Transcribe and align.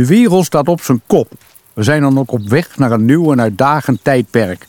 De 0.00 0.06
wereld 0.06 0.44
staat 0.44 0.68
op 0.68 0.80
zijn 0.80 1.02
kop. 1.06 1.32
We 1.72 1.82
zijn 1.82 2.02
dan 2.02 2.18
ook 2.18 2.32
op 2.32 2.48
weg 2.48 2.78
naar 2.78 2.92
een 2.92 3.04
nieuw 3.04 3.32
en 3.32 3.40
uitdagend 3.40 4.04
tijdperk. 4.04 4.66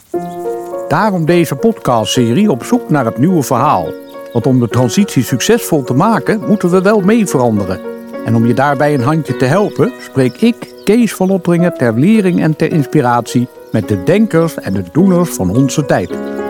Daarom 0.87 1.25
deze 1.25 1.55
podcastserie 1.55 2.51
op 2.51 2.63
zoek 2.63 2.89
naar 2.89 3.05
het 3.05 3.17
nieuwe 3.17 3.43
verhaal. 3.43 3.87
Want 4.33 4.45
om 4.45 4.59
de 4.59 4.67
transitie 4.67 5.23
succesvol 5.23 5.83
te 5.83 5.93
maken, 5.93 6.47
moeten 6.47 6.69
we 6.69 6.81
wel 6.81 6.99
mee 6.99 7.25
veranderen. 7.25 7.79
En 8.25 8.35
om 8.35 8.47
je 8.47 8.53
daarbij 8.53 8.93
een 8.93 9.03
handje 9.03 9.37
te 9.37 9.45
helpen, 9.45 9.91
spreek 9.99 10.41
ik, 10.41 10.55
Kees 10.83 11.13
van 11.13 11.29
Opperingen, 11.29 11.77
ter 11.77 11.99
lering 11.99 12.41
en 12.41 12.55
ter 12.55 12.71
inspiratie 12.71 13.47
met 13.71 13.87
de 13.87 14.03
denkers 14.03 14.55
en 14.55 14.73
de 14.73 14.83
doeners 14.91 15.29
van 15.29 15.49
onze 15.49 15.85
tijd. 15.85 16.40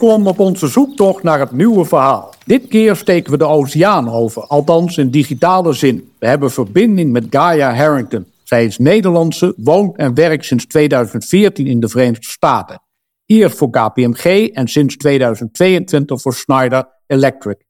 Welkom 0.00 0.26
op 0.26 0.38
onze 0.38 0.66
zoektocht 0.68 1.22
naar 1.22 1.38
het 1.38 1.52
nieuwe 1.52 1.84
verhaal. 1.84 2.34
Dit 2.44 2.68
keer 2.68 2.96
steken 2.96 3.32
we 3.32 3.38
de 3.38 3.46
oceaan 3.46 4.10
over, 4.10 4.42
althans 4.42 4.98
in 4.98 5.10
digitale 5.10 5.72
zin. 5.72 6.12
We 6.18 6.26
hebben 6.26 6.50
verbinding 6.50 7.12
met 7.12 7.26
Gaia 7.30 7.74
Harrington. 7.74 8.26
Zij 8.44 8.64
is 8.64 8.78
Nederlandse, 8.78 9.54
woont 9.56 9.96
en 9.96 10.14
werkt 10.14 10.44
sinds 10.44 10.66
2014 10.66 11.66
in 11.66 11.80
de 11.80 11.88
Verenigde 11.88 12.26
Staten. 12.26 12.82
Eerst 13.26 13.56
voor 13.56 13.70
KPMG 13.70 14.48
en 14.48 14.68
sinds 14.68 14.96
2022 14.96 16.20
voor 16.20 16.34
Schneider 16.34 16.88
Electric. 17.06 17.64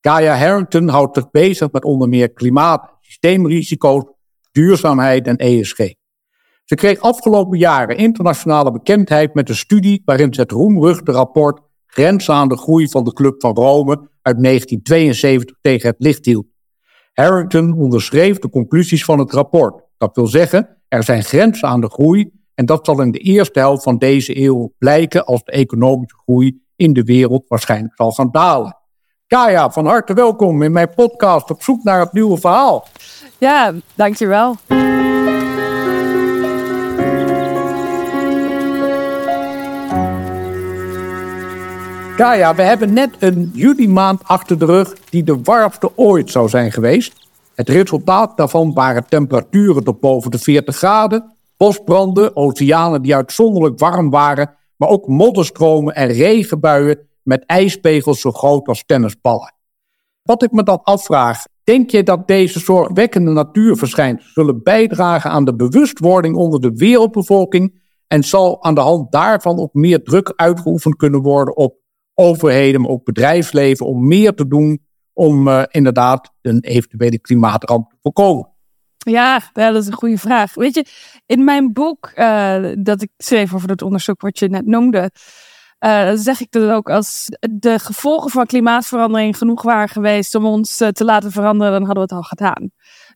Gaia 0.00 0.34
Harrington 0.34 0.88
houdt 0.88 1.16
zich 1.16 1.30
bezig 1.30 1.72
met 1.72 1.84
onder 1.84 2.08
meer 2.08 2.32
klimaat, 2.32 2.90
systeemrisico's, 3.00 4.04
duurzaamheid 4.52 5.26
en 5.26 5.36
ESG. 5.36 5.78
Ze 6.64 6.74
kreeg 6.74 7.00
afgelopen 7.00 7.58
jaren 7.58 7.96
internationale 7.96 8.72
bekendheid 8.72 9.34
met 9.34 9.48
een 9.48 9.56
studie 9.56 10.02
waarin 10.04 10.34
ze 10.34 10.40
het 10.40 10.50
roemruchte 10.50 11.12
rapport 11.12 11.60
Grenzen 11.94 12.34
aan 12.34 12.48
de 12.48 12.56
groei 12.56 12.88
van 12.88 13.04
de 13.04 13.12
Club 13.12 13.40
van 13.40 13.54
Rome 13.54 13.92
uit 14.22 14.42
1972 14.42 15.56
tegen 15.60 15.88
het 15.88 15.96
licht 15.98 16.24
hield. 16.24 16.46
Harrington 17.12 17.72
onderschreef 17.78 18.38
de 18.38 18.48
conclusies 18.48 19.04
van 19.04 19.18
het 19.18 19.32
rapport. 19.32 19.82
Dat 19.98 20.16
wil 20.16 20.26
zeggen, 20.26 20.76
er 20.88 21.02
zijn 21.02 21.24
grenzen 21.24 21.68
aan 21.68 21.80
de 21.80 21.90
groei 21.90 22.30
en 22.54 22.66
dat 22.66 22.86
zal 22.86 23.00
in 23.00 23.10
de 23.10 23.18
eerste 23.18 23.58
helft 23.58 23.82
van 23.82 23.98
deze 23.98 24.42
eeuw 24.42 24.72
blijken 24.78 25.24
als 25.24 25.44
de 25.44 25.52
economische 25.52 26.16
groei 26.24 26.62
in 26.76 26.92
de 26.92 27.02
wereld 27.02 27.48
waarschijnlijk 27.48 27.94
zal 27.96 28.12
gaan 28.12 28.30
dalen. 28.30 28.76
Kaya, 29.26 29.70
van 29.70 29.86
harte 29.86 30.14
welkom 30.14 30.62
in 30.62 30.72
mijn 30.72 30.94
podcast 30.94 31.50
op 31.50 31.62
zoek 31.62 31.82
naar 31.82 32.00
het 32.00 32.12
nieuwe 32.12 32.38
verhaal. 32.38 32.86
Ja, 33.38 33.72
dankjewel. 33.94 34.56
Kaya, 42.16 42.54
we 42.54 42.62
hebben 42.62 42.92
net 42.92 43.16
een 43.18 43.50
juli 43.54 43.88
maand 43.88 44.24
achter 44.24 44.58
de 44.58 44.64
rug 44.64 44.94
die 45.10 45.22
de 45.22 45.40
warmste 45.42 45.90
ooit 45.96 46.30
zou 46.30 46.48
zijn 46.48 46.72
geweest. 46.72 47.28
Het 47.54 47.68
resultaat 47.68 48.36
daarvan 48.36 48.72
waren 48.72 49.08
temperaturen 49.08 49.84
tot 49.84 50.00
boven 50.00 50.30
de 50.30 50.38
40 50.38 50.76
graden, 50.76 51.34
bosbranden, 51.56 52.36
oceanen 52.36 53.02
die 53.02 53.14
uitzonderlijk 53.14 53.78
warm 53.78 54.10
waren, 54.10 54.54
maar 54.76 54.88
ook 54.88 55.06
modderstromen 55.06 55.94
en 55.94 56.08
regenbuien 56.08 56.98
met 57.22 57.44
ijspegels 57.46 58.20
zo 58.20 58.30
groot 58.30 58.68
als 58.68 58.84
tennisballen. 58.86 59.54
Wat 60.22 60.42
ik 60.42 60.52
me 60.52 60.62
dan 60.62 60.82
afvraag, 60.82 61.44
denk 61.64 61.90
je 61.90 62.02
dat 62.02 62.26
deze 62.26 62.58
zorgwekkende 62.58 63.30
natuurverschijnselen 63.30 64.32
zullen 64.32 64.62
bijdragen 64.62 65.30
aan 65.30 65.44
de 65.44 65.54
bewustwording 65.54 66.36
onder 66.36 66.60
de 66.60 66.72
wereldbevolking 66.74 67.80
en 68.06 68.24
zal 68.24 68.64
aan 68.64 68.74
de 68.74 68.80
hand 68.80 69.12
daarvan 69.12 69.58
ook 69.58 69.74
meer 69.74 70.02
druk 70.02 70.32
uitgeoefend 70.36 70.96
kunnen 70.96 71.20
worden 71.20 71.56
op 71.56 71.80
overheden, 72.14 72.80
maar 72.80 72.90
ook 72.90 73.04
bedrijfsleven 73.04 73.86
om 73.86 74.06
meer 74.08 74.34
te 74.34 74.46
doen 74.46 74.86
om 75.12 75.48
uh, 75.48 75.62
inderdaad 75.68 76.32
een 76.42 76.60
eventuele 76.60 77.18
klimaatramp 77.18 77.90
te 77.90 77.96
voorkomen? 78.02 78.50
Ja, 78.96 79.40
dat 79.52 79.74
is 79.74 79.86
een 79.86 79.92
goede 79.92 80.18
vraag. 80.18 80.54
Weet 80.54 80.74
je, 80.74 80.84
in 81.26 81.44
mijn 81.44 81.72
boek 81.72 82.12
uh, 82.16 82.72
dat 82.78 83.02
ik 83.02 83.10
schreef 83.16 83.54
over 83.54 83.68
het 83.68 83.82
onderzoek 83.82 84.20
wat 84.20 84.38
je 84.38 84.48
net 84.48 84.66
noemde, 84.66 85.10
uh, 85.80 86.10
zeg 86.14 86.40
ik 86.40 86.50
dat 86.50 86.70
ook 86.70 86.90
als 86.90 87.28
de 87.50 87.78
gevolgen 87.78 88.30
van 88.30 88.46
klimaatverandering 88.46 89.38
genoeg 89.38 89.62
waren 89.62 89.88
geweest 89.88 90.34
om 90.34 90.44
ons 90.44 90.76
te 90.76 91.04
laten 91.04 91.32
veranderen, 91.32 91.72
dan 91.72 91.84
hadden 91.84 92.08
we 92.08 92.14
het 92.14 92.22
al 92.24 92.28
gedaan. 92.28 92.70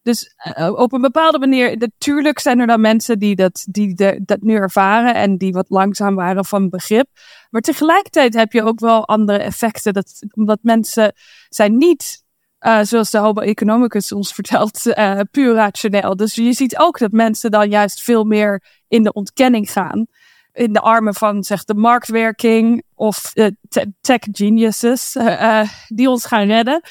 Dus 0.06 0.34
uh, 0.58 0.72
op 0.72 0.92
een 0.92 1.00
bepaalde 1.00 1.38
manier, 1.38 1.76
natuurlijk 1.76 2.38
zijn 2.38 2.58
er 2.60 2.66
dan 2.66 2.80
mensen 2.80 3.18
die, 3.18 3.36
dat, 3.36 3.66
die 3.70 3.94
dat 4.24 4.40
nu 4.40 4.54
ervaren 4.54 5.14
en 5.14 5.36
die 5.36 5.52
wat 5.52 5.66
langzaam 5.68 6.14
waren 6.14 6.44
van 6.44 6.68
begrip. 6.68 7.08
Maar 7.50 7.60
tegelijkertijd 7.60 8.34
heb 8.34 8.52
je 8.52 8.62
ook 8.62 8.80
wel 8.80 9.06
andere 9.06 9.38
effecten. 9.38 9.92
Dat, 9.92 10.22
omdat 10.34 10.58
mensen 10.62 11.12
zijn 11.48 11.76
niet, 11.76 12.22
uh, 12.60 12.80
zoals 12.82 13.10
de 13.10 13.18
Homo 13.18 13.40
economicus 13.40 14.12
ons 14.12 14.32
vertelt, 14.38 14.82
puur 15.30 15.54
rationeel. 15.54 16.16
Dus 16.16 16.34
je 16.34 16.52
ziet 16.52 16.78
ook 16.78 16.98
dat 16.98 17.12
mensen 17.12 17.50
dan 17.50 17.68
juist 17.68 18.02
veel 18.02 18.24
meer 18.24 18.62
in 18.88 19.02
de 19.02 19.12
ontkenning 19.12 19.70
gaan. 19.72 20.06
In 20.52 20.72
de 20.72 20.80
armen 20.80 21.14
van 21.14 21.44
zeg, 21.44 21.64
de 21.64 21.74
marktwerking 21.74 22.82
of 22.94 23.32
tech 24.00 24.20
geniuses 24.32 25.16
die 25.88 26.10
ons 26.10 26.26
gaan 26.26 26.46
redden. 26.46 26.82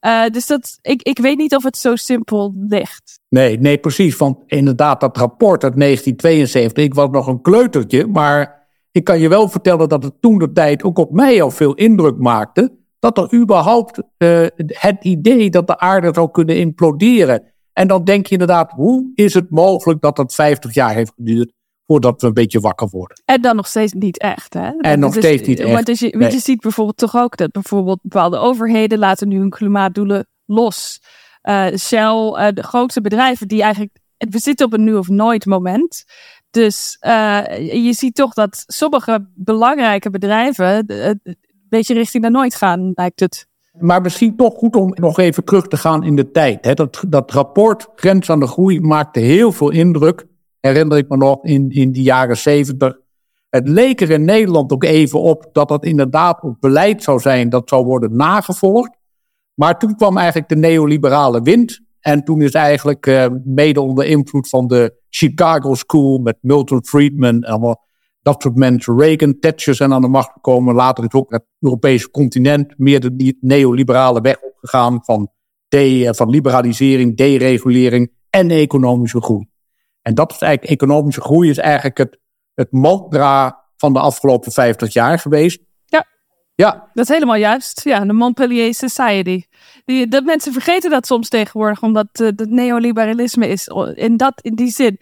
Uh, 0.00 0.26
dus 0.26 0.46
dat, 0.46 0.78
ik, 0.82 1.02
ik 1.02 1.18
weet 1.18 1.38
niet 1.38 1.54
of 1.54 1.62
het 1.62 1.76
zo 1.76 1.96
simpel 1.96 2.54
ligt. 2.68 3.20
Nee, 3.28 3.58
nee, 3.58 3.78
precies. 3.78 4.16
Want 4.16 4.38
inderdaad, 4.46 5.00
dat 5.00 5.16
rapport 5.16 5.64
uit 5.64 5.76
1972, 5.76 6.84
ik 6.84 6.94
was 6.94 7.08
nog 7.10 7.26
een 7.26 7.40
kleutertje, 7.40 8.06
maar 8.06 8.68
ik 8.92 9.04
kan 9.04 9.20
je 9.20 9.28
wel 9.28 9.48
vertellen 9.48 9.88
dat 9.88 10.02
het 10.02 10.20
toen 10.20 10.38
de 10.38 10.52
tijd 10.52 10.82
ook 10.82 10.98
op 10.98 11.12
mij 11.12 11.42
al 11.42 11.50
veel 11.50 11.74
indruk 11.74 12.18
maakte. 12.18 12.76
Dat 12.98 13.18
er 13.18 13.34
überhaupt 13.34 14.02
uh, 14.18 14.46
het 14.66 15.04
idee 15.04 15.50
dat 15.50 15.66
de 15.66 15.78
aarde 15.78 16.10
zou 16.12 16.30
kunnen 16.30 16.56
imploderen. 16.56 17.42
En 17.72 17.88
dan 17.88 18.04
denk 18.04 18.26
je 18.26 18.32
inderdaad, 18.32 18.70
hoe 18.70 19.10
is 19.14 19.34
het 19.34 19.50
mogelijk 19.50 20.00
dat 20.00 20.16
dat 20.16 20.34
50 20.34 20.74
jaar 20.74 20.94
heeft 20.94 21.12
geduurd? 21.16 21.52
Voordat 21.88 22.20
we 22.20 22.26
een 22.26 22.32
beetje 22.32 22.60
wakker 22.60 22.88
worden. 22.90 23.22
En 23.24 23.40
dan 23.40 23.56
nog 23.56 23.66
steeds 23.66 23.92
niet 23.92 24.18
echt, 24.18 24.54
hè? 24.54 24.70
En 24.78 24.98
nog 24.98 25.14
steeds 25.14 25.48
niet 25.48 25.60
echt. 25.60 25.72
Want 25.72 25.86
dus 25.86 25.98
je, 25.98 26.16
nee. 26.16 26.30
je 26.30 26.38
ziet 26.38 26.60
bijvoorbeeld 26.60 26.96
toch 26.96 27.16
ook 27.16 27.36
dat 27.36 27.50
bijvoorbeeld 27.50 27.98
bepaalde 28.02 28.36
overheden 28.36 28.98
laten 28.98 29.28
nu 29.28 29.38
hun 29.38 29.50
klimaatdoelen 29.50 30.26
los. 30.44 31.00
Uh, 31.42 31.66
Shell, 31.76 32.34
uh, 32.36 32.48
de 32.54 32.62
grootste 32.62 33.00
bedrijven 33.00 33.48
die 33.48 33.62
eigenlijk, 33.62 33.98
we 34.16 34.38
zitten 34.38 34.66
op 34.66 34.72
een 34.72 34.84
nu 34.84 34.94
of 34.94 35.08
nooit 35.08 35.46
moment. 35.46 36.04
Dus 36.50 36.96
uh, 37.06 37.42
je 37.84 37.92
ziet 37.92 38.14
toch 38.14 38.32
dat 38.34 38.64
sommige 38.66 39.28
belangrijke 39.34 40.10
bedrijven 40.10 40.84
een 40.86 41.36
beetje 41.68 41.94
richting 41.94 42.22
naar 42.22 42.32
nooit 42.32 42.54
gaan, 42.54 42.92
lijkt 42.94 43.20
het. 43.20 43.46
Maar 43.78 44.02
misschien 44.02 44.36
toch 44.36 44.54
goed 44.54 44.76
om 44.76 44.92
nog 44.94 45.18
even 45.18 45.44
terug 45.44 45.66
te 45.66 45.76
gaan 45.76 46.04
in 46.04 46.16
de 46.16 46.30
tijd. 46.30 46.64
Hè? 46.64 46.74
Dat, 46.74 47.04
dat 47.08 47.30
rapport 47.30 47.88
Grens 47.94 48.30
aan 48.30 48.40
de 48.40 48.46
Groei 48.46 48.80
maakte 48.80 49.20
heel 49.20 49.52
veel 49.52 49.70
indruk 49.70 50.26
herinner 50.68 50.98
ik 50.98 51.08
me 51.08 51.16
nog, 51.16 51.44
in, 51.44 51.70
in 51.70 51.92
de 51.92 52.02
jaren 52.02 52.36
zeventig. 52.36 52.98
Het 53.48 53.68
leek 53.68 54.00
er 54.00 54.10
in 54.10 54.24
Nederland 54.24 54.72
ook 54.72 54.84
even 54.84 55.20
op 55.20 55.48
dat 55.52 55.68
dat 55.68 55.84
inderdaad 55.84 56.42
op 56.42 56.56
beleid 56.60 57.02
zou 57.02 57.20
zijn 57.20 57.48
dat 57.48 57.68
zou 57.68 57.84
worden 57.84 58.16
nagevolgd. 58.16 58.96
Maar 59.54 59.78
toen 59.78 59.96
kwam 59.96 60.16
eigenlijk 60.16 60.48
de 60.48 60.56
neoliberale 60.56 61.42
wind. 61.42 61.80
En 62.00 62.24
toen 62.24 62.42
is 62.42 62.52
eigenlijk 62.52 63.06
uh, 63.06 63.26
mede 63.44 63.80
onder 63.80 64.04
invloed 64.04 64.48
van 64.48 64.66
de 64.66 64.96
Chicago 65.08 65.74
School 65.74 66.18
met 66.18 66.38
Milton 66.40 66.84
Friedman 66.84 67.42
en 67.42 67.44
allemaal 67.44 67.86
dat 68.22 68.42
soort 68.42 68.54
mensen, 68.54 68.98
Reagan, 68.98 69.38
Thatcher 69.38 69.74
zijn 69.74 69.92
aan 69.92 70.00
de 70.00 70.08
macht 70.08 70.32
gekomen. 70.32 70.74
Later 70.74 71.04
is 71.04 71.12
ook 71.12 71.32
het 71.32 71.44
Europese 71.60 72.10
continent 72.10 72.78
meer 72.78 73.00
de 73.00 73.36
neoliberale 73.40 74.20
weg 74.20 74.40
opgegaan 74.40 75.04
van, 75.04 75.30
de, 75.68 76.08
van 76.14 76.30
liberalisering, 76.30 77.16
deregulering 77.16 78.12
en 78.30 78.50
economische 78.50 79.22
groei. 79.22 79.47
En 80.08 80.14
dat 80.14 80.32
is 80.32 80.40
eigenlijk, 80.40 80.72
economische 80.72 81.20
groei 81.20 81.50
is 81.50 81.58
eigenlijk 81.58 81.98
het, 81.98 82.18
het 82.54 82.72
mantra 82.72 83.64
van 83.76 83.92
de 83.92 83.98
afgelopen 83.98 84.52
50 84.52 84.92
jaar 84.92 85.18
geweest. 85.18 85.60
Ja. 85.84 86.06
Ja. 86.54 86.90
Dat 86.94 87.04
is 87.04 87.14
helemaal 87.14 87.36
juist. 87.36 87.80
Ja, 87.84 88.00
de 88.00 88.12
Montpellier 88.12 88.74
Society. 88.74 89.42
Die, 89.84 90.08
dat 90.08 90.24
mensen 90.24 90.52
vergeten 90.52 90.90
dat 90.90 91.06
soms 91.06 91.28
tegenwoordig, 91.28 91.82
omdat 91.82 92.06
uh, 92.12 92.26
het 92.26 92.50
neoliberalisme 92.50 93.48
is. 93.48 93.66
In, 93.94 94.16
dat, 94.16 94.40
in 94.40 94.54
die 94.54 94.70
zin. 94.70 94.98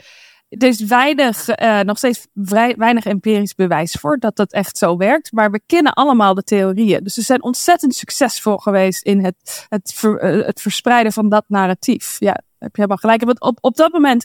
Er 0.48 0.68
is 0.68 0.84
weinig, 0.84 1.60
uh, 1.60 1.80
nog 1.80 1.98
steeds 1.98 2.26
vrij, 2.34 2.74
weinig 2.76 3.04
empirisch 3.04 3.54
bewijs 3.54 3.92
voor 3.92 4.18
dat 4.18 4.36
dat 4.36 4.52
echt 4.52 4.78
zo 4.78 4.96
werkt. 4.96 5.32
Maar 5.32 5.50
we 5.50 5.60
kennen 5.66 5.92
allemaal 5.92 6.34
de 6.34 6.42
theorieën. 6.42 7.02
Dus 7.02 7.14
ze 7.14 7.22
zijn 7.22 7.42
ontzettend 7.42 7.94
succesvol 7.94 8.56
geweest 8.56 9.04
in 9.04 9.24
het, 9.24 9.66
het, 9.68 9.92
ver, 9.94 10.36
uh, 10.38 10.46
het 10.46 10.60
verspreiden 10.60 11.12
van 11.12 11.28
dat 11.28 11.44
narratief. 11.48 12.16
Ja, 12.18 12.40
heb 12.58 12.76
je 12.76 12.82
helemaal 12.82 12.96
gelijk. 12.96 13.24
Want 13.24 13.40
op, 13.40 13.58
op 13.60 13.76
dat 13.76 13.92
moment 13.92 14.24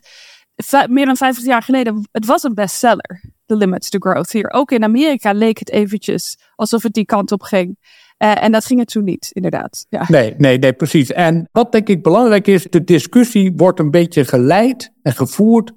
meer 0.90 1.06
dan 1.06 1.18
50 1.18 1.46
jaar 1.46 1.62
geleden, 1.62 2.08
het 2.12 2.26
was 2.26 2.44
een 2.44 2.54
bestseller. 2.54 3.22
the 3.52 3.58
limits 3.58 3.90
to 3.90 4.00
growth 4.00 4.32
hier. 4.32 4.52
Ook 4.52 4.72
in 4.72 4.84
Amerika 4.84 5.32
leek 5.32 5.60
het 5.60 5.70
eventjes 5.70 6.38
alsof 6.56 6.84
het 6.84 6.94
die 6.94 7.06
kant 7.06 7.32
op 7.32 7.42
ging. 7.42 7.78
Uh, 8.18 8.44
en 8.44 8.52
dat 8.52 8.66
ging 8.66 8.80
het 8.80 8.90
toen 8.90 9.04
niet, 9.04 9.30
inderdaad. 9.32 9.86
Ja. 9.90 10.06
Nee, 10.08 10.34
nee, 10.38 10.58
nee, 10.58 10.74
precies. 10.74 11.12
En 11.12 11.50
wat 11.52 11.72
denk 11.72 11.88
ik 11.88 12.04
belangrijk 12.04 12.48
is, 12.48 12.68
de 12.70 12.84
discussie 12.84 13.54
wordt 13.56 13.80
een 13.80 13.92
beetje 13.92 14.26
geleid 14.26 14.94
en 15.02 15.14
gevoerd 15.14 15.72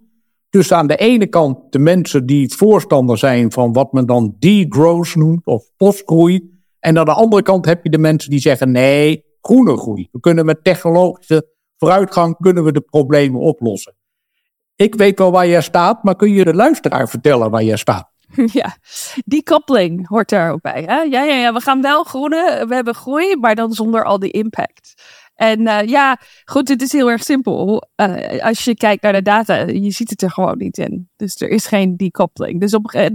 tussen 0.51 0.77
aan 0.77 0.87
de 0.87 0.97
ene 0.97 1.27
kant 1.27 1.73
de 1.73 1.79
mensen 1.79 2.27
die 2.27 2.55
voorstander 2.55 3.19
zijn 3.19 3.53
van 3.53 3.73
wat 3.73 3.93
men 3.93 4.07
dan 4.07 4.37
degrowth 4.39 5.15
noemt 5.15 5.47
of 5.47 5.65
postgroei. 5.77 6.53
En 6.79 6.99
aan 6.99 7.05
de 7.05 7.13
andere 7.13 7.43
kant 7.43 7.65
heb 7.65 7.85
je 7.85 7.91
de 7.91 7.99
mensen 7.99 8.31
die 8.31 8.41
zeggen 8.41 8.71
nee, 8.71 9.25
groene 9.41 9.77
groei. 9.77 10.09
We 10.13 10.21
kunnen 10.21 10.45
met 10.45 10.65
technologische 10.65 11.49
vooruitgang 11.77 12.37
kunnen 12.37 12.65
we 12.65 12.73
de 12.73 12.81
problemen 12.81 13.41
oplossen. 13.41 13.95
Ik 14.77 14.95
weet 14.95 15.19
wel 15.19 15.31
waar 15.31 15.47
jij 15.47 15.63
staat, 15.63 16.03
maar 16.03 16.17
kun 16.17 16.33
je 16.33 16.45
de 16.45 16.55
luisteraar 16.55 17.09
vertellen 17.09 17.51
waar 17.51 17.63
jij 17.63 17.77
staat? 17.77 18.13
Ja, 18.53 18.77
die 19.25 19.43
koppeling 19.43 20.09
hoort 20.09 20.33
er 20.33 20.51
ook 20.51 20.61
bij. 20.61 20.83
Hè? 20.87 21.01
Ja, 21.01 21.23
ja, 21.23 21.35
ja, 21.35 21.53
we 21.53 21.61
gaan 21.61 21.83
wel 21.83 22.05
groenen, 22.05 22.69
we 22.69 22.75
hebben 22.75 22.95
groei, 22.95 23.37
maar 23.37 23.55
dan 23.55 23.73
zonder 23.73 24.05
al 24.05 24.19
die 24.19 24.31
impact. 24.31 24.95
En 25.35 25.61
uh, 25.61 25.83
ja, 25.83 26.19
goed, 26.45 26.69
het 26.69 26.83
is 26.83 26.93
heel 26.93 27.11
erg 27.11 27.23
simpel. 27.23 27.89
Uh, 27.97 28.45
als 28.45 28.65
je 28.65 28.77
kijkt 28.77 29.03
naar 29.03 29.13
de 29.13 29.23
data, 29.23 29.57
je 29.57 29.91
ziet 29.91 30.11
het 30.11 30.23
er 30.23 30.31
gewoon 30.31 30.59
niet 30.59 30.79
in. 30.79 31.09
Dus 31.17 31.41
er 31.41 31.49
is 31.49 31.67
geen 31.67 31.97
decoupeling. 31.97 32.61
Dus 32.61 32.75
op, 32.75 32.93
uh, 32.95 33.07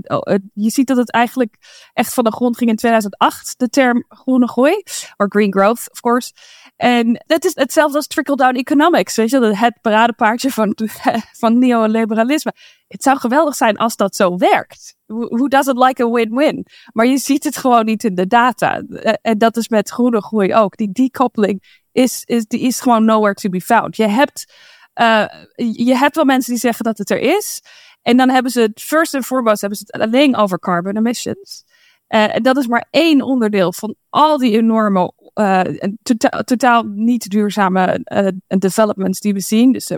je 0.54 0.70
ziet 0.70 0.88
dat 0.88 0.98
het 0.98 1.12
eigenlijk 1.12 1.56
echt 1.94 2.14
van 2.14 2.24
de 2.24 2.32
grond 2.32 2.58
ging 2.58 2.70
in 2.70 2.76
2008, 2.76 3.54
de 3.58 3.70
term 3.70 4.06
groene 4.08 4.48
groei. 4.48 4.84
Or 5.18 5.26
green 5.30 5.54
growth, 5.54 5.92
of 5.92 6.00
course. 6.00 6.32
En 6.76 7.24
dat 7.28 7.46
is 7.46 7.52
hetzelfde 7.56 7.98
als 7.98 8.08
trickle-down 8.08 8.56
economics. 8.56 9.16
Weet 9.16 9.30
je, 9.30 9.56
het 9.56 9.82
paradepaardje 9.82 10.52
van, 10.52 10.78
van 11.40 11.60
neoliberalisme. 11.60 12.54
Het 12.88 13.04
zou 13.04 13.18
geweldig 13.18 13.56
zijn 13.56 13.78
als 13.78 13.96
dat 13.96 14.16
zo 14.16 14.38
werkt. 14.38 14.96
Who 15.06 15.48
doesn't 15.48 15.78
like 15.78 16.04
a 16.04 16.10
win-win? 16.10 16.66
Maar 16.94 17.06
je 17.06 17.18
ziet 17.18 17.44
het 17.44 17.58
gewoon 17.58 17.86
niet 17.86 18.04
in 18.04 18.16
de 18.16 18.28
data. 18.28 18.82
En 19.22 19.38
dat 19.38 19.58
is 19.58 19.70
met 19.70 19.90
groene 19.90 20.22
groei 20.22 20.56
ook. 20.56 20.78
Die 20.78 20.92
decoupling 20.92 21.88
is, 22.00 22.24
is, 22.26 22.46
die 22.46 22.60
is 22.60 22.80
gewoon 22.80 23.06
nowhere 23.06 23.34
to 23.34 23.50
be 23.50 23.62
found. 23.62 23.96
Je 23.96 24.08
hebt, 24.08 24.54
uh, 24.96 25.26
je 25.56 25.98
hebt 25.98 26.16
wel 26.16 26.26
mensen 26.26 26.52
die 26.52 26.62
zeggen 26.62 26.86
dat 26.86 26.98
het 26.98 27.10
er 27.10 27.20
is. 27.20 27.62
En 28.02 28.18
dan 28.18 28.30
hebben 28.30 28.52
ze 28.52 28.62
het, 28.62 28.82
first 28.82 29.16
and 29.16 29.26
foremost, 29.26 29.62
hebben 29.62 29.80
ze 29.80 29.86
het 29.88 30.02
alleen 30.02 30.36
over 30.36 30.60
carbon 30.60 30.98
emissions. 30.98 31.64
Uh, 32.10 32.36
en 32.36 32.44
dat 32.44 32.58
is 32.58 32.68
maar 32.68 32.88
één 32.92 33.22
onderdeel 33.22 33.74
van 33.74 33.96
al 34.10 34.38
die 34.38 34.58
enorme, 34.58 35.14
uh, 35.34 35.62
totaal, 36.02 36.44
totaal 36.44 36.84
niet 36.84 37.30
duurzame 37.30 38.06
developments 38.48 39.20
die 39.20 39.34
we 39.34 39.40
zien. 39.40 39.72
Dus 39.72 39.92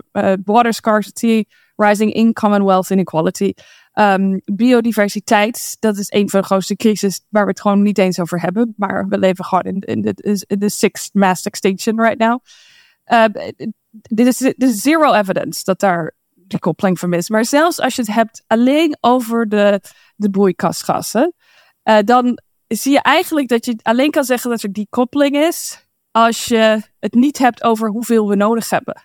water 0.44 0.74
scarcity, 0.74 1.44
rising 1.76 2.14
income 2.14 2.56
and 2.56 2.66
wealth 2.66 2.90
inequality. 2.90 3.54
Um, 3.94 4.42
biodiversiteit, 4.46 5.78
dat 5.80 5.98
is 5.98 6.12
een 6.12 6.30
van 6.30 6.40
de 6.40 6.46
grootste 6.46 6.76
crisis 6.76 7.22
waar 7.30 7.44
we 7.44 7.50
het 7.50 7.62
gewoon 7.62 7.82
niet 7.82 7.98
eens 7.98 8.20
over 8.20 8.42
hebben. 8.42 8.74
Maar 8.78 9.08
we 9.08 9.18
leven 9.18 9.46
gewoon 9.46 9.64
in, 9.64 10.16
in, 10.48 10.70
sixth 10.70 11.14
mass 11.14 11.46
extinction 11.46 12.02
right 12.02 12.18
now. 12.18 12.40
Uh, 13.08 13.26
dit, 13.92 14.28
is, 14.28 14.42
is 14.42 14.82
zero 14.82 15.14
evidence 15.14 15.64
dat 15.64 15.80
daar 15.80 16.16
die 16.36 16.60
koppeling 16.60 17.00
van 17.00 17.14
is. 17.14 17.30
Maar 17.30 17.46
zelfs 17.46 17.80
als 17.80 17.96
je 17.96 18.02
het 18.02 18.14
hebt 18.14 18.44
alleen 18.48 18.98
over 19.00 19.50
de, 19.50 19.82
de 20.16 20.30
broeikasgassen, 20.30 21.34
uh, 21.84 21.98
dan 22.06 22.40
zie 22.68 22.92
je 22.92 23.02
eigenlijk 23.02 23.48
dat 23.48 23.66
je 23.66 23.76
alleen 23.82 24.12
kan 24.12 24.24
zeggen 24.24 24.50
dat 24.50 24.64
er 24.64 24.72
die 24.72 24.88
koppeling 24.90 25.36
is 25.36 25.88
als 26.12 26.46
je 26.46 26.82
het 27.00 27.14
niet 27.14 27.38
hebt 27.38 27.64
over 27.64 27.90
hoeveel 27.90 28.28
we 28.28 28.36
nodig 28.36 28.70
hebben. 28.70 29.02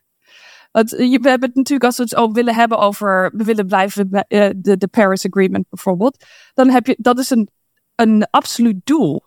We 0.85 1.29
hebben 1.29 1.49
het 1.49 1.55
natuurlijk, 1.55 1.85
als 1.85 1.97
we 1.97 2.03
het 2.03 2.17
ook 2.17 2.35
willen 2.35 2.55
hebben 2.55 2.79
over, 2.79 3.31
we 3.35 3.45
willen 3.45 3.67
blijven 3.67 4.11
bij 4.11 4.25
uh, 4.29 4.51
de, 4.57 4.77
de 4.77 4.89
Paris 4.89 5.27
Agreement 5.27 5.69
bijvoorbeeld, 5.69 6.25
dan 6.55 6.69
heb 6.69 6.87
je, 6.87 6.97
dat 6.99 7.19
is 7.19 7.31
een, 7.31 7.49
een 7.95 8.27
absoluut 8.31 8.81
doel. 8.85 9.25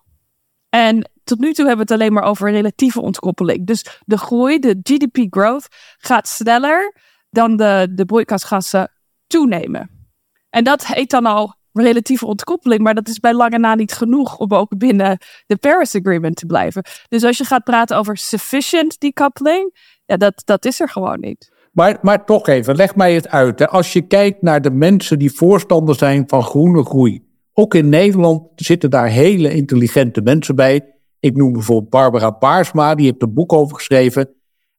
En 0.69 1.11
tot 1.23 1.39
nu 1.39 1.53
toe 1.53 1.67
hebben 1.67 1.85
we 1.85 1.93
het 1.93 2.01
alleen 2.01 2.13
maar 2.13 2.23
over 2.23 2.51
relatieve 2.51 3.01
ontkoppeling. 3.01 3.67
Dus 3.67 4.01
de 4.05 4.17
groei, 4.17 4.59
de 4.59 4.79
GDP 4.83 5.25
growth, 5.29 5.67
gaat 5.97 6.27
sneller 6.27 6.95
dan 7.29 7.57
de, 7.57 7.87
de 7.91 8.05
broeikasgassen 8.05 8.91
toenemen. 9.27 10.07
En 10.49 10.63
dat 10.63 10.85
heet 10.85 11.09
dan 11.09 11.25
al 11.25 11.55
relatieve 11.81 12.25
ontkoppeling, 12.25 12.81
maar 12.81 12.95
dat 12.95 13.07
is 13.07 13.19
bij 13.19 13.33
lange 13.33 13.59
na 13.59 13.75
niet 13.75 13.93
genoeg 13.93 14.37
om 14.37 14.53
ook 14.53 14.77
binnen 14.77 15.17
de 15.45 15.55
Paris 15.55 15.95
Agreement 15.95 16.35
te 16.35 16.45
blijven. 16.45 16.83
Dus 17.07 17.23
als 17.23 17.37
je 17.37 17.43
gaat 17.43 17.63
praten 17.63 17.97
over 17.97 18.17
sufficient 18.17 18.99
decoupling, 18.99 19.75
ja, 20.05 20.17
dat, 20.17 20.41
dat 20.45 20.65
is 20.65 20.79
er 20.79 20.89
gewoon 20.89 21.19
niet. 21.19 21.51
Maar, 21.71 21.97
maar 22.01 22.25
toch 22.25 22.47
even, 22.47 22.75
leg 22.75 22.95
mij 22.95 23.13
het 23.13 23.27
uit. 23.27 23.67
Als 23.67 23.93
je 23.93 24.01
kijkt 24.01 24.41
naar 24.41 24.61
de 24.61 24.71
mensen 24.71 25.19
die 25.19 25.31
voorstander 25.31 25.95
zijn 25.95 26.23
van 26.27 26.43
groene 26.43 26.83
groei. 26.83 27.27
Ook 27.53 27.73
in 27.73 27.89
Nederland 27.89 28.43
zitten 28.55 28.89
daar 28.89 29.07
hele 29.07 29.53
intelligente 29.53 30.21
mensen 30.21 30.55
bij. 30.55 30.95
Ik 31.19 31.35
noem 31.35 31.53
bijvoorbeeld 31.53 31.89
Barbara 31.89 32.37
Baarsma, 32.39 32.95
die 32.95 33.05
heeft 33.05 33.21
een 33.21 33.33
boek 33.33 33.53
over 33.53 33.75
geschreven. 33.75 34.33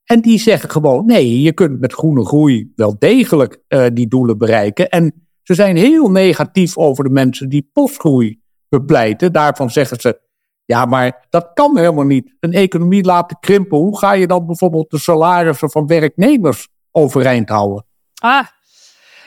En 0.04 0.20
die 0.20 0.38
zeggen 0.38 0.70
gewoon: 0.70 1.06
nee, 1.06 1.40
je 1.40 1.52
kunt 1.52 1.80
met 1.80 1.92
groene 1.92 2.24
groei 2.24 2.72
wel 2.76 2.96
degelijk 2.98 3.62
uh, 3.68 3.86
die 3.92 4.08
doelen 4.08 4.38
bereiken. 4.38 4.88
En 4.88 5.28
ze 5.50 5.56
zijn 5.56 5.76
heel 5.76 6.10
negatief 6.10 6.78
over 6.78 7.04
de 7.04 7.10
mensen 7.10 7.48
die 7.48 7.70
postgroei 7.72 8.40
bepleiten. 8.68 9.32
Daarvan 9.32 9.70
zeggen 9.70 10.00
ze: 10.00 10.20
ja, 10.64 10.84
maar 10.84 11.26
dat 11.30 11.50
kan 11.54 11.78
helemaal 11.78 12.04
niet. 12.04 12.36
Een 12.40 12.52
economie 12.52 13.04
laten 13.04 13.36
krimpen. 13.40 13.78
Hoe 13.78 13.98
ga 13.98 14.12
je 14.12 14.26
dan 14.26 14.46
bijvoorbeeld 14.46 14.90
de 14.90 14.98
salarissen 14.98 15.70
van 15.70 15.86
werknemers 15.86 16.68
overeind 16.90 17.48
houden? 17.48 17.86
Ah, 18.14 18.46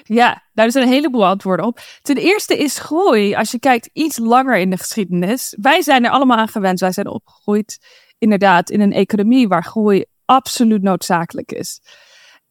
ja, 0.03 0.43
daar 0.53 0.71
zijn 0.71 0.85
een 0.85 0.93
heleboel 0.93 1.25
antwoorden 1.25 1.65
op. 1.65 1.79
Ten 2.01 2.17
eerste 2.17 2.57
is 2.57 2.79
groei, 2.79 3.35
als 3.35 3.51
je 3.51 3.59
kijkt 3.59 3.89
iets 3.93 4.17
langer 4.17 4.57
in 4.57 4.69
de 4.69 4.77
geschiedenis. 4.77 5.57
Wij 5.61 5.81
zijn 5.81 6.05
er 6.05 6.11
allemaal 6.11 6.37
aan 6.37 6.47
gewend. 6.47 6.79
Wij 6.79 6.91
zijn 6.91 7.07
opgegroeid 7.07 7.79
inderdaad 8.17 8.69
in 8.69 8.81
een 8.81 8.93
economie 8.93 9.47
waar 9.47 9.63
groei 9.63 10.05
absoluut 10.25 10.81
noodzakelijk 10.81 11.51
is. 11.51 11.79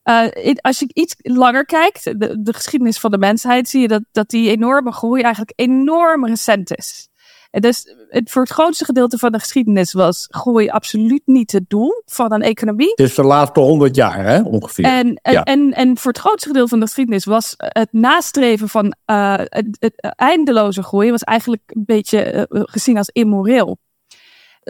Uh, 0.04 0.54
als 0.60 0.78
je 0.78 0.90
iets 0.92 1.14
langer 1.18 1.64
kijkt, 1.64 2.04
de, 2.04 2.42
de, 2.42 2.52
geschiedenis 2.52 2.98
van 2.98 3.10
de 3.10 3.18
mensheid, 3.18 3.68
zie 3.68 3.80
je 3.80 3.88
dat, 3.88 4.02
dat 4.12 4.28
die 4.28 4.50
enorme 4.50 4.92
groei 4.92 5.22
eigenlijk 5.22 5.52
enorm 5.56 6.26
recent 6.26 6.76
is. 6.76 7.08
Dus 7.60 7.94
het, 8.08 8.30
voor 8.30 8.42
het 8.42 8.50
grootste 8.50 8.84
gedeelte 8.84 9.18
van 9.18 9.32
de 9.32 9.38
geschiedenis 9.38 9.92
was 9.92 10.26
groei 10.30 10.68
absoluut 10.68 11.22
niet 11.24 11.52
het 11.52 11.64
doel 11.68 12.02
van 12.06 12.32
een 12.32 12.42
economie. 12.42 12.92
Dus 12.94 13.14
de 13.14 13.22
laatste 13.22 13.60
honderd 13.60 13.96
jaar, 13.96 14.24
hè, 14.24 14.40
ongeveer. 14.42 14.84
En, 14.84 15.14
en, 15.22 15.42
en, 15.42 15.72
en, 15.72 15.98
voor 15.98 16.12
het 16.12 16.20
grootste 16.20 16.48
gedeelte 16.48 16.68
van 16.68 16.80
de 16.80 16.86
geschiedenis 16.86 17.24
was 17.24 17.54
het 17.56 17.92
nastreven 17.92 18.68
van 18.68 18.94
uh, 19.06 19.34
het, 19.36 19.76
het, 19.78 20.14
eindeloze 20.16 20.82
groei 20.82 21.10
was 21.10 21.22
eigenlijk 21.22 21.62
een 21.66 21.84
beetje 21.86 22.48
uh, 22.48 22.62
gezien 22.64 22.96
als 22.96 23.08
immoreel. 23.08 23.78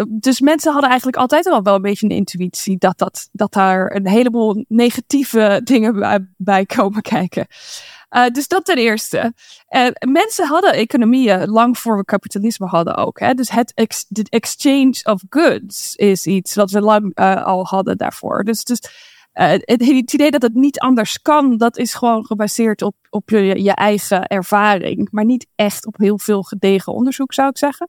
Dus 0.09 0.41
mensen 0.41 0.73
hadden 0.73 0.91
eigenlijk 0.91 1.21
altijd 1.21 1.47
al 1.47 1.63
wel 1.63 1.75
een 1.75 1.83
beetje 1.83 2.07
een 2.07 2.17
intuïtie 2.17 2.79
dat, 2.79 2.99
dat, 2.99 3.29
dat 3.33 3.53
daar 3.53 3.95
een 3.95 4.09
heleboel 4.09 4.65
negatieve 4.69 5.61
dingen 5.65 6.27
bij, 6.37 6.67
komen 6.67 7.03
kijken. 7.03 7.47
Uh, 8.11 8.27
dus 8.27 8.49
dat 8.49 8.65
ten 8.65 8.77
eerste. 8.77 9.35
Uh, 9.71 9.87
mensen 10.09 10.47
hadden 10.47 10.73
economieën 10.73 11.49
lang 11.49 11.79
voor 11.79 11.97
we 11.97 12.05
kapitalisme 12.05 12.67
hadden 12.67 12.97
ook. 12.97 13.21
Hè? 13.21 13.35
Dus 13.35 13.51
het 13.51 13.73
ex 13.75 14.07
exchange 14.29 15.01
of 15.03 15.23
goods 15.29 15.97
is 15.97 16.27
iets 16.27 16.55
wat 16.55 16.71
we 16.71 16.81
lang 16.81 17.19
uh, 17.19 17.45
al 17.45 17.67
hadden 17.67 17.97
daarvoor. 17.97 18.45
Dus, 18.45 18.65
dus 18.65 18.81
uh, 19.35 19.51
het, 19.51 20.13
idee 20.13 20.31
dat 20.31 20.43
het 20.43 20.55
niet 20.55 20.79
anders 20.79 21.23
kan, 21.23 21.57
dat 21.57 21.79
is 21.79 21.95
gewoon 21.95 22.27
gebaseerd 22.27 22.83
op, 22.83 22.95
op 23.11 23.31
je, 23.31 23.63
je 23.63 23.75
eigen 23.75 24.27
ervaring. 24.27 25.09
Maar 25.11 25.25
niet 25.25 25.47
echt 25.55 25.87
op 25.87 25.97
heel 25.97 26.19
veel 26.19 26.43
gedegen 26.43 26.93
onderzoek, 26.93 27.33
zou 27.33 27.49
ik 27.49 27.59
zeggen. 27.59 27.89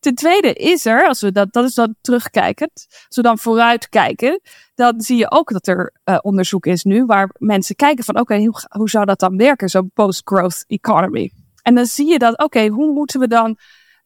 Ten 0.00 0.14
tweede 0.14 0.52
is 0.52 0.86
er, 0.86 1.06
als 1.06 1.20
we 1.20 1.32
dat, 1.32 1.52
dat 1.52 1.64
is 1.64 1.74
dan 1.74 1.94
terugkijkend, 2.00 2.86
als 3.06 3.16
we 3.16 3.22
dan 3.22 3.38
vooruit 3.38 3.88
kijken, 3.88 4.40
dan 4.74 5.00
zie 5.00 5.16
je 5.16 5.30
ook 5.30 5.52
dat 5.52 5.66
er 5.66 5.92
uh, 6.04 6.18
onderzoek 6.22 6.66
is 6.66 6.82
nu 6.82 7.04
waar 7.04 7.30
mensen 7.38 7.76
kijken 7.76 8.04
van 8.04 8.18
oké, 8.18 8.36
hoe, 8.36 8.62
hoe 8.68 8.90
zou 8.90 9.04
dat 9.04 9.18
dan 9.20 9.36
werken, 9.36 9.68
zo'n 9.68 9.90
post-growth 9.94 10.64
economy. 10.66 11.30
En 11.62 11.74
dan 11.74 11.86
zie 11.86 12.08
je 12.08 12.18
dat, 12.18 12.38
oké, 12.38 12.66
hoe 12.66 12.92
moeten 12.92 13.20
we 13.20 13.28
dan, 13.28 13.58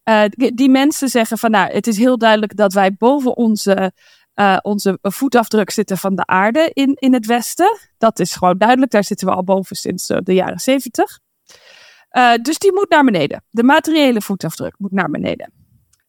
uh, 0.05 0.23
die 0.55 0.71
mensen 0.71 1.09
zeggen 1.09 1.39
van 1.39 1.51
nou, 1.51 1.73
het 1.73 1.87
is 1.87 1.99
heel 1.99 2.19
duidelijk 2.19 2.57
dat 2.57 2.73
wij 2.73 2.95
boven 2.95 3.37
onze 3.37 3.93
uh, 4.41 4.57
onze 4.63 4.99
voetafdruk 5.03 5.71
zitten 5.71 5.99
van 5.99 6.15
de 6.15 6.27
aarde 6.27 6.71
in, 6.73 6.95
in 6.95 7.13
het 7.13 7.27
Westen. 7.27 7.79
Dat 7.99 8.19
is 8.19 8.35
gewoon 8.35 8.59
duidelijk. 8.59 8.91
Daar 8.91 9.05
zitten 9.05 9.27
we 9.27 9.35
al 9.35 9.45
boven 9.45 9.77
sinds 9.77 10.11
uh, 10.11 10.19
de 10.23 10.35
jaren 10.35 10.59
zeventig. 10.59 11.19
Uh, 12.13 12.35
dus 12.35 12.59
die 12.59 12.73
moet 12.73 12.89
naar 12.89 13.05
beneden. 13.05 13.45
De 13.51 13.63
materiële 13.63 14.21
voetafdruk 14.21 14.75
moet 14.79 14.93
naar 14.93 15.11
beneden. 15.11 15.53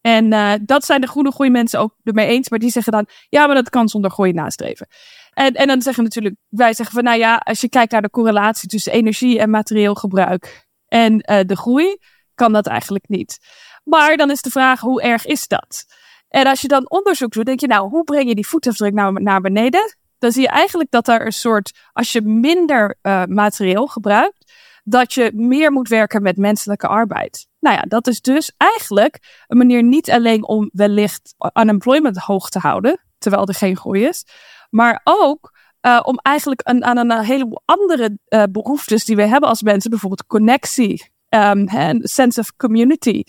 En 0.01 0.29
dat 0.65 0.85
zijn 0.85 1.01
de 1.01 1.07
groene 1.07 1.31
groei 1.31 1.49
mensen 1.49 1.79
ook 1.79 1.95
ermee 2.03 2.27
eens. 2.27 2.49
Maar 2.49 2.59
die 2.59 2.71
zeggen 2.71 2.91
dan, 2.91 3.07
ja, 3.29 3.45
maar 3.45 3.55
dat 3.55 3.69
kan 3.69 3.89
zonder 3.89 4.11
groei 4.11 4.31
nastreven. 4.31 4.87
En, 5.33 5.53
en 5.53 5.67
dan 5.67 5.81
zeggen 5.81 6.03
natuurlijk, 6.03 6.35
wij 6.49 6.73
zeggen 6.73 6.95
van, 6.95 7.03
nou 7.03 7.17
ja, 7.17 7.35
als 7.35 7.61
je 7.61 7.69
kijkt 7.69 7.91
naar 7.91 8.01
de 8.01 8.09
correlatie 8.09 8.69
tussen 8.69 8.91
energie 8.91 9.39
en 9.39 9.49
materieel 9.49 9.95
gebruik 9.95 10.67
en 10.87 11.17
de 11.47 11.55
groei, 11.55 11.97
kan 12.35 12.53
dat 12.53 12.67
eigenlijk 12.67 13.07
niet. 13.07 13.39
Maar 13.83 14.17
dan 14.17 14.31
is 14.31 14.41
de 14.41 14.49
vraag, 14.49 14.79
hoe 14.79 15.01
erg 15.01 15.25
is 15.25 15.47
dat? 15.47 15.85
En 16.29 16.47
als 16.47 16.61
je 16.61 16.67
dan 16.67 16.89
onderzoek 16.89 17.31
doet, 17.31 17.45
denk 17.45 17.59
je, 17.59 17.67
nou, 17.67 17.89
hoe 17.89 18.03
breng 18.03 18.27
je 18.27 18.35
die 18.35 18.47
voetafdruk 18.47 18.93
nou 18.93 19.21
naar 19.21 19.41
beneden? 19.41 19.95
Dan 20.17 20.31
zie 20.31 20.41
je 20.41 20.47
eigenlijk 20.47 20.91
dat 20.91 21.07
er 21.07 21.25
een 21.25 21.31
soort, 21.31 21.71
als 21.93 22.11
je 22.11 22.21
minder 22.21 22.97
uh, 23.01 23.23
materieel 23.25 23.87
gebruikt, 23.87 24.53
dat 24.83 25.13
je 25.13 25.31
meer 25.33 25.71
moet 25.71 25.87
werken 25.87 26.21
met 26.21 26.37
menselijke 26.37 26.87
arbeid. 26.87 27.47
Nou 27.59 27.75
ja, 27.75 27.81
dat 27.81 28.07
is 28.07 28.21
dus 28.21 28.51
eigenlijk 28.57 29.43
een 29.47 29.57
manier 29.57 29.83
niet 29.83 30.11
alleen 30.11 30.47
om 30.47 30.69
wellicht 30.73 31.35
unemployment 31.53 32.17
hoog 32.17 32.49
te 32.49 32.59
houden, 32.59 32.99
terwijl 33.17 33.47
er 33.47 33.53
geen 33.53 33.77
groei 33.77 34.05
is, 34.05 34.25
maar 34.69 35.01
ook 35.03 35.57
uh, 35.81 35.99
om 36.03 36.17
eigenlijk 36.17 36.61
een, 36.63 36.83
aan 36.83 36.97
een 36.97 37.23
heleboel 37.23 37.61
andere 37.65 38.17
uh, 38.29 38.43
behoeftes 38.51 39.05
die 39.05 39.15
we 39.15 39.25
hebben 39.25 39.49
als 39.49 39.61
mensen, 39.61 39.89
bijvoorbeeld 39.89 40.27
connectie, 40.27 41.11
um, 41.29 41.67
sense 42.01 42.39
of 42.39 42.55
community, 42.55 43.23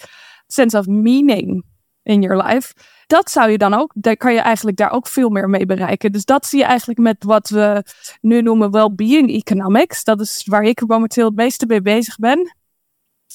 sense 0.47 0.78
of 0.78 0.87
meaning 0.87 1.64
in 2.02 2.23
your 2.23 2.42
life. 2.42 2.75
Dat 3.07 3.30
zou 3.30 3.50
je 3.50 3.59
dan 3.59 3.75
ook, 3.75 3.92
daar 3.95 4.16
kan 4.16 4.33
je 4.33 4.40
eigenlijk 4.40 4.76
daar 4.76 4.90
ook 4.90 5.07
veel 5.07 5.28
meer 5.28 5.49
mee 5.49 5.66
bereiken. 5.66 6.12
Dus 6.12 6.25
dat 6.25 6.47
zie 6.47 6.59
je 6.59 6.64
eigenlijk 6.64 7.00
met 7.00 7.25
wat 7.25 7.49
we 7.49 7.85
nu 8.21 8.42
noemen 8.42 8.71
well-being 8.71 9.30
economics. 9.30 10.04
Dat 10.04 10.21
is 10.21 10.45
waar 10.47 10.62
ik 10.62 10.87
momenteel 10.87 11.25
het 11.25 11.35
meeste 11.35 11.66
mee 11.66 11.83
bezig 11.83 12.16
ben. 12.16 12.57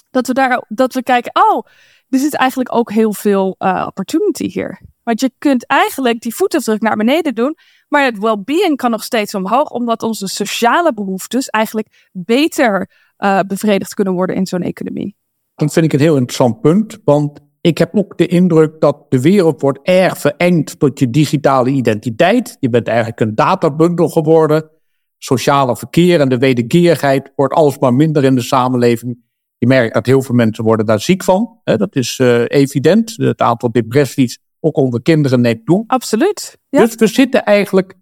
Dat 0.09 0.27
we 0.27 0.33
daar, 0.33 0.65
dat 0.67 0.93
we 0.93 1.03
kijken, 1.03 1.31
oh, 1.33 1.65
er 2.09 2.19
zit 2.19 2.35
eigenlijk 2.35 2.75
ook 2.75 2.91
heel 2.91 3.13
veel 3.13 3.55
uh, 3.59 3.83
opportunity 3.87 4.47
hier. 4.47 4.81
Want 5.03 5.19
je 5.19 5.31
kunt 5.37 5.65
eigenlijk 5.65 6.19
die 6.19 6.35
voetafdruk 6.35 6.81
naar 6.81 6.95
beneden 6.95 7.35
doen, 7.35 7.57
maar 7.87 8.03
het 8.03 8.19
well-being 8.19 8.77
kan 8.77 8.91
nog 8.91 9.03
steeds 9.03 9.35
omhoog, 9.35 9.69
omdat 9.69 10.03
onze 10.03 10.27
sociale 10.27 10.93
behoeftes 10.93 11.47
eigenlijk 11.47 12.09
beter 12.11 12.89
uh, 13.17 13.39
bevredigd 13.47 13.93
kunnen 13.93 14.13
worden 14.13 14.35
in 14.35 14.45
zo'n 14.45 14.61
economie. 14.61 15.15
Dat 15.55 15.73
vind 15.73 15.85
ik 15.85 15.93
een 15.93 15.99
heel 15.99 16.15
interessant 16.15 16.61
punt, 16.61 16.99
want 17.03 17.39
ik 17.65 17.77
heb 17.77 17.95
ook 17.95 18.17
de 18.17 18.27
indruk 18.27 18.79
dat 18.79 19.05
de 19.09 19.21
wereld 19.21 19.61
wordt 19.61 19.79
erg 19.83 20.17
verengd 20.17 20.79
tot 20.79 20.99
je 20.99 21.09
digitale 21.09 21.69
identiteit. 21.69 22.57
Je 22.59 22.69
bent 22.69 22.87
eigenlijk 22.87 23.19
een 23.19 23.35
databundel 23.35 24.09
geworden. 24.09 24.69
Sociale 25.17 25.75
verkeer 25.75 26.19
en 26.19 26.29
de 26.29 26.37
wederkerigheid 26.37 27.31
wordt 27.35 27.53
alsmaar 27.53 27.93
minder 27.93 28.23
in 28.23 28.35
de 28.35 28.41
samenleving. 28.41 29.17
Je 29.57 29.67
merkt 29.67 29.93
dat 29.93 30.05
heel 30.05 30.21
veel 30.21 30.35
mensen 30.35 30.63
worden 30.63 30.85
daar 30.85 30.99
ziek 30.99 31.23
van. 31.23 31.59
Dat 31.63 31.95
is 31.95 32.19
uh, 32.19 32.43
evident. 32.47 33.13
Het 33.17 33.41
aantal 33.41 33.71
depressies 33.71 34.39
ook 34.59 34.77
onder 34.77 35.01
kinderen 35.01 35.41
neemt 35.41 35.65
toe. 35.65 35.83
Absoluut. 35.87 36.57
Ja. 36.69 36.79
Dus 36.79 36.95
we 36.95 37.07
zitten 37.07 37.43
eigenlijk 37.43 37.93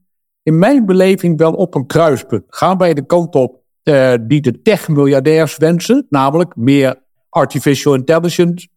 in 0.41 0.59
mijn 0.59 0.85
beleving 0.85 1.37
wel 1.37 1.53
op 1.53 1.75
een 1.75 1.85
kruispunt. 1.85 2.43
Gaan 2.47 2.77
wij 2.77 2.93
de 2.93 3.05
kant 3.05 3.35
op 3.35 3.61
uh, 3.83 4.13
die 4.21 4.41
de 4.41 4.61
tech-miljardairs 4.61 5.57
wensen, 5.57 6.05
namelijk 6.09 6.55
meer 6.55 7.01
artificial 7.29 7.93
intelligence, 7.93 8.67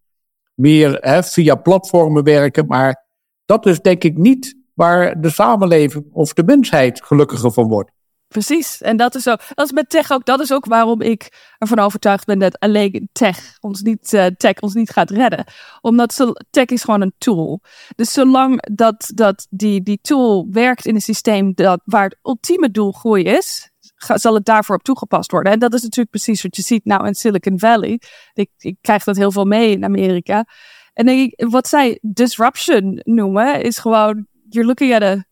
meer 0.57 1.23
via 1.25 1.55
platformen 1.55 2.25
werken. 2.25 2.67
Maar 2.67 3.07
dat 3.45 3.67
is 3.67 3.81
denk 3.81 4.05
ik 4.05 4.17
niet 4.17 4.57
waar 4.75 5.21
de 5.21 5.31
samenleving 5.31 6.05
of 6.13 6.33
de 6.33 6.45
mensheid 6.45 7.05
gelukkiger 7.05 7.53
van 7.53 7.69
wordt. 7.69 7.91
Precies. 8.29 8.83
En 8.83 8.97
dat 8.97 9.15
is 9.15 9.23
zo. 9.23 9.35
Dat 9.55 9.67
is 9.67 9.73
met 9.73 9.91
tech 9.91 10.11
ook. 10.11 10.25
Dat 10.25 10.41
is 10.41 10.53
ook 10.53 10.65
waarom 10.65 11.01
ik 11.01 11.53
ervan 11.59 11.79
overtuigd 11.79 12.27
ben 12.27 12.39
dat 12.39 12.59
alleen 12.59 13.09
tech 13.13 13.57
ons 13.61 13.83
niet, 13.83 14.13
uh, 14.13 14.27
tech 14.27 14.61
ons 14.61 14.75
niet 14.75 14.91
gaat 14.91 15.11
redden. 15.11 15.45
Omdat 15.81 16.35
tech 16.51 16.67
is 16.67 16.83
gewoon 16.85 17.01
een 17.01 17.15
tool. 17.19 17.61
Dus 17.97 18.13
zolang 18.13 18.75
dat, 18.75 19.11
dat 19.15 19.47
die, 19.51 19.83
die 19.83 19.99
tool 20.03 20.47
werkt 20.51 20.87
in 20.87 20.95
een 20.95 21.01
systeem 21.01 21.55
dat, 21.55 21.81
waar 21.85 22.05
het 22.05 22.19
ultieme 22.23 22.71
doel 22.71 22.93
groei 22.93 23.23
is, 23.23 23.71
zal 24.15 24.35
het 24.35 24.45
daarvoor 24.45 24.77
op 24.77 24.83
toegepast 24.83 25.31
worden. 25.31 25.53
En 25.53 25.59
dat 25.59 25.75
is 25.75 25.83
natuurlijk 25.83 26.11
precies 26.11 26.43
wat 26.43 26.57
je 26.57 26.63
ziet 26.63 26.85
nou 26.85 27.07
in 27.07 27.15
Silicon 27.15 27.59
Valley. 27.59 28.01
Ik, 28.33 28.77
krijg 28.81 29.05
dat 29.05 29.17
heel 29.17 29.33
veel 29.33 29.45
mee 29.45 29.71
in 29.71 29.85
Amerika. 29.85 30.45
En 30.93 31.09
ik, 31.09 31.45
wat 31.49 31.69
zij 31.69 31.99
disruption 32.03 33.01
noemen, 33.05 33.63
is 33.63 33.79
gewoon, 33.79 34.27
you're 34.49 34.67
looking 34.67 34.95
at 34.95 35.03
a 35.03 35.25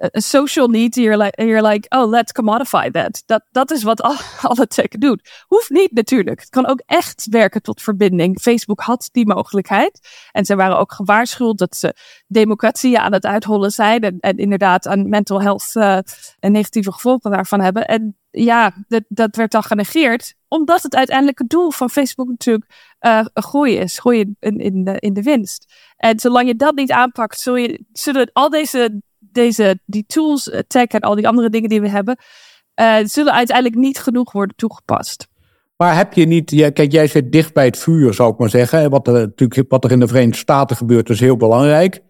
a 0.00 0.20
social 0.20 0.68
need, 0.68 0.94
you're 0.94 1.16
like, 1.16 1.42
you're 1.42 1.62
like, 1.62 1.86
oh, 1.88 2.08
let's 2.08 2.32
commodify 2.32 2.90
that. 2.90 3.22
Dat, 3.26 3.44
dat 3.50 3.70
is 3.70 3.82
wat 3.82 4.02
alle 4.42 4.66
tech 4.66 4.88
doet. 4.88 5.44
Hoeft 5.46 5.70
niet 5.70 5.92
natuurlijk. 5.92 6.40
Het 6.40 6.48
kan 6.48 6.66
ook 6.66 6.82
echt 6.86 7.26
werken 7.30 7.62
tot 7.62 7.82
verbinding. 7.82 8.40
Facebook 8.40 8.80
had 8.80 9.08
die 9.12 9.26
mogelijkheid. 9.26 10.00
En 10.32 10.44
ze 10.44 10.56
waren 10.56 10.78
ook 10.78 10.92
gewaarschuwd 10.92 11.58
dat 11.58 11.76
ze 11.76 11.94
democratie 12.26 12.98
aan 12.98 13.12
het 13.12 13.26
uithollen 13.26 13.70
zijn. 13.70 14.00
En, 14.00 14.16
en 14.20 14.36
inderdaad 14.36 14.86
aan 14.86 15.08
mental 15.08 15.42
health 15.42 15.70
uh, 15.74 15.98
en 16.40 16.52
negatieve 16.52 16.92
gevolgen 16.92 17.30
daarvan 17.30 17.60
hebben. 17.60 17.86
En 17.86 18.16
ja, 18.30 18.72
dat, 18.88 19.04
dat 19.08 19.36
werd 19.36 19.50
dan 19.50 19.62
genegeerd. 19.62 20.34
Omdat 20.48 20.82
het 20.82 20.94
uiteindelijke 20.94 21.46
doel 21.46 21.70
van 21.70 21.90
Facebook 21.90 22.28
natuurlijk 22.28 22.94
uh, 23.00 23.24
groei 23.34 23.76
is. 23.76 23.98
Groei 23.98 24.34
in, 24.40 24.58
in, 24.58 24.84
de, 24.84 24.98
in 24.98 25.12
de 25.12 25.22
winst. 25.22 25.72
En 25.96 26.20
zolang 26.20 26.46
je 26.46 26.56
dat 26.56 26.74
niet 26.74 26.92
aanpakt, 26.92 27.40
zul 27.40 27.56
je, 27.56 27.84
zullen 27.92 28.30
al 28.32 28.50
deze 28.50 29.00
deze, 29.32 29.78
die 29.86 30.04
tools, 30.06 30.50
eh, 30.50 30.60
tech 30.66 30.86
en 30.86 31.00
al 31.00 31.14
die 31.14 31.28
andere 31.28 31.50
dingen 31.50 31.68
die 31.68 31.80
we 31.80 31.88
hebben, 31.88 32.18
uh, 32.80 32.96
zullen 33.02 33.32
uiteindelijk 33.32 33.76
niet 33.76 33.98
genoeg 33.98 34.32
worden 34.32 34.56
toegepast. 34.56 35.28
Maar 35.76 35.96
heb 35.96 36.12
je 36.12 36.26
niet, 36.26 36.50
kijk, 36.50 36.92
jij 36.92 37.06
zit 37.06 37.32
dicht 37.32 37.54
bij 37.54 37.64
het 37.64 37.78
vuur, 37.78 38.14
zou 38.14 38.32
ik 38.32 38.38
maar 38.38 38.50
zeggen. 38.50 38.90
Wat 38.90 39.06
er, 39.06 39.12
natuurlijk, 39.12 39.70
wat 39.70 39.84
er 39.84 39.90
in 39.90 40.00
de 40.00 40.08
Verenigde 40.08 40.38
Staten 40.38 40.76
gebeurt, 40.76 41.10
is 41.10 41.20
heel 41.20 41.36
belangrijk. 41.36 42.00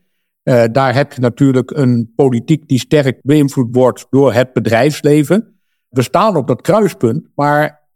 Uh, 0.44 0.64
daar 0.72 0.94
heb 0.94 1.12
je 1.12 1.20
natuurlijk 1.20 1.70
een 1.70 2.12
politiek 2.16 2.68
die 2.68 2.78
sterk 2.78 3.20
beïnvloed 3.22 3.68
wordt 3.70 4.06
door 4.10 4.32
het 4.32 4.52
bedrijfsleven. 4.52 5.60
We 5.88 6.02
staan 6.02 6.36
op 6.36 6.46
dat 6.46 6.60
kruispunt, 6.60 7.28
maar 7.34 7.88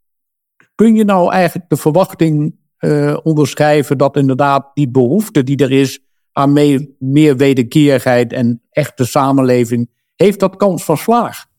kun 0.74 0.94
je 0.94 1.04
nou 1.04 1.32
eigenlijk 1.32 1.68
de 1.68 1.76
verwachting 1.76 2.60
onderschrijven 3.22 3.98
dat 3.98 4.16
inderdaad 4.16 4.70
die 4.74 4.90
behoefte 4.90 5.42
die 5.42 5.56
er 5.56 5.72
is 5.72 6.00
aan 6.32 6.52
meer 6.98 7.36
wederkerigheid 7.36 8.32
en 8.32 8.62
echte 8.70 9.04
samenleving, 9.04 9.90
heeft 10.16 10.40
dat 10.40 10.56
kans 10.56 10.84
van 10.84 10.96
slagen? 10.96 11.50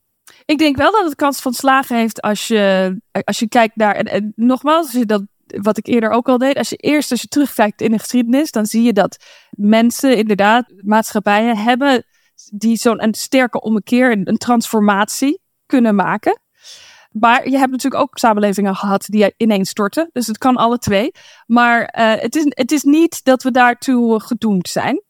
Ik 0.46 0.58
denk 0.58 0.78
wel 0.78 0.92
dat 0.92 1.06
het 1.06 1.16
kans 1.16 1.42
van 1.42 1.54
slagen 1.54 1.98
heeft 1.98 2.22
als 2.22 2.48
je, 2.48 2.96
als 3.24 3.40
je 3.40 3.48
kijkt 3.48 3.76
naar. 3.76 3.96
En, 3.96 4.34
nogmaals, 4.36 4.86
als 4.86 4.96
je 4.96 5.06
dat, 5.06 5.24
wat 5.46 5.78
ik 5.78 5.88
eerder 5.88 6.10
ook 6.10 6.28
al 6.28 6.38
deed. 6.38 6.58
Als 6.58 6.70
je 6.70 6.76
eerst 6.76 7.12
als 7.12 7.22
je 7.22 7.28
terugkijkt 7.28 7.82
in 7.82 7.92
de 7.92 8.00
geschiedenis, 8.00 8.52
dan 8.52 8.66
zie 8.66 8.84
je 8.84 8.94
dat 8.94 9.24
mensen, 9.50 10.18
inderdaad, 10.18 10.74
maatschappijen 10.82 11.58
hebben 11.58 12.06
die 12.52 12.78
zo'n 12.78 13.04
een 13.04 13.14
sterke 13.14 13.62
ommekeer, 13.62 14.12
een 14.12 14.38
transformatie 14.38 15.42
kunnen 15.66 15.96
maken. 15.96 16.42
Maar 17.14 17.50
je 17.50 17.58
hebt 17.58 17.72
natuurlijk 17.72 18.02
ook 18.04 18.18
samenlevingen 18.18 18.76
gehad 18.76 19.06
die 19.06 19.34
ineens 19.38 19.70
storten. 19.70 20.10
Dus 20.12 20.28
het 20.28 20.38
kan 20.38 20.56
alle 20.56 20.78
twee. 20.78 21.12
Maar 21.46 21.82
uh, 21.82 22.22
het, 22.22 22.36
is, 22.36 22.46
het 22.48 22.72
is 22.72 22.84
niet 22.84 23.24
dat 23.24 23.44
we 23.44 23.52
daartoe 23.52 24.20
gedoemd 24.20 24.68
zijn. 24.68 25.02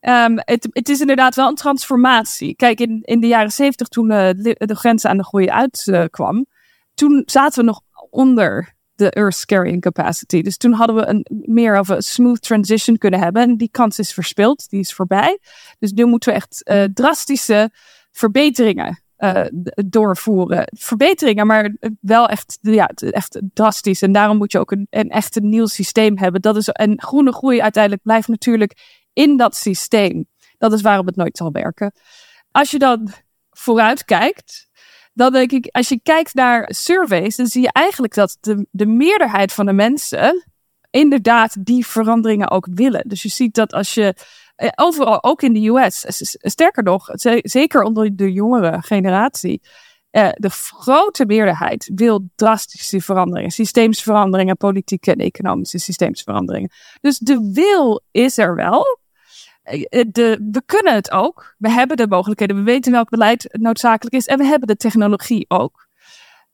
Um, 0.00 0.32
het, 0.34 0.68
het, 0.70 0.88
is 0.88 1.00
inderdaad 1.00 1.34
wel 1.34 1.48
een 1.48 1.54
transformatie. 1.54 2.56
Kijk, 2.56 2.80
in, 2.80 3.00
in 3.02 3.20
de 3.20 3.26
jaren 3.26 3.52
zeventig, 3.52 3.88
toen 3.88 4.10
uh, 4.10 4.30
de 4.32 4.74
grenzen 4.74 5.10
aan 5.10 5.16
de 5.16 5.24
groei 5.24 5.50
uitkwam, 5.50 6.46
toen 6.94 7.22
zaten 7.26 7.58
we 7.58 7.64
nog 7.64 7.80
onder 8.10 8.74
de 8.94 9.10
Earth's 9.10 9.44
carrying 9.44 9.80
capacity. 9.80 10.42
Dus 10.42 10.56
toen 10.56 10.72
hadden 10.72 10.96
we 10.96 11.06
een 11.06 11.26
meer 11.28 11.78
of 11.78 11.88
een 11.88 12.02
smooth 12.02 12.42
transition 12.42 12.98
kunnen 12.98 13.20
hebben. 13.20 13.42
En 13.42 13.56
die 13.56 13.70
kans 13.70 13.98
is 13.98 14.12
verspeeld, 14.12 14.70
die 14.70 14.80
is 14.80 14.94
voorbij. 14.94 15.38
Dus 15.78 15.92
nu 15.92 16.04
moeten 16.04 16.32
we 16.32 16.36
echt 16.36 16.60
uh, 16.64 16.84
drastische 16.94 17.70
verbeteringen 18.10 19.04
uh, 19.18 19.44
doorvoeren. 19.86 20.68
Verbeteringen, 20.78 21.46
maar 21.46 21.76
wel 22.00 22.28
echt, 22.28 22.58
ja, 22.60 22.86
echt 22.96 23.40
drastisch. 23.54 24.02
En 24.02 24.12
daarom 24.12 24.36
moet 24.36 24.52
je 24.52 24.58
ook 24.58 24.70
een, 24.70 24.86
een 24.90 25.10
echt 25.10 25.36
een 25.36 25.48
nieuw 25.48 25.66
systeem 25.66 26.18
hebben. 26.18 26.40
Dat 26.40 26.56
is, 26.56 26.68
en 26.68 27.02
groene 27.02 27.32
groei 27.32 27.60
uiteindelijk 27.60 28.02
blijft 28.02 28.28
natuurlijk 28.28 29.02
in 29.12 29.36
dat 29.36 29.56
systeem. 29.56 30.26
Dat 30.58 30.72
is 30.72 30.82
waarom 30.82 31.06
het 31.06 31.16
nooit 31.16 31.36
zal 31.36 31.52
werken. 31.52 31.92
Als 32.50 32.70
je 32.70 32.78
dan 32.78 33.08
vooruit 33.50 34.04
kijkt, 34.04 34.68
dan 35.12 35.32
denk 35.32 35.52
ik, 35.52 35.68
als 35.70 35.88
je 35.88 36.00
kijkt 36.02 36.34
naar 36.34 36.68
surveys, 36.74 37.36
dan 37.36 37.46
zie 37.46 37.62
je 37.62 37.72
eigenlijk 37.72 38.14
dat 38.14 38.36
de, 38.40 38.66
de 38.70 38.86
meerderheid 38.86 39.52
van 39.52 39.66
de 39.66 39.72
mensen 39.72 40.44
inderdaad 40.90 41.64
die 41.64 41.86
veranderingen 41.86 42.50
ook 42.50 42.66
willen. 42.74 43.08
Dus 43.08 43.22
je 43.22 43.28
ziet 43.28 43.54
dat 43.54 43.72
als 43.72 43.94
je 43.94 44.04
eh, 44.06 44.24
overal, 44.74 45.22
ook 45.22 45.42
in 45.42 45.52
de 45.52 45.68
US. 45.68 46.04
Sterker 46.38 46.82
nog, 46.82 47.08
zeker 47.42 47.82
onder 47.82 48.16
de 48.16 48.32
jongere 48.32 48.82
generatie. 48.82 49.60
Uh, 50.10 50.28
de 50.32 50.50
grote 50.50 51.26
meerderheid 51.26 51.90
wil 51.94 52.28
drastische 52.34 53.00
veranderingen, 53.00 53.50
systeemsveranderingen, 53.50 54.56
politieke 54.56 55.12
en 55.12 55.18
economische 55.18 55.78
systeemsveranderingen. 55.78 56.70
Dus 57.00 57.18
de 57.18 57.50
wil 57.52 58.02
is 58.10 58.38
er 58.38 58.54
wel. 58.54 58.98
Eh, 59.62 59.80
we 60.50 60.62
kunnen 60.66 60.94
het 60.94 61.10
ook. 61.10 61.54
We 61.58 61.70
hebben 61.70 61.96
de 61.96 62.08
mogelijkheden. 62.08 62.56
We 62.56 62.62
weten 62.62 62.92
welk 62.92 63.08
beleid 63.08 63.48
noodzakelijk 63.52 64.14
is. 64.14 64.26
En 64.26 64.38
we 64.38 64.44
hebben 64.44 64.68
de 64.68 64.76
technologie 64.76 65.44
ook. 65.48 65.88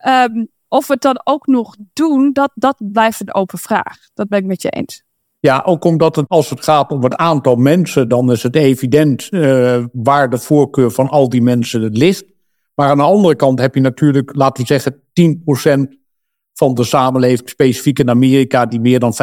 Um, 0.06 0.48
of 0.68 0.86
we 0.86 0.92
het 0.92 1.02
dan 1.02 1.20
ook 1.24 1.46
nog 1.46 1.76
doen, 1.92 2.32
dat, 2.32 2.52
dat 2.54 2.76
blijft 2.78 3.20
een 3.20 3.34
open 3.34 3.58
vraag. 3.58 3.98
Dat 4.14 4.28
ben 4.28 4.38
ik 4.38 4.44
met 4.44 4.62
je 4.62 4.70
eens. 4.70 5.02
Ja, 5.42 5.62
ook 5.64 5.84
omdat 5.84 6.16
het, 6.16 6.28
als 6.28 6.50
het 6.50 6.64
gaat 6.64 6.90
om 6.90 7.02
het 7.04 7.16
aantal 7.16 7.56
mensen, 7.56 8.08
dan 8.08 8.32
is 8.32 8.42
het 8.42 8.56
evident 8.56 9.28
uh, 9.30 9.84
waar 9.92 10.30
de 10.30 10.38
voorkeur 10.38 10.90
van 10.90 11.08
al 11.08 11.28
die 11.28 11.42
mensen 11.42 11.82
ligt. 11.82 12.24
Maar 12.74 12.88
aan 12.88 12.96
de 12.96 13.02
andere 13.02 13.36
kant 13.36 13.58
heb 13.58 13.74
je 13.74 13.80
natuurlijk, 13.80 14.34
laten 14.34 14.62
we 14.62 14.68
zeggen, 14.68 15.02
10% 15.90 15.98
van 16.52 16.74
de 16.74 16.84
samenleving, 16.84 17.48
specifiek 17.48 17.98
in 17.98 18.10
Amerika, 18.10 18.66
die 18.66 18.80
meer 18.80 18.98
dan 18.98 19.12
50% 19.12 19.16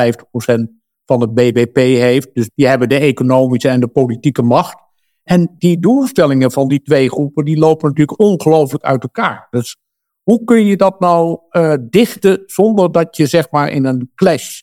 van 1.05 1.21
het 1.21 1.33
BBP 1.33 1.75
heeft. 1.75 2.29
Dus 2.33 2.49
die 2.55 2.67
hebben 2.67 2.89
de 2.89 2.99
economische 2.99 3.69
en 3.69 3.79
de 3.79 3.87
politieke 3.87 4.41
macht. 4.41 4.77
En 5.23 5.55
die 5.57 5.79
doelstellingen 5.79 6.51
van 6.51 6.67
die 6.67 6.81
twee 6.81 7.09
groepen, 7.09 7.45
die 7.45 7.57
lopen 7.57 7.87
natuurlijk 7.87 8.19
ongelooflijk 8.19 8.83
uit 8.83 9.03
elkaar. 9.03 9.47
Dus 9.49 9.77
Hoe 10.23 10.43
kun 10.43 10.65
je 10.65 10.77
dat 10.77 10.99
nou 10.99 11.39
uh, 11.51 11.73
dichten 11.89 12.43
zonder 12.45 12.91
dat 12.91 13.17
je 13.17 13.25
zeg 13.25 13.51
maar 13.51 13.69
in 13.69 13.85
een 13.85 14.11
clash 14.15 14.61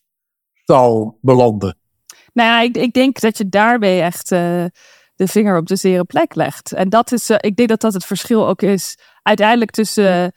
zou 0.67 1.13
belanden? 1.21 1.79
Nou 2.33 2.49
ja, 2.49 2.61
ik, 2.61 2.77
ik 2.77 2.93
denk 2.93 3.21
dat 3.21 3.39
je 3.39 3.49
daarbij 3.49 4.03
echt 4.03 4.31
uh, 4.33 4.65
de 5.15 5.29
vinger 5.29 5.59
op 5.59 5.67
de 5.67 5.77
zere 5.77 6.05
plek 6.05 6.35
legt. 6.35 6.73
En 6.73 6.89
dat 6.89 7.13
is, 7.13 7.31
uh, 7.31 7.37
ik 7.41 7.57
denk 7.57 7.69
dat 7.69 7.81
dat 7.81 7.93
het 7.95 8.05
verschil 8.05 8.49
ook 8.49 8.63
is 8.63 8.99
uiteindelijk 9.23 9.71
tussen 9.71 10.33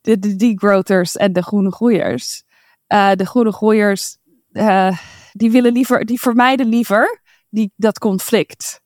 de, 0.00 0.18
de 0.18 0.36
degrowthers 0.36 1.16
en 1.16 1.32
de 1.32 1.42
groene 1.42 1.72
groeiers. 1.72 2.42
de 2.86 3.26
groene 3.26 3.52
groeiers, 3.52 4.16
die 5.32 5.50
willen 5.50 5.72
liever, 5.72 6.04
die 6.04 6.20
vermijden 6.20 6.66
liever 6.66 7.20
die, 7.50 7.72
dat 7.76 7.98
conflict. 7.98 8.80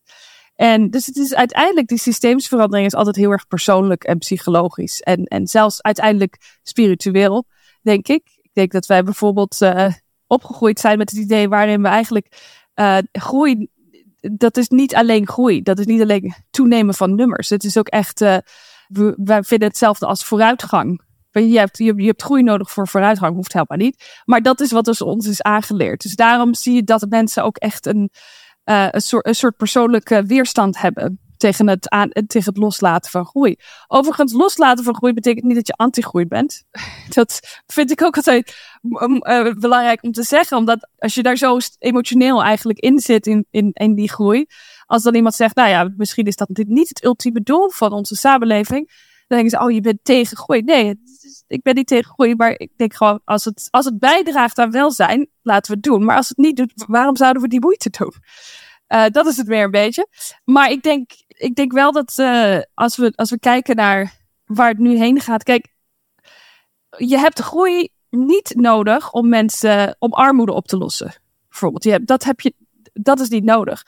En 0.54 0.90
dus 0.90 1.06
het 1.06 1.16
is 1.16 1.34
uiteindelijk, 1.34 1.88
die 1.88 1.98
systeemsverandering 1.98 2.86
is 2.86 2.94
altijd 2.94 3.16
heel 3.16 3.30
erg 3.30 3.46
persoonlijk 3.46 4.04
en 4.04 4.18
psychologisch. 4.18 5.00
En, 5.00 5.24
en 5.24 5.46
zelfs 5.46 5.82
uiteindelijk 5.82 6.58
spiritueel, 6.62 7.46
denk 7.82 8.08
ik. 8.08 8.22
Ik 8.42 8.50
denk 8.52 8.72
dat 8.72 8.86
wij 8.86 9.02
bijvoorbeeld 9.02 9.58
opgegroeid 10.26 10.80
zijn 10.80 10.98
met 10.98 11.10
het 11.10 11.18
idee 11.18 11.48
waarin 11.48 11.82
we 11.82 11.88
eigenlijk 11.88 12.26
uh, 12.74 12.98
groei. 13.12 13.68
Dat 14.20 14.56
is 14.56 14.68
niet 14.68 14.94
alleen 14.94 15.28
groei, 15.28 15.62
dat 15.62 15.78
is 15.78 15.86
niet 15.86 16.00
alleen 16.00 16.34
toenemen 16.50 16.94
van 16.94 17.14
nummers. 17.14 17.48
Het 17.48 17.64
is 17.64 17.78
ook 17.78 17.88
echt, 17.88 18.20
uh, 18.20 18.36
we, 18.88 19.14
wij 19.16 19.42
vinden 19.42 19.68
hetzelfde 19.68 20.06
als 20.06 20.24
vooruitgang. 20.24 21.04
Je 21.30 21.58
hebt, 21.58 21.78
je, 21.78 21.94
hebt 21.94 22.22
groei 22.22 22.42
nodig 22.42 22.70
voor 22.70 22.88
vooruitgang, 22.88 23.34
hoeft 23.34 23.52
helemaal 23.52 23.78
niet. 23.78 24.22
Maar 24.24 24.42
dat 24.42 24.60
is 24.60 24.72
wat 24.72 24.84
dus 24.84 25.00
ons 25.00 25.26
is 25.26 25.42
aangeleerd. 25.42 26.02
Dus 26.02 26.14
daarom 26.14 26.54
zie 26.54 26.74
je 26.74 26.84
dat 26.84 27.06
mensen 27.08 27.44
ook 27.44 27.56
echt 27.56 27.86
een, 27.86 28.10
uh, 28.64 28.88
een, 28.90 29.00
soort, 29.00 29.26
een 29.26 29.34
soort 29.34 29.56
persoonlijke 29.56 30.24
weerstand 30.24 30.80
hebben 30.80 31.20
tegen 31.36 31.68
het, 31.68 31.88
aan, 31.88 32.10
tegen 32.10 32.52
het 32.52 32.56
loslaten 32.56 33.10
van 33.10 33.24
groei. 33.24 33.56
Overigens, 33.86 34.32
loslaten 34.32 34.84
van 34.84 34.94
groei 34.94 35.12
betekent 35.12 35.44
niet 35.44 35.54
dat 35.54 35.66
je 35.66 35.72
anti-groei 35.72 36.26
bent. 36.26 36.62
Dat 37.14 37.62
vind 37.66 37.90
ik 37.90 38.02
ook 38.02 38.16
altijd 38.16 38.56
uh, 38.82 39.54
belangrijk 39.54 40.02
om 40.02 40.12
te 40.12 40.22
zeggen, 40.22 40.56
omdat 40.56 40.88
als 40.98 41.14
je 41.14 41.22
daar 41.22 41.36
zo 41.36 41.58
emotioneel 41.78 42.42
eigenlijk 42.42 42.78
in 42.78 42.98
zit 42.98 43.26
in, 43.26 43.46
in, 43.50 43.70
in 43.72 43.94
die 43.94 44.10
groei, 44.10 44.46
als 44.86 45.02
dan 45.02 45.14
iemand 45.14 45.34
zegt, 45.34 45.54
nou 45.54 45.68
ja, 45.68 45.92
misschien 45.96 46.26
is 46.26 46.36
dat 46.36 46.48
niet 46.66 46.88
het 46.88 47.04
ultieme 47.04 47.42
doel 47.42 47.70
van 47.70 47.92
onze 47.92 48.16
samenleving, 48.16 48.90
dan 49.26 49.38
denken 49.38 49.58
ze, 49.58 49.64
oh, 49.64 49.70
je 49.70 49.80
bent 49.80 49.98
tegen 50.02 50.36
groei. 50.36 50.62
Nee, 50.62 51.00
ik 51.46 51.62
ben 51.62 51.74
niet 51.74 51.86
tegen 51.86 52.12
groei, 52.12 52.34
maar 52.34 52.54
ik 52.58 52.70
denk 52.76 52.94
gewoon, 52.94 53.20
als 53.24 53.44
het, 53.44 53.68
als 53.70 53.84
het 53.84 53.98
bijdraagt 53.98 54.58
aan 54.58 54.70
welzijn, 54.70 55.28
laten 55.42 55.70
we 55.70 55.76
het 55.76 55.82
doen. 55.82 56.04
Maar 56.04 56.16
als 56.16 56.28
het 56.28 56.36
niet 56.36 56.56
doet, 56.56 56.72
waarom 56.86 57.16
zouden 57.16 57.42
we 57.42 57.48
die 57.48 57.60
moeite 57.60 57.90
doen? 57.90 58.14
Uh, 58.88 59.04
dat 59.08 59.26
is 59.26 59.36
het 59.36 59.46
weer 59.46 59.64
een 59.64 59.70
beetje. 59.70 60.08
Maar 60.44 60.70
ik 60.70 60.82
denk, 60.82 61.10
ik 61.36 61.54
denk 61.54 61.72
wel 61.72 61.92
dat 61.92 62.18
uh, 62.18 62.58
als, 62.74 62.96
we, 62.96 63.12
als 63.14 63.30
we 63.30 63.38
kijken 63.38 63.76
naar 63.76 64.14
waar 64.44 64.68
het 64.68 64.78
nu 64.78 64.96
heen 64.96 65.20
gaat. 65.20 65.42
Kijk, 65.42 65.74
je 66.96 67.18
hebt 67.18 67.38
groei 67.38 67.88
niet 68.10 68.52
nodig 68.54 69.12
om 69.12 69.28
mensen, 69.28 69.96
om 69.98 70.12
armoede 70.12 70.52
op 70.52 70.66
te 70.66 70.76
lossen. 70.76 71.14
Bijvoorbeeld, 71.48 71.84
je 71.84 71.90
hebt, 71.90 72.06
dat, 72.06 72.24
heb 72.24 72.40
je, 72.40 72.54
dat 72.92 73.20
is 73.20 73.28
niet 73.28 73.44
nodig. 73.44 73.84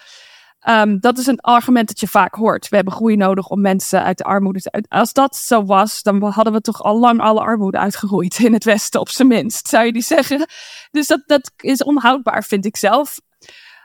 Um, 0.68 1.00
dat 1.00 1.18
is 1.18 1.26
een 1.26 1.40
argument 1.40 1.88
dat 1.88 2.00
je 2.00 2.08
vaak 2.08 2.34
hoort. 2.34 2.68
We 2.68 2.76
hebben 2.76 2.94
groei 2.94 3.16
nodig 3.16 3.48
om 3.48 3.60
mensen 3.60 4.02
uit 4.02 4.18
de 4.18 4.24
armoede 4.24 4.60
te. 4.60 4.84
Als 4.88 5.12
dat 5.12 5.36
zo 5.36 5.64
was, 5.64 6.02
dan 6.02 6.22
hadden 6.22 6.52
we 6.52 6.60
toch 6.60 6.82
al 6.82 6.98
lang 6.98 7.20
alle 7.20 7.40
armoede 7.40 7.78
uitgeroeid 7.78 8.38
in 8.38 8.52
het 8.52 8.64
Westen, 8.64 9.00
op 9.00 9.08
zijn 9.08 9.28
minst, 9.28 9.68
zou 9.68 9.84
je 9.84 9.92
die 9.92 10.02
zeggen. 10.02 10.46
Dus 10.90 11.06
dat, 11.06 11.22
dat 11.26 11.52
is 11.56 11.82
onhoudbaar, 11.82 12.44
vind 12.44 12.64
ik 12.64 12.76
zelf. 12.76 13.20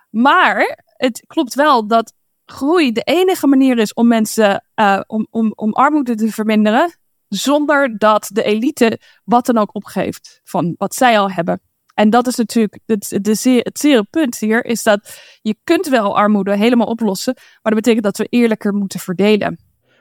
Maar 0.10 0.84
het 0.98 1.24
klopt 1.28 1.54
wel 1.54 1.88
dat 1.88 2.14
groei 2.54 2.92
de 2.92 3.02
enige 3.02 3.48
manier 3.48 3.78
is 3.78 3.94
om 3.94 4.08
mensen, 4.08 4.64
uh, 4.76 5.02
om, 5.08 5.28
om, 5.30 5.52
om 5.56 5.74
armoede 5.74 6.16
te 6.16 6.32
verminderen, 6.32 6.98
zonder 7.28 7.98
dat 7.98 8.30
de 8.34 8.44
elite 8.44 9.00
wat 9.24 9.46
dan 9.46 9.58
ook 9.58 9.76
opgeeft 9.76 10.42
van 10.44 10.76
wat 10.78 10.96
zij 10.96 11.20
al 11.20 11.32
hebben. 11.32 11.62
En 11.94 12.10
dat 12.10 12.28
is 12.28 12.36
natuurlijk 12.36 12.80
het, 12.86 13.10
het, 13.10 13.44
het 13.64 13.80
zere 13.80 14.04
punt 14.10 14.38
hier, 14.40 14.66
is 14.66 14.84
dat 14.84 15.20
je 15.42 15.56
kunt 15.64 15.88
wel 15.88 16.18
armoede 16.18 16.58
helemaal 16.58 16.88
oplossen, 16.88 17.34
maar 17.36 17.74
dat 17.74 17.82
betekent 17.84 18.04
dat 18.04 18.18
we 18.18 18.28
eerlijker 18.30 18.74
moeten 18.74 19.00
verdelen. 19.00 19.60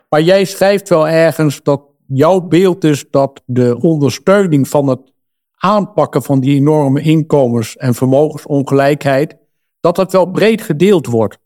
Maar 0.08 0.22
jij 0.22 0.44
schrijft 0.44 0.88
wel 0.88 1.08
ergens 1.08 1.62
dat 1.62 1.82
jouw 2.06 2.40
beeld 2.40 2.84
is 2.84 3.04
dat 3.10 3.42
de 3.44 3.78
ondersteuning 3.80 4.68
van 4.68 4.88
het 4.88 5.12
aanpakken 5.56 6.22
van 6.22 6.40
die 6.40 6.56
enorme 6.56 7.00
inkomens- 7.02 7.76
en 7.76 7.94
vermogensongelijkheid, 7.94 9.36
dat 9.80 9.96
dat 9.96 10.12
wel 10.12 10.26
breed 10.26 10.62
gedeeld 10.62 11.06
wordt. 11.06 11.38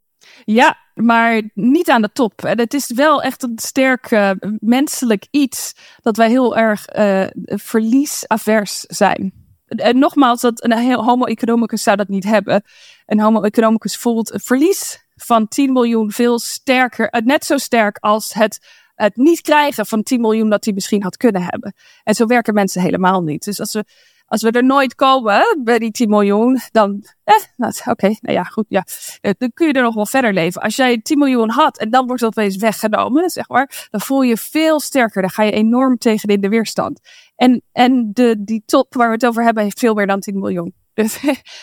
Ja, 0.44 0.76
maar 0.96 1.42
niet 1.54 1.90
aan 1.90 2.02
de 2.02 2.12
top. 2.12 2.44
En 2.44 2.58
het 2.58 2.74
is 2.74 2.92
wel 2.92 3.22
echt 3.22 3.42
een 3.42 3.58
sterk 3.58 4.10
uh, 4.10 4.30
menselijk 4.58 5.26
iets 5.30 5.74
dat 6.02 6.16
wij 6.16 6.28
heel 6.28 6.56
erg 6.56 6.96
uh, 6.96 7.26
verliesavers 7.44 8.80
zijn. 8.80 9.32
En 9.66 9.98
nogmaals, 9.98 10.40
dat 10.40 10.64
een 10.64 10.94
homo 10.94 11.24
economicus 11.24 11.82
zou 11.82 11.96
dat 11.96 12.08
niet 12.08 12.24
hebben. 12.24 12.62
Een 13.06 13.20
homo 13.20 13.42
economicus 13.42 13.96
voelt 13.96 14.32
een 14.32 14.40
verlies 14.40 15.06
van 15.16 15.48
10 15.48 15.72
miljoen 15.72 16.10
veel 16.10 16.38
sterker, 16.38 17.08
eh, 17.08 17.22
net 17.22 17.44
zo 17.44 17.56
sterk 17.56 17.96
als 18.00 18.34
het, 18.34 18.66
het 18.94 19.16
niet 19.16 19.40
krijgen 19.40 19.86
van 19.86 20.02
10 20.02 20.20
miljoen 20.20 20.50
dat 20.50 20.64
hij 20.64 20.74
misschien 20.74 21.02
had 21.02 21.16
kunnen 21.16 21.42
hebben. 21.42 21.74
En 22.04 22.14
zo 22.14 22.26
werken 22.26 22.54
mensen 22.54 22.82
helemaal 22.82 23.22
niet. 23.22 23.44
Dus 23.44 23.60
als 23.60 23.72
we 23.72 23.84
als 24.26 24.42
we 24.42 24.50
er 24.50 24.64
nooit 24.64 24.94
komen 24.94 25.60
bij 25.64 25.78
die 25.78 25.90
10 25.90 26.08
miljoen, 26.08 26.60
dan, 26.72 27.06
eh, 27.24 27.34
nou, 27.56 27.72
oké, 27.84 28.06
nou 28.06 28.34
ja, 28.36 28.42
goed, 28.42 28.64
ja. 28.68 28.84
Eh, 29.20 29.32
dan 29.38 29.50
kun 29.54 29.66
je 29.66 29.72
er 29.72 29.82
nog 29.82 29.94
wel 29.94 30.06
verder 30.06 30.32
leven. 30.32 30.62
Als 30.62 30.76
jij 30.76 31.00
10 31.02 31.18
miljoen 31.18 31.50
had 31.50 31.78
en 31.78 31.90
dan 31.90 32.06
wordt 32.06 32.22
dat 32.22 32.36
opeens 32.36 32.56
weggenomen, 32.56 33.30
zeg 33.30 33.48
maar, 33.48 33.86
dan 33.90 34.00
voel 34.00 34.22
je 34.22 34.36
veel 34.36 34.80
sterker. 34.80 35.20
Dan 35.22 35.30
ga 35.30 35.42
je 35.42 35.52
enorm 35.52 35.98
tegen 35.98 36.28
in 36.28 36.40
de 36.40 36.48
weerstand. 36.48 37.00
En, 37.36 37.62
en 37.72 38.10
de, 38.12 38.36
die 38.38 38.62
top 38.66 38.94
waar 38.94 39.08
we 39.08 39.14
het 39.14 39.26
over 39.26 39.44
hebben, 39.44 39.62
heeft 39.62 39.78
veel 39.78 39.94
meer 39.94 40.06
dan 40.06 40.20
10 40.20 40.38
miljoen. 40.38 40.74
Dus, 40.96 41.20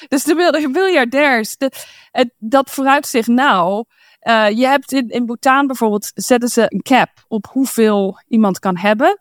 dus 0.08 0.23
de 0.23 0.69
miljardairs, 0.71 1.58
de, 1.58 1.71
dat 2.38 2.69
vooruitzicht 2.69 3.28
nou, 3.28 3.86
uh, 4.23 4.49
je 4.49 4.65
hebt 4.65 4.91
in, 4.91 5.10
in 5.10 5.26
Bhutan 5.26 5.67
bijvoorbeeld, 5.67 6.12
zetten 6.13 6.49
ze 6.49 6.65
een 6.67 6.82
cap 6.82 7.10
op 7.28 7.47
hoeveel 7.52 8.21
iemand 8.28 8.60
kan 8.60 8.78
hebben. 8.78 9.19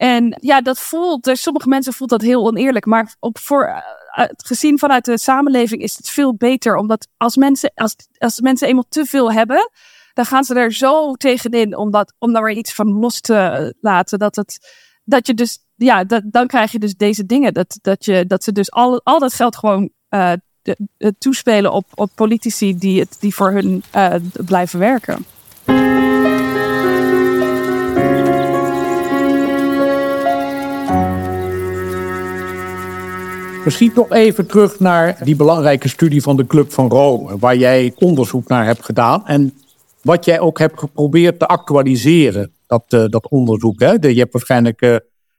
En 0.00 0.36
ja, 0.40 0.60
dat 0.60 0.78
voelt, 0.78 1.24
dus 1.24 1.42
sommige 1.42 1.68
mensen 1.68 1.92
voelt 1.92 2.10
dat 2.10 2.20
heel 2.20 2.46
oneerlijk. 2.46 2.84
Maar 2.86 3.16
op, 3.18 3.38
voor, 3.38 3.64
uh, 3.66 4.24
gezien 4.36 4.78
vanuit 4.78 5.04
de 5.04 5.18
samenleving 5.18 5.82
is 5.82 5.96
het 5.96 6.10
veel 6.10 6.34
beter. 6.34 6.76
Omdat 6.76 7.08
als 7.16 7.36
mensen, 7.36 7.72
als, 7.74 7.96
als 8.18 8.40
mensen 8.40 8.68
eenmaal 8.68 8.86
te 8.88 9.04
veel 9.04 9.32
hebben, 9.32 9.70
dan 10.12 10.24
gaan 10.24 10.44
ze 10.44 10.54
er 10.54 10.72
zo 10.72 11.14
tegenin 11.14 11.76
om, 11.76 11.90
dat, 11.90 12.14
om 12.18 12.32
daar 12.32 12.42
weer 12.42 12.56
iets 12.56 12.74
van 12.74 12.92
los 12.92 13.20
te 13.20 13.74
laten. 13.80 14.18
Dat, 14.18 14.36
het, 14.36 14.74
dat 15.04 15.26
je 15.26 15.34
dus, 15.34 15.58
ja, 15.76 16.04
dan 16.24 16.46
krijg 16.46 16.72
je 16.72 16.78
dus 16.78 16.94
deze 16.94 17.26
dingen. 17.26 17.54
Dat, 17.54 17.78
dat, 17.82 18.04
je, 18.04 18.26
dat 18.26 18.44
ze 18.44 18.52
dus 18.52 18.70
al, 18.70 19.00
al 19.04 19.18
dat 19.18 19.34
geld 19.34 19.56
gewoon 19.56 19.90
uh, 20.10 20.32
toespelen 21.18 21.72
op, 21.72 21.86
op 21.94 22.10
politici 22.14 22.78
die, 22.78 23.00
het, 23.00 23.16
die 23.20 23.34
voor 23.34 23.50
hun 23.50 23.82
uh, 23.96 24.14
blijven 24.44 24.78
werken. 24.78 25.26
Misschien 33.70 33.92
nog 33.94 34.10
even 34.10 34.46
terug 34.46 34.80
naar 34.80 35.24
die 35.24 35.36
belangrijke 35.36 35.88
studie 35.88 36.22
van 36.22 36.36
de 36.36 36.46
Club 36.46 36.72
van 36.72 36.88
Rome, 36.88 37.38
waar 37.38 37.56
jij 37.56 37.92
onderzoek 37.98 38.48
naar 38.48 38.64
hebt 38.64 38.84
gedaan. 38.84 39.26
En 39.26 39.54
wat 40.02 40.24
jij 40.24 40.40
ook 40.40 40.58
hebt 40.58 40.78
geprobeerd 40.78 41.38
te 41.38 41.46
actualiseren, 41.46 42.52
dat, 42.66 42.84
uh, 42.88 43.04
dat 43.06 43.28
onderzoek. 43.28 43.80
Hè? 43.80 43.92
je 43.92 44.18
hebt 44.18 44.32
waarschijnlijk 44.32 44.82
uh, 44.82 44.96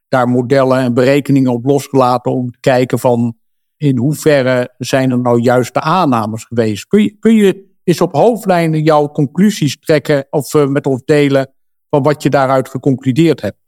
daar 0.08 0.28
modellen 0.28 0.78
en 0.78 0.94
berekeningen 0.94 1.52
op 1.52 1.64
losgelaten 1.64 2.32
om 2.32 2.50
te 2.50 2.58
kijken 2.60 2.98
van 2.98 3.36
in 3.76 3.96
hoeverre 3.96 4.74
zijn 4.78 5.10
er 5.10 5.18
nou 5.18 5.40
juist 5.40 5.74
de 5.74 5.80
aannames 5.80 6.44
geweest. 6.44 6.86
Kun 6.86 7.02
je, 7.02 7.16
kun 7.20 7.34
je 7.34 7.64
eens 7.84 8.00
op 8.00 8.12
hoofdlijnen 8.12 8.82
jouw 8.82 9.08
conclusies 9.08 9.78
trekken 9.80 10.26
of 10.30 10.54
uh, 10.54 10.66
met 10.66 10.86
ons 10.86 11.02
delen 11.04 11.52
van 11.90 12.02
wat 12.02 12.22
je 12.22 12.30
daaruit 12.30 12.68
geconcludeerd 12.68 13.40
hebt? 13.40 13.61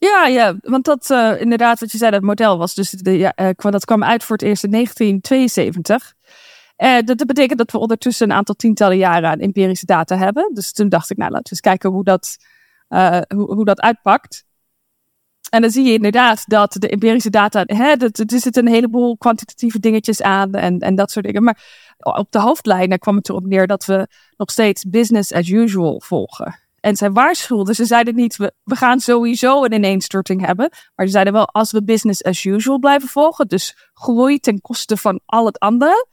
Ja, 0.00 0.26
ja, 0.26 0.56
want 0.60 0.84
dat 0.84 1.10
uh, 1.10 1.40
inderdaad, 1.40 1.80
wat 1.80 1.92
je 1.92 1.98
zei, 1.98 2.10
dat 2.10 2.22
model 2.22 2.58
was 2.58 2.74
dus, 2.74 2.94
uh, 2.94 3.28
dat 3.58 3.84
kwam 3.84 4.04
uit 4.04 4.24
voor 4.24 4.36
het 4.36 4.44
eerst 4.46 4.64
in 4.64 4.70
1972. 4.70 6.14
Uh, 6.76 6.94
dat, 6.94 7.18
dat, 7.18 7.26
betekent 7.26 7.58
dat 7.58 7.70
we 7.70 7.78
ondertussen 7.78 8.30
een 8.30 8.36
aantal 8.36 8.54
tientallen 8.54 8.96
jaren 8.96 9.30
aan 9.30 9.38
empirische 9.38 9.86
data 9.86 10.16
hebben. 10.16 10.50
Dus 10.54 10.72
toen 10.72 10.88
dacht 10.88 11.10
ik, 11.10 11.16
nou, 11.16 11.30
laten 11.30 11.44
we 11.44 11.50
eens 11.50 11.60
kijken 11.60 11.90
hoe 11.90 12.04
dat, 12.04 12.36
hoe, 13.28 13.54
hoe 13.54 13.64
dat 13.64 13.80
uitpakt. 13.80 14.44
En 15.50 15.60
dan 15.60 15.70
zie 15.70 15.84
je 15.84 15.92
inderdaad 15.92 16.44
dat 16.46 16.72
de 16.72 16.88
empirische 16.88 17.30
data, 17.30 17.62
hè, 17.66 17.96
dat, 17.96 18.18
er 18.18 18.40
zitten 18.40 18.66
een 18.66 18.72
heleboel 18.72 19.16
kwantitatieve 19.16 19.80
dingetjes 19.80 20.22
aan 20.22 20.52
en, 20.52 20.78
en 20.78 20.94
dat 20.94 21.10
soort 21.10 21.24
dingen. 21.24 21.42
Maar 21.42 21.62
op 21.98 22.32
de 22.32 22.40
hoofdlijnen 22.40 22.98
kwam 22.98 23.16
het 23.16 23.28
erop 23.28 23.46
neer 23.46 23.66
dat 23.66 23.84
we 23.84 24.08
nog 24.36 24.50
steeds 24.50 24.84
business 24.84 25.32
as 25.32 25.48
usual 25.48 26.00
volgen. 26.00 26.69
En 26.80 26.96
zij 26.96 27.10
waarschuwden, 27.10 27.74
ze 27.74 27.84
zeiden 27.84 28.14
niet, 28.14 28.36
we, 28.36 28.52
we 28.64 28.76
gaan 28.76 29.00
sowieso 29.00 29.64
een 29.64 29.72
ineenstorting 29.72 30.46
hebben. 30.46 30.70
Maar 30.94 31.06
ze 31.06 31.12
zeiden 31.12 31.32
wel, 31.32 31.48
als 31.48 31.72
we 31.72 31.84
business 31.84 32.22
as 32.22 32.44
usual 32.44 32.78
blijven 32.78 33.08
volgen, 33.08 33.48
dus 33.48 33.90
groei 33.92 34.38
ten 34.38 34.60
koste 34.60 34.96
van 34.96 35.20
al 35.26 35.46
het 35.46 35.58
andere, 35.58 36.06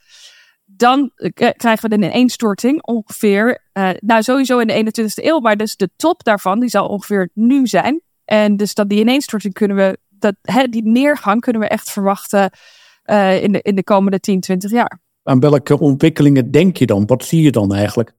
dan 0.65 1.12
krijgen 1.34 1.89
we 1.89 1.95
een 1.95 2.03
ineenstorting 2.03 2.84
ongeveer, 2.86 3.62
uh, 3.73 3.89
nou 3.99 4.23
sowieso 4.23 4.60
in 4.60 4.67
de 4.67 4.73
21ste 4.73 5.23
eeuw, 5.23 5.39
maar 5.39 5.58
dus 5.58 5.75
de 5.75 5.89
top 5.95 6.23
daarvan, 6.23 6.60
die 6.60 6.69
zal 6.69 6.88
ongeveer 6.88 7.30
nu 7.34 7.67
zijn. 7.67 8.01
En 8.25 8.58
dus 8.58 8.73
dat 8.73 8.89
die 8.89 8.99
ineenstorting 8.99 9.53
kunnen 9.53 9.77
we, 9.77 9.97
dat, 10.10 10.36
hè, 10.41 10.67
die 10.67 10.88
neergang 10.88 11.41
kunnen 11.41 11.62
we 11.62 11.67
echt 11.67 11.91
verwachten 11.91 12.51
uh, 13.06 13.43
in, 13.43 13.51
de, 13.51 13.62
in 13.62 13.75
de 13.75 13.84
komende 13.84 14.19
10, 14.19 14.39
20 14.39 14.71
jaar. 14.71 15.01
Aan 15.23 15.39
welke 15.39 15.80
ontwikkelingen 15.80 16.51
denk 16.51 16.77
je 16.77 16.86
dan? 16.86 17.06
Wat 17.06 17.25
zie 17.25 17.41
je 17.41 17.51
dan 17.51 17.73
eigenlijk? 17.73 18.13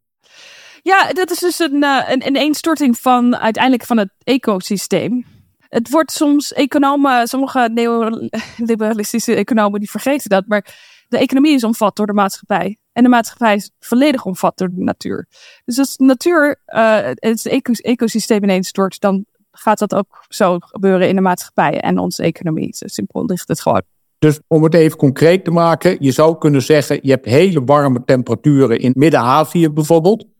Ja, 0.88 1.12
dat 1.12 1.30
is 1.30 1.38
dus 1.38 1.58
een, 1.58 1.82
uh, 1.82 2.02
een 2.06 2.26
ineenstorting 2.26 2.98
van 2.98 3.36
uiteindelijk 3.36 3.84
van 3.84 3.96
het 3.96 4.10
ecosysteem. 4.22 5.24
Het 5.58 5.90
wordt 5.90 6.12
soms 6.12 6.52
economen, 6.52 7.26
sommige 7.26 7.70
neoliberalistische 7.74 9.34
economen 9.34 9.80
die 9.80 9.90
vergeten 9.90 10.30
dat, 10.30 10.44
maar 10.46 10.76
de 11.08 11.18
economie 11.18 11.54
is 11.54 11.64
omvat 11.64 11.96
door 11.96 12.06
de 12.06 12.12
maatschappij. 12.12 12.78
En 12.92 13.02
de 13.02 13.08
maatschappij 13.08 13.54
is 13.54 13.70
volledig 13.78 14.24
omvat 14.24 14.58
door 14.58 14.68
de 14.68 14.82
natuur. 14.82 15.28
Dus 15.64 15.78
als 15.78 15.96
de 15.96 16.04
natuur 16.04 16.60
uh, 16.66 16.98
het 17.14 17.80
ecosysteem 17.80 18.42
ineens 18.42 18.68
stort, 18.68 19.00
dan 19.00 19.24
gaat 19.50 19.78
dat 19.78 19.94
ook 19.94 20.24
zo 20.28 20.56
gebeuren 20.58 21.08
in 21.08 21.14
de 21.14 21.20
maatschappij 21.20 21.80
en 21.80 21.98
onze 21.98 22.22
economie. 22.22 22.68
Simpel 22.70 23.24
ligt 23.24 23.48
het 23.48 23.60
gewoon. 23.60 23.82
Dus 24.18 24.40
om 24.46 24.62
het 24.62 24.74
even 24.74 24.98
concreet 24.98 25.44
te 25.44 25.50
maken, 25.50 25.96
je 26.00 26.10
zou 26.10 26.38
kunnen 26.38 26.62
zeggen, 26.62 26.98
je 27.02 27.10
hebt 27.10 27.24
hele 27.24 27.64
warme 27.64 28.04
temperaturen 28.04 28.78
in 28.80 28.92
Midden-Azië 28.96 29.70
bijvoorbeeld. 29.70 30.36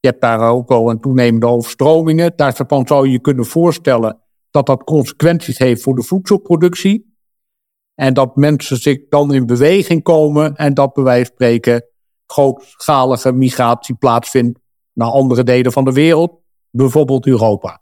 Je 0.00 0.08
hebt 0.08 0.20
daar 0.20 0.50
ook 0.50 0.70
al 0.70 0.90
een 0.90 1.00
toenemende 1.00 1.46
overstromingen. 1.46 2.32
Daarvan 2.36 2.86
zou 2.86 3.08
je 3.08 3.20
kunnen 3.20 3.46
voorstellen 3.46 4.20
dat 4.50 4.66
dat 4.66 4.84
consequenties 4.84 5.58
heeft 5.58 5.82
voor 5.82 5.94
de 5.94 6.02
voedselproductie. 6.02 7.16
En 7.94 8.14
dat 8.14 8.36
mensen 8.36 8.76
zich 8.76 8.98
dan 9.08 9.34
in 9.34 9.46
beweging 9.46 10.02
komen 10.02 10.56
en 10.56 10.74
dat 10.74 10.92
bij 10.92 11.04
wijze 11.04 11.24
van 11.24 11.34
spreken 11.34 11.84
grootschalige 12.26 13.32
migratie 13.32 13.94
plaatsvindt 13.94 14.58
naar 14.92 15.08
andere 15.08 15.42
delen 15.42 15.72
van 15.72 15.84
de 15.84 15.92
wereld, 15.92 16.40
bijvoorbeeld 16.70 17.26
Europa. 17.26 17.80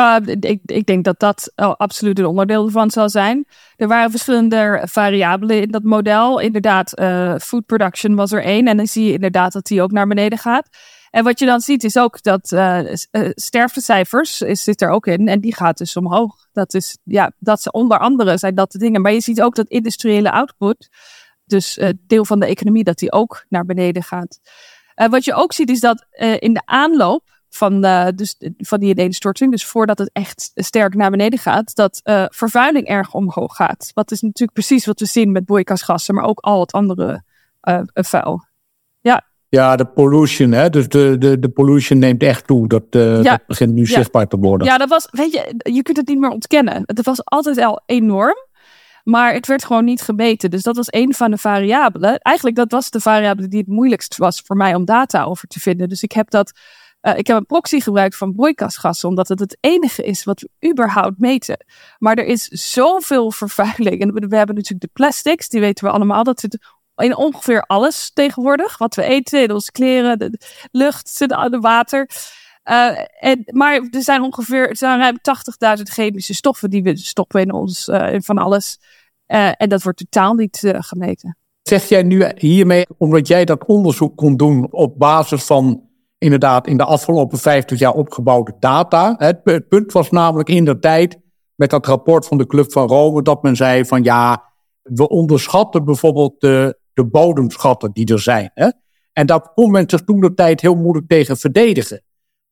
Uh, 0.00 0.16
ik, 0.40 0.60
ik, 0.64 0.86
denk 0.86 1.04
dat 1.04 1.20
dat 1.20 1.52
absoluut 1.54 2.18
een 2.18 2.26
onderdeel 2.26 2.64
ervan 2.64 2.90
zal 2.90 3.08
zijn. 3.08 3.46
Er 3.76 3.88
waren 3.88 4.10
verschillende 4.10 4.82
variabelen 4.84 5.60
in 5.60 5.70
dat 5.70 5.82
model. 5.82 6.40
Inderdaad, 6.40 7.00
uh, 7.00 7.34
food 7.36 7.66
production 7.66 8.14
was 8.14 8.32
er 8.32 8.42
één. 8.42 8.66
En 8.66 8.76
dan 8.76 8.86
zie 8.86 9.04
je 9.04 9.12
inderdaad 9.12 9.52
dat 9.52 9.66
die 9.66 9.82
ook 9.82 9.90
naar 9.90 10.06
beneden 10.06 10.38
gaat. 10.38 10.68
En 11.16 11.24
wat 11.24 11.38
je 11.38 11.46
dan 11.46 11.60
ziet 11.60 11.84
is 11.84 11.98
ook 11.98 12.22
dat 12.22 12.52
uh, 12.52 12.80
sterftecijfers 13.34 14.40
is, 14.40 14.62
zit 14.62 14.80
er 14.80 14.90
ook 14.90 15.06
in. 15.06 15.28
En 15.28 15.40
die 15.40 15.54
gaat 15.54 15.78
dus 15.78 15.96
omhoog. 15.96 16.48
Dat 16.52 16.74
is, 16.74 16.98
ja, 17.04 17.32
dat 17.38 17.62
ze 17.62 17.70
onder 17.70 17.98
andere 17.98 18.38
zijn 18.38 18.54
dat 18.54 18.72
de 18.72 18.78
dingen. 18.78 19.02
Maar 19.02 19.12
je 19.12 19.20
ziet 19.20 19.42
ook 19.42 19.54
dat 19.54 19.68
industriële 19.68 20.30
output, 20.30 20.88
dus 21.44 21.80
deel 22.06 22.24
van 22.24 22.40
de 22.40 22.46
economie, 22.46 22.84
dat 22.84 22.98
die 22.98 23.12
ook 23.12 23.44
naar 23.48 23.64
beneden 23.64 24.02
gaat. 24.02 24.40
wat 24.94 25.24
je 25.24 25.34
ook 25.34 25.52
ziet 25.52 25.70
is 25.70 25.80
dat 25.80 26.06
in 26.38 26.52
de 26.52 26.62
aanloop 26.64 27.22
van, 27.48 27.80
dus, 28.14 28.36
van 28.56 28.80
die 28.80 28.90
ineenstorting. 28.90 29.50
Dus 29.50 29.66
voordat 29.66 29.98
het 29.98 30.10
echt 30.12 30.50
sterk 30.54 30.94
naar 30.94 31.10
beneden 31.10 31.38
gaat, 31.38 31.74
dat 31.74 32.00
vervuiling 32.32 32.86
erg 32.86 33.14
omhoog 33.14 33.56
gaat. 33.56 33.90
Wat 33.94 34.10
is 34.10 34.20
natuurlijk 34.20 34.52
precies 34.52 34.86
wat 34.86 35.00
we 35.00 35.06
zien 35.06 35.32
met 35.32 35.44
broeikasgassen, 35.44 36.14
maar 36.14 36.24
ook 36.24 36.40
al 36.40 36.60
het 36.60 36.72
andere 36.72 37.22
vuil. 37.92 38.44
Ja. 39.56 39.76
De 39.76 39.84
pollution, 39.84 40.52
hè? 40.52 40.70
Dus 40.70 40.88
de, 40.88 41.18
de, 41.18 41.38
de 41.38 41.48
pollution 41.48 41.98
neemt 41.98 42.22
echt 42.22 42.46
toe. 42.46 42.68
Dat, 42.68 42.82
uh, 42.90 43.22
ja. 43.22 43.30
dat 43.30 43.46
begint 43.46 43.72
nu 43.72 43.86
zichtbaar 43.86 44.26
te 44.26 44.36
worden. 44.38 44.66
Ja, 44.66 44.78
dat 44.78 44.88
was, 44.88 45.08
weet 45.10 45.32
je, 45.32 45.54
je 45.72 45.82
kunt 45.82 45.96
het 45.96 46.08
niet 46.08 46.18
meer 46.18 46.30
ontkennen. 46.30 46.82
Het 46.86 47.04
was 47.04 47.24
altijd 47.24 47.58
al 47.58 47.82
enorm. 47.86 48.44
Maar 49.04 49.32
het 49.32 49.46
werd 49.46 49.64
gewoon 49.64 49.84
niet 49.84 50.02
gemeten. 50.02 50.50
Dus 50.50 50.62
dat 50.62 50.76
was 50.76 50.86
een 50.90 51.14
van 51.14 51.30
de 51.30 51.38
variabelen. 51.38 52.18
Eigenlijk 52.18 52.56
dat 52.56 52.70
was 52.70 52.90
de 52.90 53.00
variabele 53.00 53.48
die 53.48 53.58
het 53.58 53.68
moeilijkst 53.68 54.16
was 54.16 54.42
voor 54.44 54.56
mij 54.56 54.74
om 54.74 54.84
data 54.84 55.22
over 55.24 55.48
te 55.48 55.60
vinden. 55.60 55.88
Dus 55.88 56.02
ik 56.02 56.12
heb 56.12 56.30
dat 56.30 56.52
uh, 57.06 57.18
ik 57.18 57.26
heb 57.26 57.36
een 57.36 57.46
proxy 57.46 57.80
gebruikt 57.80 58.16
van 58.16 58.34
broeikasgassen, 58.34 59.08
omdat 59.08 59.28
het 59.28 59.40
het 59.40 59.56
enige 59.60 60.02
is 60.02 60.24
wat 60.24 60.40
we 60.40 60.68
überhaupt 60.70 61.18
meten. 61.18 61.64
Maar 61.98 62.16
er 62.16 62.24
is 62.24 62.44
zoveel 62.48 63.30
vervuiling. 63.30 64.00
En 64.00 64.12
we, 64.12 64.36
hebben 64.36 64.54
natuurlijk 64.54 64.80
de 64.80 64.90
plastics, 64.92 65.48
die 65.48 65.60
weten 65.60 65.84
we 65.84 65.90
allemaal. 65.90 66.24
Dat 66.24 66.40
zit 66.40 66.58
in 66.96 67.16
ongeveer 67.16 67.62
alles 67.62 68.10
tegenwoordig. 68.14 68.78
Wat 68.78 68.94
we 68.94 69.02
eten, 69.02 69.42
in 69.42 69.52
onze 69.52 69.72
kleren, 69.72 70.18
de, 70.18 70.38
lucht, 70.70 71.18
de 71.18 71.58
water. 71.60 72.10
Uh, 72.64 72.98
en, 73.20 73.42
maar 73.46 73.88
er 73.90 74.02
zijn 74.02 74.22
ongeveer 74.22 74.68
er 74.68 74.76
zijn 74.76 74.98
ruim 74.98 75.18
80.000 75.78 75.82
chemische 75.82 76.34
stoffen 76.34 76.70
die 76.70 76.82
we 76.82 76.96
stoppen 76.96 77.40
in 77.40 77.52
ons, 77.52 77.88
uh, 77.88 78.12
in 78.12 78.22
van 78.22 78.38
alles. 78.38 78.78
Uh, 79.28 79.50
en 79.56 79.68
dat 79.68 79.82
wordt 79.82 79.98
totaal 79.98 80.34
niet 80.34 80.72
gemeten. 80.78 81.36
Zeg 81.62 81.88
jij 81.88 82.02
nu 82.02 82.26
hiermee, 82.36 82.86
omdat 82.98 83.26
jij 83.26 83.44
dat 83.44 83.64
onderzoek 83.64 84.16
kon 84.16 84.36
doen 84.36 84.72
op 84.72 84.98
basis 84.98 85.44
van 85.44 85.86
inderdaad 86.18 86.66
in 86.66 86.76
de 86.76 86.84
afgelopen 86.84 87.38
50 87.38 87.78
jaar 87.78 87.92
opgebouwde 87.92 88.56
data. 88.58 89.14
Het, 89.18 89.68
punt 89.68 89.92
was 89.92 90.10
namelijk 90.10 90.48
in 90.48 90.64
de 90.64 90.78
tijd 90.78 91.18
met 91.54 91.70
dat 91.70 91.86
rapport 91.86 92.26
van 92.26 92.38
de 92.38 92.46
Club 92.46 92.72
van 92.72 92.88
Rome 92.88 93.22
dat 93.22 93.42
men 93.42 93.56
zei 93.56 93.84
van 93.84 94.02
ja, 94.02 94.52
we 94.82 95.08
onderschatten 95.08 95.84
bijvoorbeeld 95.84 96.40
de, 96.40 96.78
de 96.96 97.06
bodemschatten 97.06 97.92
die 97.92 98.12
er 98.12 98.20
zijn. 98.20 98.50
Hè? 98.54 98.68
En 99.12 99.26
daar 99.26 99.52
kon 99.54 99.70
men 99.70 99.90
zich 99.90 100.04
toen 100.04 100.20
de 100.20 100.34
tijd 100.34 100.60
heel 100.60 100.74
moeilijk 100.74 101.08
tegen 101.08 101.36
verdedigen. 101.36 102.02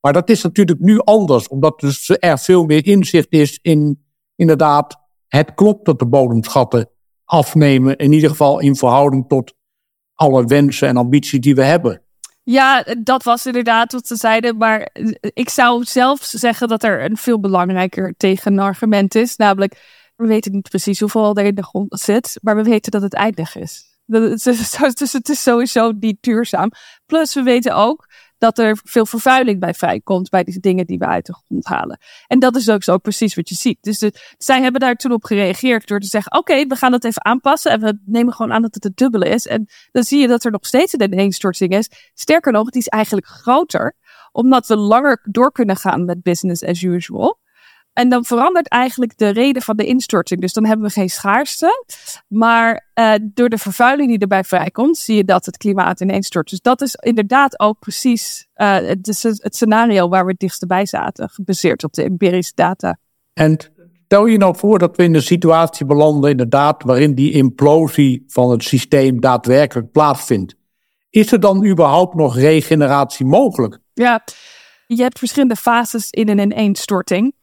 Maar 0.00 0.12
dat 0.12 0.30
is 0.30 0.42
natuurlijk 0.42 0.80
nu 0.80 1.00
anders, 1.00 1.48
omdat 1.48 1.80
dus 1.80 2.16
er 2.18 2.38
veel 2.38 2.64
meer 2.64 2.86
inzicht 2.86 3.32
is 3.32 3.58
in 3.62 4.04
inderdaad, 4.36 4.96
het 5.28 5.54
klopt 5.54 5.84
dat 5.84 5.98
de 5.98 6.06
bodemschatten 6.06 6.90
afnemen, 7.24 7.96
in 7.96 8.12
ieder 8.12 8.30
geval 8.30 8.60
in 8.60 8.76
verhouding 8.76 9.28
tot 9.28 9.54
alle 10.14 10.44
wensen 10.44 10.88
en 10.88 10.96
ambities 10.96 11.40
die 11.40 11.54
we 11.54 11.64
hebben. 11.64 12.02
Ja, 12.42 12.84
dat 13.02 13.22
was 13.22 13.46
inderdaad 13.46 13.92
wat 13.92 14.06
ze 14.06 14.16
zeiden. 14.16 14.56
Maar 14.56 14.90
ik 15.20 15.48
zou 15.48 15.84
zelf 15.84 16.24
zeggen 16.24 16.68
dat 16.68 16.82
er 16.82 17.04
een 17.04 17.16
veel 17.16 17.40
belangrijker 17.40 18.14
tegenargument 18.16 19.14
is. 19.14 19.36
Namelijk, 19.36 20.02
we 20.16 20.26
weten 20.26 20.52
niet 20.52 20.68
precies 20.68 21.00
hoeveel 21.00 21.36
er 21.36 21.44
in 21.44 21.54
de 21.54 21.64
grond 21.64 22.00
zit, 22.00 22.38
maar 22.42 22.56
we 22.56 22.62
weten 22.62 22.90
dat 22.90 23.02
het 23.02 23.14
eindig 23.14 23.56
is. 23.56 23.93
Dus 24.06 24.44
het 25.12 25.28
is 25.28 25.42
sowieso 25.42 25.92
niet 25.98 26.18
duurzaam. 26.20 26.70
Plus, 27.06 27.34
we 27.34 27.42
weten 27.42 27.74
ook 27.74 28.06
dat 28.38 28.58
er 28.58 28.78
veel 28.84 29.06
vervuiling 29.06 29.60
bij 29.60 29.74
vrijkomt 29.74 30.30
bij 30.30 30.44
die 30.44 30.60
dingen 30.60 30.86
die 30.86 30.98
we 30.98 31.06
uit 31.06 31.26
de 31.26 31.34
grond 31.34 31.66
halen. 31.66 31.98
En 32.26 32.38
dat 32.38 32.56
is 32.56 32.68
ook 32.68 32.82
zo 32.82 32.98
precies 32.98 33.34
wat 33.34 33.48
je 33.48 33.54
ziet. 33.54 33.78
Dus 33.80 34.10
zij 34.38 34.62
hebben 34.62 34.80
daar 34.80 34.94
toen 34.94 35.12
op 35.12 35.24
gereageerd 35.24 35.86
door 35.86 36.00
te 36.00 36.06
zeggen: 36.06 36.38
oké, 36.38 36.66
we 36.66 36.76
gaan 36.76 36.90
dat 36.90 37.04
even 37.04 37.24
aanpassen 37.24 37.72
en 37.72 37.80
we 37.80 37.98
nemen 38.04 38.32
gewoon 38.32 38.52
aan 38.52 38.62
dat 38.62 38.74
het 38.74 38.84
het 38.84 38.96
dubbele 38.96 39.28
is. 39.28 39.46
En 39.46 39.66
dan 39.92 40.02
zie 40.02 40.20
je 40.20 40.28
dat 40.28 40.44
er 40.44 40.50
nog 40.50 40.66
steeds 40.66 40.92
een 40.92 41.12
ineenstorting 41.12 41.72
is. 41.72 41.90
Sterker 42.14 42.52
nog, 42.52 42.70
die 42.70 42.80
is 42.80 42.88
eigenlijk 42.88 43.26
groter, 43.26 43.96
omdat 44.32 44.66
we 44.66 44.76
langer 44.76 45.20
door 45.30 45.52
kunnen 45.52 45.76
gaan 45.76 46.04
met 46.04 46.22
business 46.22 46.64
as 46.64 46.82
usual. 46.82 47.42
En 47.94 48.08
dan 48.08 48.24
verandert 48.24 48.68
eigenlijk 48.68 49.18
de 49.18 49.28
reden 49.28 49.62
van 49.62 49.76
de 49.76 49.86
instorting. 49.86 50.40
Dus 50.40 50.52
dan 50.52 50.64
hebben 50.64 50.86
we 50.86 50.92
geen 50.92 51.08
schaarste. 51.08 51.84
Maar 52.28 52.90
uh, 52.94 53.14
door 53.22 53.48
de 53.48 53.58
vervuiling 53.58 54.08
die 54.08 54.18
erbij 54.18 54.44
vrijkomt, 54.44 54.96
zie 54.96 55.16
je 55.16 55.24
dat 55.24 55.46
het 55.46 55.56
klimaat 55.56 56.00
ineens 56.00 56.26
stort. 56.26 56.50
Dus 56.50 56.60
dat 56.60 56.80
is 56.80 56.94
inderdaad 56.94 57.60
ook 57.60 57.78
precies 57.78 58.46
uh, 58.56 58.74
het, 58.74 59.22
het, 59.22 59.54
scenario 59.54 60.08
waar 60.08 60.24
we 60.24 60.30
het 60.30 60.40
dichtst 60.40 60.66
bij 60.66 60.86
zaten, 60.86 61.28
gebaseerd 61.28 61.84
op 61.84 61.92
de 61.92 62.02
empirische 62.02 62.52
data. 62.54 62.98
En 63.32 63.58
stel 64.04 64.26
je 64.26 64.38
nou 64.38 64.56
voor 64.56 64.78
dat 64.78 64.96
we 64.96 65.02
in 65.02 65.14
een 65.14 65.22
situatie 65.22 65.86
belanden, 65.86 66.30
inderdaad, 66.30 66.82
waarin 66.82 67.14
die 67.14 67.32
implosie 67.32 68.24
van 68.26 68.50
het 68.50 68.62
systeem 68.62 69.20
daadwerkelijk 69.20 69.90
plaatsvindt. 69.90 70.54
Is 71.10 71.32
er 71.32 71.40
dan 71.40 71.66
überhaupt 71.66 72.14
nog 72.14 72.36
regeneratie 72.36 73.26
mogelijk? 73.26 73.78
Ja, 73.92 74.24
je 74.86 75.02
hebt 75.02 75.18
verschillende 75.18 75.56
fases 75.56 76.10
in 76.10 76.28
een 76.28 76.38
ineenstorting. 76.38 77.34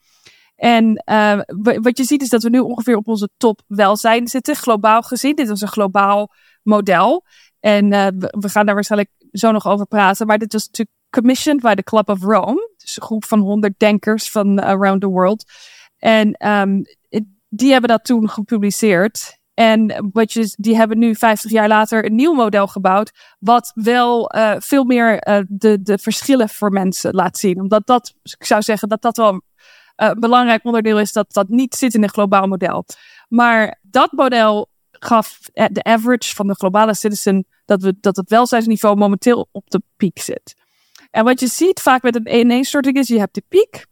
En 0.61 1.03
uh, 1.05 1.39
wat 1.81 1.97
je 1.97 2.03
ziet 2.03 2.21
is 2.21 2.29
dat 2.29 2.43
we 2.43 2.49
nu 2.49 2.59
ongeveer 2.59 2.95
op 2.95 3.07
onze 3.07 3.29
top 3.37 3.61
welzijn 3.67 4.27
zitten, 4.27 4.55
globaal 4.55 5.01
gezien. 5.01 5.35
Dit 5.35 5.47
was 5.47 5.61
een 5.61 5.67
globaal 5.67 6.31
model. 6.63 7.25
En 7.59 7.93
uh, 7.93 8.07
we 8.17 8.49
gaan 8.49 8.65
daar 8.65 8.75
waarschijnlijk 8.75 9.11
zo 9.31 9.51
nog 9.51 9.67
over 9.67 9.85
praten. 9.85 10.27
Maar 10.27 10.37
dit 10.37 10.53
was 10.53 10.65
natuurlijk 10.65 10.97
commissioned 11.09 11.61
by 11.61 11.73
the 11.73 11.83
Club 11.83 12.09
of 12.09 12.21
Rome. 12.21 12.73
Dus 12.77 12.97
een 12.97 13.03
groep 13.03 13.25
van 13.25 13.39
honderd 13.39 13.73
denkers 13.77 14.31
van 14.31 14.61
around 14.61 15.01
the 15.01 15.07
world. 15.07 15.43
En 15.97 16.47
um, 16.47 16.83
die 17.49 17.71
hebben 17.71 17.89
dat 17.89 18.03
toen 18.03 18.29
gepubliceerd. 18.29 19.39
En 19.53 20.11
die 20.55 20.75
hebben 20.75 20.97
nu 20.97 21.15
50 21.15 21.51
jaar 21.51 21.67
later 21.67 22.05
een 22.05 22.15
nieuw 22.15 22.33
model 22.33 22.67
gebouwd. 22.67 23.11
Wat 23.39 23.71
wel 23.75 24.31
veel 24.59 24.83
meer 24.83 25.21
de, 25.47 25.81
de 25.81 25.97
verschillen 25.97 26.49
voor 26.49 26.71
mensen 26.71 27.13
laat 27.13 27.37
zien. 27.37 27.61
Omdat 27.61 27.87
dat, 27.87 28.13
ik 28.23 28.45
zou 28.45 28.61
zeggen 28.61 28.89
dat 28.89 29.01
dat 29.01 29.17
wel 29.17 29.41
uh, 30.01 30.11
belangrijk 30.11 30.65
onderdeel 30.65 30.99
is 30.99 31.11
dat 31.11 31.33
dat 31.33 31.47
niet 31.47 31.75
zit 31.75 31.93
in 31.93 32.03
een 32.03 32.09
globaal 32.09 32.47
model. 32.47 32.85
Maar 33.27 33.79
dat 33.81 34.11
model 34.11 34.69
gaf 34.91 35.39
de 35.53 35.83
average 35.83 36.35
van 36.35 36.47
de 36.47 36.55
globale 36.55 36.93
citizen 36.93 37.45
dat, 37.65 37.81
we, 37.81 37.95
dat 37.99 38.15
het 38.15 38.29
welzijnsniveau 38.29 38.95
momenteel 38.95 39.47
op 39.51 39.69
de 39.69 39.81
piek 39.97 40.19
zit. 40.19 40.55
En 41.11 41.23
wat 41.23 41.39
je 41.39 41.47
ziet 41.47 41.79
vaak 41.79 42.01
met 42.01 42.15
een 42.15 42.35
ineenstorting 42.39 42.97
is, 42.97 43.07
je 43.07 43.19
hebt 43.19 43.35
de 43.35 43.43
piek. 43.47 43.85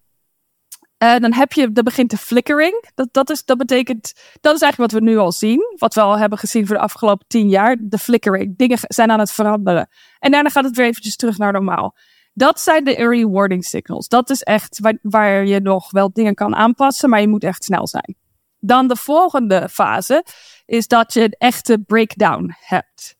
En 0.97 1.15
uh, 1.15 1.21
dan 1.21 1.33
heb 1.33 1.53
je, 1.53 1.71
dan 1.71 1.83
begint 1.83 2.09
de 2.09 2.17
flickering. 2.17 2.89
Dat, 2.95 3.07
dat, 3.11 3.29
is, 3.29 3.45
dat 3.45 3.57
betekent, 3.57 4.13
dat 4.41 4.55
is 4.55 4.61
eigenlijk 4.61 4.91
wat 4.91 5.01
we 5.01 5.09
nu 5.09 5.17
al 5.17 5.31
zien. 5.31 5.75
Wat 5.77 5.93
we 5.93 6.01
al 6.01 6.17
hebben 6.17 6.37
gezien 6.37 6.67
voor 6.67 6.75
de 6.75 6.81
afgelopen 6.81 7.27
tien 7.27 7.49
jaar. 7.49 7.77
De 7.79 7.97
flickering. 7.97 8.57
Dingen 8.57 8.77
zijn 8.81 9.11
aan 9.11 9.19
het 9.19 9.31
veranderen. 9.31 9.89
En 10.19 10.31
daarna 10.31 10.49
gaat 10.49 10.63
het 10.63 10.75
weer 10.75 10.85
eventjes 10.85 11.15
terug 11.15 11.37
naar 11.37 11.53
normaal 11.53 11.95
Dat 12.39 12.59
zijn 12.59 12.83
de 12.83 12.95
early 12.95 13.25
warning 13.25 13.65
signals. 13.65 14.07
Dat 14.07 14.29
is 14.29 14.43
echt 14.43 14.79
waar, 15.01 15.45
je 15.45 15.59
nog 15.59 15.91
wel 15.91 16.13
dingen 16.13 16.35
kan 16.35 16.55
aanpassen, 16.55 17.09
maar 17.09 17.21
je 17.21 17.27
moet 17.27 17.43
echt 17.43 17.63
snel 17.63 17.87
zijn. 17.87 18.15
Dan 18.59 18.87
de 18.87 18.95
volgende 18.95 19.69
fase 19.69 20.25
is 20.65 20.87
dat 20.87 21.13
je 21.13 21.21
een 21.21 21.35
echte 21.37 21.79
breakdown 21.79 22.55
hebt. 22.59 23.15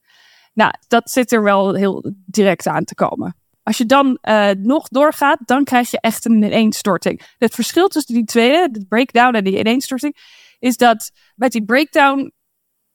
Nou, 0.54 0.74
dat 0.88 1.10
zit 1.12 1.32
er 1.32 1.44
wel 1.44 1.74
heel 1.74 2.14
direct 2.26 2.68
aan 2.68 2.84
te 2.84 2.96
komen. 2.96 3.36
Als 3.64 3.78
je 3.78 3.86
dan 3.86 4.18
uh, 4.22 4.50
nog 4.58 4.88
doorgaat, 4.88 5.40
dan 5.46 5.64
krijg 5.64 5.92
je 5.92 6.00
echt 6.00 6.26
een 6.26 6.44
ineenstorting. 6.44 7.22
Het 7.38 7.56
verschil 7.56 7.88
tussen 7.88 8.16
die 8.16 8.26
tweede, 8.26 8.72
de 8.72 8.86
breakdown 8.86 9.36
en 9.36 9.44
die 9.44 9.60
ineenstorting, 9.60 10.16
is 10.60 10.78
dat 10.78 11.12
bij 11.36 11.50
die 11.50 11.66
breakdown 11.66 12.32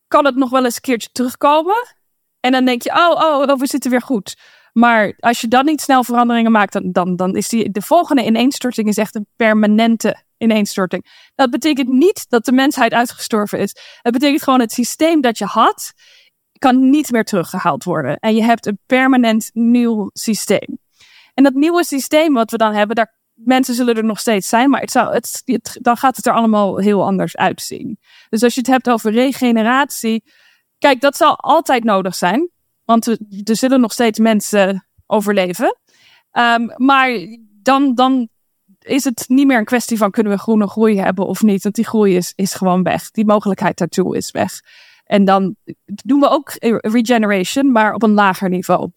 kan 0.08 0.24
het 0.24 0.36
nog 0.36 0.50
wel 0.50 0.64
eens 0.64 0.76
een 0.76 0.80
keertje 0.80 1.08
terugkomen. 1.12 1.96
En 2.40 2.52
dan 2.52 2.64
denk 2.64 2.82
je, 2.82 2.90
oh, 2.90 3.10
oh, 3.10 3.48
oh 3.48 3.58
we 3.58 3.66
zitten 3.66 3.90
weer 3.90 4.02
goed. 4.02 4.36
Maar 4.74 5.14
als 5.18 5.40
je 5.40 5.48
dan 5.48 5.64
niet 5.64 5.80
snel 5.80 6.04
veranderingen 6.04 6.52
maakt, 6.52 6.72
dan, 6.72 6.92
dan, 6.92 7.16
dan 7.16 7.36
is 7.36 7.48
die, 7.48 7.70
de 7.70 7.82
volgende 7.82 8.24
ineenstorting 8.24 8.88
is 8.88 8.96
echt 8.96 9.14
een 9.14 9.26
permanente 9.36 10.22
ineenstorting. 10.38 11.30
Dat 11.34 11.50
betekent 11.50 11.88
niet 11.88 12.24
dat 12.28 12.44
de 12.44 12.52
mensheid 12.52 12.92
uitgestorven 12.92 13.58
is. 13.58 13.76
Het 14.02 14.12
betekent 14.12 14.42
gewoon 14.42 14.60
het 14.60 14.72
systeem 14.72 15.20
dat 15.20 15.38
je 15.38 15.44
had, 15.44 15.92
kan 16.58 16.90
niet 16.90 17.10
meer 17.10 17.24
teruggehaald 17.24 17.84
worden. 17.84 18.18
En 18.18 18.34
je 18.34 18.42
hebt 18.42 18.66
een 18.66 18.78
permanent 18.86 19.50
nieuw 19.52 20.10
systeem. 20.12 20.78
En 21.34 21.44
dat 21.44 21.54
nieuwe 21.54 21.84
systeem 21.84 22.34
wat 22.34 22.50
we 22.50 22.56
dan 22.56 22.74
hebben, 22.74 22.96
daar, 22.96 23.18
mensen 23.34 23.74
zullen 23.74 23.94
er 23.94 24.04
nog 24.04 24.20
steeds 24.20 24.48
zijn, 24.48 24.70
maar 24.70 24.80
het 24.80 24.90
zou, 24.90 25.12
het, 25.14 25.42
dan 25.80 25.96
gaat 25.96 26.16
het 26.16 26.26
er 26.26 26.34
allemaal 26.34 26.76
heel 26.76 27.04
anders 27.04 27.36
uitzien. 27.36 27.98
Dus 28.28 28.42
als 28.42 28.54
je 28.54 28.60
het 28.60 28.70
hebt 28.70 28.90
over 28.90 29.12
regeneratie, 29.12 30.24
kijk, 30.78 31.00
dat 31.00 31.16
zal 31.16 31.36
altijd 31.38 31.84
nodig 31.84 32.14
zijn. 32.14 32.52
Want 32.84 33.06
er, 33.06 33.18
zullen 33.42 33.80
nog 33.80 33.92
steeds 33.92 34.18
mensen 34.18 34.86
overleven. 35.06 35.76
Um, 36.32 36.72
maar 36.76 37.18
dan, 37.62 37.94
dan 37.94 38.28
is 38.78 39.04
het 39.04 39.24
niet 39.28 39.46
meer 39.46 39.58
een 39.58 39.64
kwestie 39.64 39.96
van 39.96 40.10
kunnen 40.10 40.32
we 40.32 40.38
groene 40.38 40.68
groei 40.68 40.98
hebben 40.98 41.26
of 41.26 41.42
niet. 41.42 41.62
Want 41.62 41.74
die 41.74 41.86
groei 41.86 42.16
is, 42.16 42.32
is 42.36 42.54
gewoon 42.54 42.82
weg. 42.82 43.10
Die 43.10 43.26
mogelijkheid 43.26 43.78
daartoe 43.78 44.16
is 44.16 44.30
weg. 44.30 44.60
En 45.04 45.24
dan 45.24 45.56
doen 45.84 46.20
we 46.20 46.28
ook 46.28 46.52
regeneration, 46.80 47.72
maar 47.72 47.94
op 47.94 48.02
een 48.02 48.14
lager 48.14 48.48
niveau. 48.48 48.90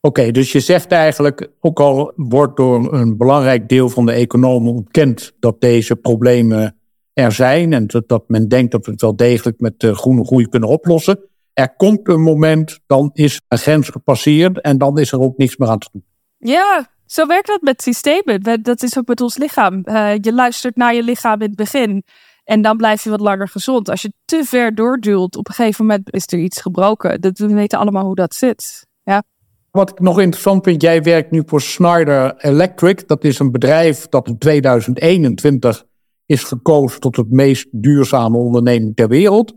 Oké, 0.00 0.30
dus 0.30 0.52
je 0.52 0.60
zegt 0.60 0.92
eigenlijk, 0.92 1.50
ook 1.60 1.80
al 1.80 2.12
wordt 2.16 2.56
door 2.56 2.92
een 2.92 3.16
belangrijk 3.16 3.68
deel 3.68 3.88
van 3.88 4.06
de 4.06 4.12
economen 4.12 4.72
ontkend 4.72 5.32
dat 5.40 5.60
deze 5.60 5.96
problemen 5.96 6.76
er 7.12 7.32
zijn 7.32 7.72
en 7.72 7.86
dat, 7.86 8.08
dat 8.08 8.24
men 8.26 8.48
denkt 8.48 8.72
dat 8.72 8.86
we 8.86 8.92
het 8.92 9.00
wel 9.00 9.16
degelijk 9.16 9.60
met 9.60 9.80
de 9.80 9.94
groene 9.94 10.24
groei 10.24 10.48
kunnen 10.48 10.68
oplossen. 10.68 11.29
Er 11.60 11.74
komt 11.76 12.08
een 12.08 12.22
moment, 12.22 12.80
dan 12.86 13.10
is 13.12 13.40
een 13.48 13.58
grens 13.58 13.88
gepasseerd 13.88 14.60
en 14.60 14.78
dan 14.78 14.98
is 14.98 15.12
er 15.12 15.20
ook 15.20 15.36
niks 15.36 15.56
meer 15.56 15.68
aan 15.68 15.78
te 15.78 15.88
doen. 15.92 16.04
Ja, 16.38 16.88
zo 17.06 17.26
werkt 17.26 17.46
dat 17.46 17.60
met 17.62 17.82
systemen. 17.82 18.62
Dat 18.62 18.82
is 18.82 18.98
ook 18.98 19.06
met 19.06 19.20
ons 19.20 19.36
lichaam. 19.36 19.82
Uh, 19.84 20.14
je 20.20 20.32
luistert 20.32 20.76
naar 20.76 20.94
je 20.94 21.02
lichaam 21.02 21.40
in 21.40 21.46
het 21.46 21.56
begin. 21.56 22.04
En 22.44 22.62
dan 22.62 22.76
blijf 22.76 23.04
je 23.04 23.10
wat 23.10 23.20
langer 23.20 23.48
gezond. 23.48 23.90
Als 23.90 24.02
je 24.02 24.12
te 24.24 24.44
ver 24.44 24.74
doorduwt, 24.74 25.36
op 25.36 25.48
een 25.48 25.54
gegeven 25.54 25.86
moment 25.86 26.12
is 26.12 26.24
er 26.26 26.38
iets 26.38 26.60
gebroken. 26.60 27.20
Dat, 27.20 27.38
we 27.38 27.54
weten 27.54 27.78
allemaal 27.78 28.04
hoe 28.04 28.14
dat 28.14 28.34
zit. 28.34 28.86
Ja. 29.02 29.22
Wat 29.70 29.90
ik 29.90 30.00
nog 30.00 30.20
interessant 30.20 30.64
vind, 30.64 30.82
jij 30.82 31.02
werkt 31.02 31.30
nu 31.30 31.42
voor 31.46 31.60
Schneider 31.60 32.36
Electric. 32.36 33.08
Dat 33.08 33.24
is 33.24 33.38
een 33.38 33.52
bedrijf 33.52 34.08
dat 34.08 34.28
in 34.28 34.38
2021 34.38 35.84
is 36.26 36.42
gekozen 36.42 37.00
tot 37.00 37.16
het 37.16 37.30
meest 37.30 37.66
duurzame 37.70 38.36
onderneming 38.36 38.96
ter 38.96 39.08
wereld. 39.08 39.54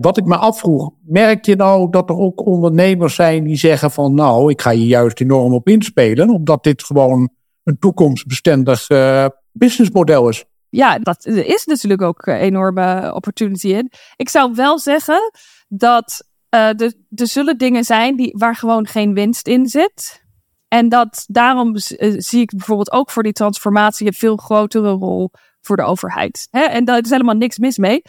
Wat 0.00 0.16
ik 0.16 0.24
me 0.24 0.36
afvroeg, 0.36 0.90
merk 1.06 1.44
je 1.44 1.56
nou 1.56 1.90
dat 1.90 2.10
er 2.10 2.16
ook 2.16 2.46
ondernemers 2.46 3.14
zijn 3.14 3.44
die 3.44 3.56
zeggen 3.56 3.90
van 3.90 4.14
nou, 4.14 4.50
ik 4.50 4.60
ga 4.60 4.70
hier 4.70 4.86
juist 4.86 5.20
enorm 5.20 5.52
op 5.52 5.68
inspelen, 5.68 6.30
omdat 6.30 6.64
dit 6.64 6.84
gewoon 6.84 7.30
een 7.64 7.78
toekomstbestendig 7.78 8.90
uh, 8.90 9.26
businessmodel 9.52 10.28
is? 10.28 10.44
Ja, 10.68 10.98
dat 10.98 11.26
is 11.26 11.64
natuurlijk 11.64 12.02
ook 12.02 12.26
een 12.26 12.34
enorme 12.34 13.14
opportunity 13.14 13.68
in. 13.68 13.92
Ik 14.16 14.28
zou 14.28 14.54
wel 14.54 14.78
zeggen 14.78 15.32
dat 15.68 16.24
er, 16.48 16.92
zullen 17.14 17.58
dingen 17.58 17.84
zijn 17.84 18.16
die, 18.16 18.34
waar 18.36 18.56
gewoon 18.56 18.86
geen 18.86 19.14
winst 19.14 19.46
in 19.46 19.66
zit. 19.66 20.24
En 20.68 20.88
dat 20.88 21.24
daarom 21.26 21.72
zie 22.16 22.40
ik 22.40 22.50
bijvoorbeeld 22.50 22.92
ook 22.92 23.10
voor 23.10 23.22
die 23.22 23.32
transformatie 23.32 24.06
een 24.06 24.12
veel 24.12 24.36
grotere 24.36 24.90
rol 24.90 25.30
voor 25.60 25.76
de 25.76 25.82
overheid. 25.82 26.48
Hè? 26.50 26.62
En 26.62 26.84
daar 26.84 27.00
is 27.04 27.10
helemaal 27.10 27.34
niks 27.34 27.58
mis 27.58 27.78
mee 27.78 28.02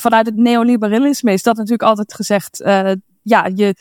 vanuit 0.00 0.26
het 0.26 0.36
neoliberalisme 0.36 1.32
is 1.32 1.42
dat 1.42 1.56
natuurlijk 1.56 1.82
altijd 1.82 2.14
gezegd, 2.14 2.60
uh, 2.60 2.92
ja, 3.22 3.50
je, 3.54 3.74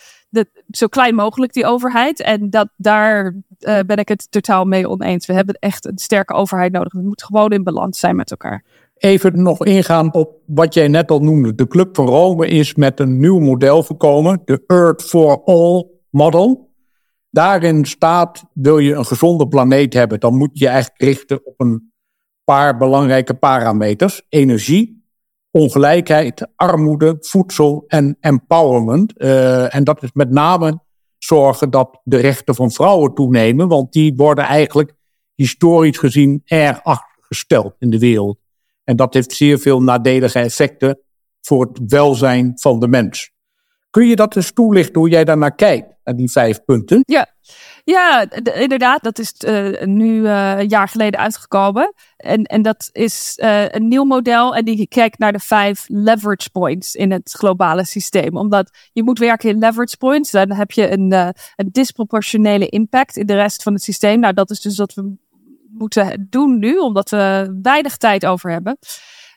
zo 0.69 0.88
klein 0.88 1.15
mogelijk 1.15 1.54
die 1.54 1.65
overheid. 1.65 2.21
En 2.21 2.49
dat, 2.49 2.69
daar 2.78 3.36
uh, 3.60 3.80
ben 3.86 3.97
ik 3.97 4.08
het 4.08 4.32
totaal 4.32 4.65
mee 4.65 4.89
oneens. 4.89 5.26
We 5.26 5.34
hebben 5.34 5.56
echt 5.56 5.86
een 5.86 5.97
sterke 5.97 6.34
overheid 6.34 6.71
nodig. 6.71 6.93
We 6.93 7.02
moeten 7.02 7.26
gewoon 7.26 7.52
in 7.52 7.63
balans 7.63 7.99
zijn 7.99 8.15
met 8.15 8.32
elkaar. 8.32 8.63
Even 8.97 9.41
nog 9.41 9.65
ingaan 9.65 10.13
op 10.13 10.41
wat 10.45 10.73
jij 10.73 10.88
net 10.88 11.12
al 11.12 11.19
noemde. 11.19 11.56
De 11.56 11.67
Club 11.67 11.95
van 11.95 12.06
Rome 12.06 12.47
is 12.47 12.76
met 12.76 12.99
een 12.99 13.19
nieuw 13.19 13.39
model 13.39 13.84
gekomen, 13.84 14.41
de 14.45 14.63
Earth 14.67 15.02
for 15.02 15.43
All 15.43 15.88
model. 16.10 16.71
Daarin 17.30 17.86
staat, 17.86 18.43
wil 18.54 18.78
je 18.78 18.93
een 18.93 19.06
gezonde 19.06 19.47
planeet 19.47 19.93
hebben, 19.93 20.19
dan 20.19 20.38
moet 20.38 20.60
je 20.60 20.67
eigenlijk 20.67 21.02
richten 21.02 21.45
op 21.45 21.54
een 21.58 21.91
paar 22.43 22.78
belangrijke 22.78 23.34
parameters. 23.34 24.26
Energie, 24.30 25.03
ongelijkheid, 25.54 26.48
armoede, 26.56 27.18
voedsel 27.20 27.84
en 27.88 28.18
empowerment. 28.20 29.13
Uh, 29.18 29.76
en 29.76 29.84
dat 29.84 30.04
is 30.04 30.10
met 30.13 30.30
name 30.30 30.80
zorgen 31.18 31.70
dat 31.70 32.00
de 32.04 32.18
rechten 32.18 32.56
van 32.56 32.72
vrouwen 32.72 33.13
toenemen, 33.13 33.68
want 33.68 33.92
die 33.92 34.13
worden 34.16 34.44
eigenlijk 34.44 34.94
historisch 35.36 35.98
gezien 35.98 36.42
erg 36.46 36.84
achtergesteld 36.84 37.76
in 37.80 37.89
de 37.89 38.00
wereld. 38.00 38.38
En 38.84 38.96
dat 38.96 39.13
heeft 39.13 39.34
zeer 39.34 39.60
veel 39.60 39.82
nadelige 39.82 40.39
effecten 40.39 41.00
voor 41.42 41.66
het 41.66 41.80
welzijn 41.88 42.52
van 42.56 42.80
de 42.80 42.88
mens. 42.88 43.32
Kun 43.89 44.08
je 44.08 44.16
dat 44.16 44.36
eens 44.36 44.52
toelichten 44.52 45.00
hoe 45.00 45.10
jij 45.10 45.24
daar 45.24 45.38
naar 45.38 45.56
kijkt, 45.56 45.96
naar 46.04 46.16
die 46.16 46.32
vijf 46.32 46.63
punten? 46.63 47.02
Ja, 47.06 47.28
ja 47.84 48.32
inderdaad. 48.54 49.04
Dat 49.04 49.19
is 49.19 49.34
uh, 49.48 49.82
nu 49.82 50.22
uh, 50.22 50.60
een 50.60 50.67
jaar 50.67 50.88
geleden 50.88 51.19
uitgekomen. 51.19 51.93
En, 52.17 52.43
en 52.43 52.62
dat 52.62 52.89
is 52.91 53.39
uh, 53.43 53.69
een 53.69 53.88
nieuw 53.88 54.04
model 54.04 54.56
en 54.56 54.65
die 54.65 54.88
kijkt 54.88 55.19
naar 55.19 55.32
de 55.32 55.39
vijf 55.39 55.86
leverage 55.88 56.50
points 56.50 56.96
in 56.96 57.12
het 57.12 57.32
globale 57.32 57.86
systeem. 57.86 58.38
Omdat 58.38 58.78
je 58.93 59.04
moet 59.04 59.19
werken 59.19 59.50
in 59.50 59.60
leverage 59.60 59.98
points, 59.98 60.32
dan 60.32 60.52
heb 60.52 60.72
je 60.72 60.91
een, 60.91 61.12
een 61.56 61.69
disproportionele 61.72 62.69
impact 62.69 63.17
in 63.17 63.26
de 63.26 63.36
rest 63.36 63.63
van 63.63 63.74
het 63.74 63.84
systeem. 63.84 64.19
Nou, 64.19 64.34
dat 64.34 64.50
is 64.50 64.62
dus 64.62 64.78
wat 64.78 64.93
we 64.93 65.15
moeten 65.78 66.28
doen 66.30 66.60
nu, 66.60 66.78
omdat 66.78 67.10
we 67.10 67.58
weinig 67.62 67.98
tijd 67.98 68.26
over 68.26 68.52
hebben. 68.52 68.78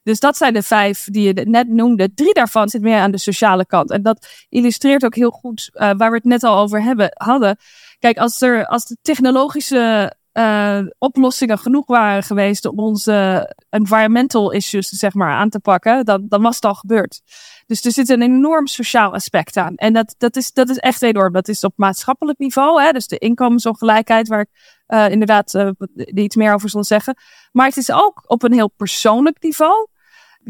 Dus 0.06 0.20
dat 0.20 0.36
zijn 0.36 0.52
de 0.52 0.62
vijf 0.62 1.04
die 1.10 1.22
je 1.22 1.44
net 1.44 1.68
noemde. 1.68 2.14
Drie 2.14 2.34
daarvan 2.34 2.68
zit 2.68 2.82
meer 2.82 2.98
aan 2.98 3.10
de 3.10 3.18
sociale 3.18 3.66
kant. 3.66 3.90
En 3.90 4.02
dat 4.02 4.26
illustreert 4.48 5.04
ook 5.04 5.14
heel 5.14 5.30
goed 5.30 5.70
uh, 5.72 5.80
waar 5.96 6.10
we 6.10 6.16
het 6.16 6.24
net 6.24 6.42
al 6.42 6.58
over 6.58 6.82
hebben, 6.82 7.10
hadden. 7.12 7.56
Kijk, 7.98 8.18
als, 8.18 8.40
er, 8.40 8.66
als 8.66 8.86
de 8.86 8.96
technologische 9.02 10.14
uh, 10.32 10.78
oplossingen 10.98 11.58
genoeg 11.58 11.86
waren 11.86 12.22
geweest 12.22 12.64
om 12.64 12.78
onze 12.78 13.48
environmental 13.70 14.50
issues 14.50 14.88
zeg 14.88 15.14
maar, 15.14 15.32
aan 15.32 15.48
te 15.48 15.60
pakken, 15.60 16.04
dan, 16.04 16.26
dan 16.28 16.42
was 16.42 16.54
het 16.54 16.64
al 16.64 16.74
gebeurd. 16.74 17.20
Dus 17.66 17.84
er 17.84 17.92
zit 17.92 18.08
een 18.08 18.22
enorm 18.22 18.66
sociaal 18.66 19.12
aspect 19.12 19.56
aan. 19.56 19.74
En 19.74 19.92
dat, 19.92 20.14
dat, 20.18 20.36
is, 20.36 20.52
dat 20.52 20.68
is 20.68 20.78
echt 20.78 21.02
enorm. 21.02 21.32
Dat 21.32 21.48
is 21.48 21.64
op 21.64 21.72
maatschappelijk 21.76 22.38
niveau. 22.38 22.82
Hè? 22.82 22.90
Dus 22.90 23.06
de 23.06 23.18
inkomensongelijkheid, 23.18 24.28
waar 24.28 24.40
ik 24.40 24.50
uh, 24.88 25.10
inderdaad 25.10 25.74
iets 25.94 26.36
meer 26.36 26.54
over 26.54 26.68
zal 26.68 26.84
zeggen. 26.84 27.16
Maar 27.52 27.66
het 27.66 27.76
is 27.76 27.90
ook 27.90 28.22
op 28.26 28.42
een 28.42 28.52
heel 28.52 28.70
persoonlijk 28.76 29.42
niveau 29.42 29.88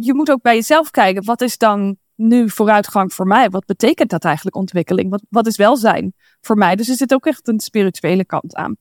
je 0.01 0.15
moet 0.15 0.31
ook 0.31 0.43
bij 0.43 0.55
jezelf 0.55 0.91
kijken, 0.91 1.25
wat 1.25 1.41
is 1.41 1.59
dan 1.59 1.97
nu 2.15 2.51
vooruitgang 2.51 3.13
voor 3.13 3.27
mij? 3.27 3.51
Wat 3.51 3.67
betekent 3.67 4.11
dat 4.11 4.25
eigenlijk 4.25 4.57
ontwikkeling? 4.57 5.11
Wat, 5.11 5.23
wat 5.29 5.47
is 5.47 5.57
welzijn 5.57 6.15
voor 6.41 6.57
mij? 6.57 6.77
Dus 6.77 6.89
er 6.89 6.95
zit 6.97 7.15
ook 7.15 7.27
echt 7.27 7.49
een 7.49 7.61
spirituele 7.61 8.25
kant 8.25 8.55
aan. 8.55 8.77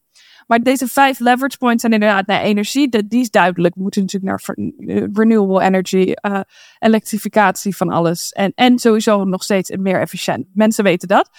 Maar 0.46 0.58
deze 0.58 0.88
vijf 0.88 1.18
leverage 1.18 1.58
points 1.58 1.80
zijn 1.80 1.92
inderdaad 1.92 2.26
naar 2.26 2.40
energie. 2.40 2.88
De, 2.88 3.06
die 3.06 3.20
is 3.20 3.30
duidelijk. 3.30 3.74
We 3.74 3.82
moeten 3.82 4.00
natuurlijk 4.00 4.46
naar 4.46 4.56
renewable 5.12 5.62
energy, 5.62 6.12
uh, 6.22 6.40
elektrificatie 6.78 7.76
van 7.76 7.88
alles. 7.88 8.32
En, 8.32 8.52
en 8.54 8.78
sowieso 8.78 9.24
nog 9.24 9.42
steeds 9.42 9.70
meer 9.70 10.00
efficiënt. 10.00 10.46
Mensen 10.52 10.84
weten 10.84 11.08
dat. 11.08 11.30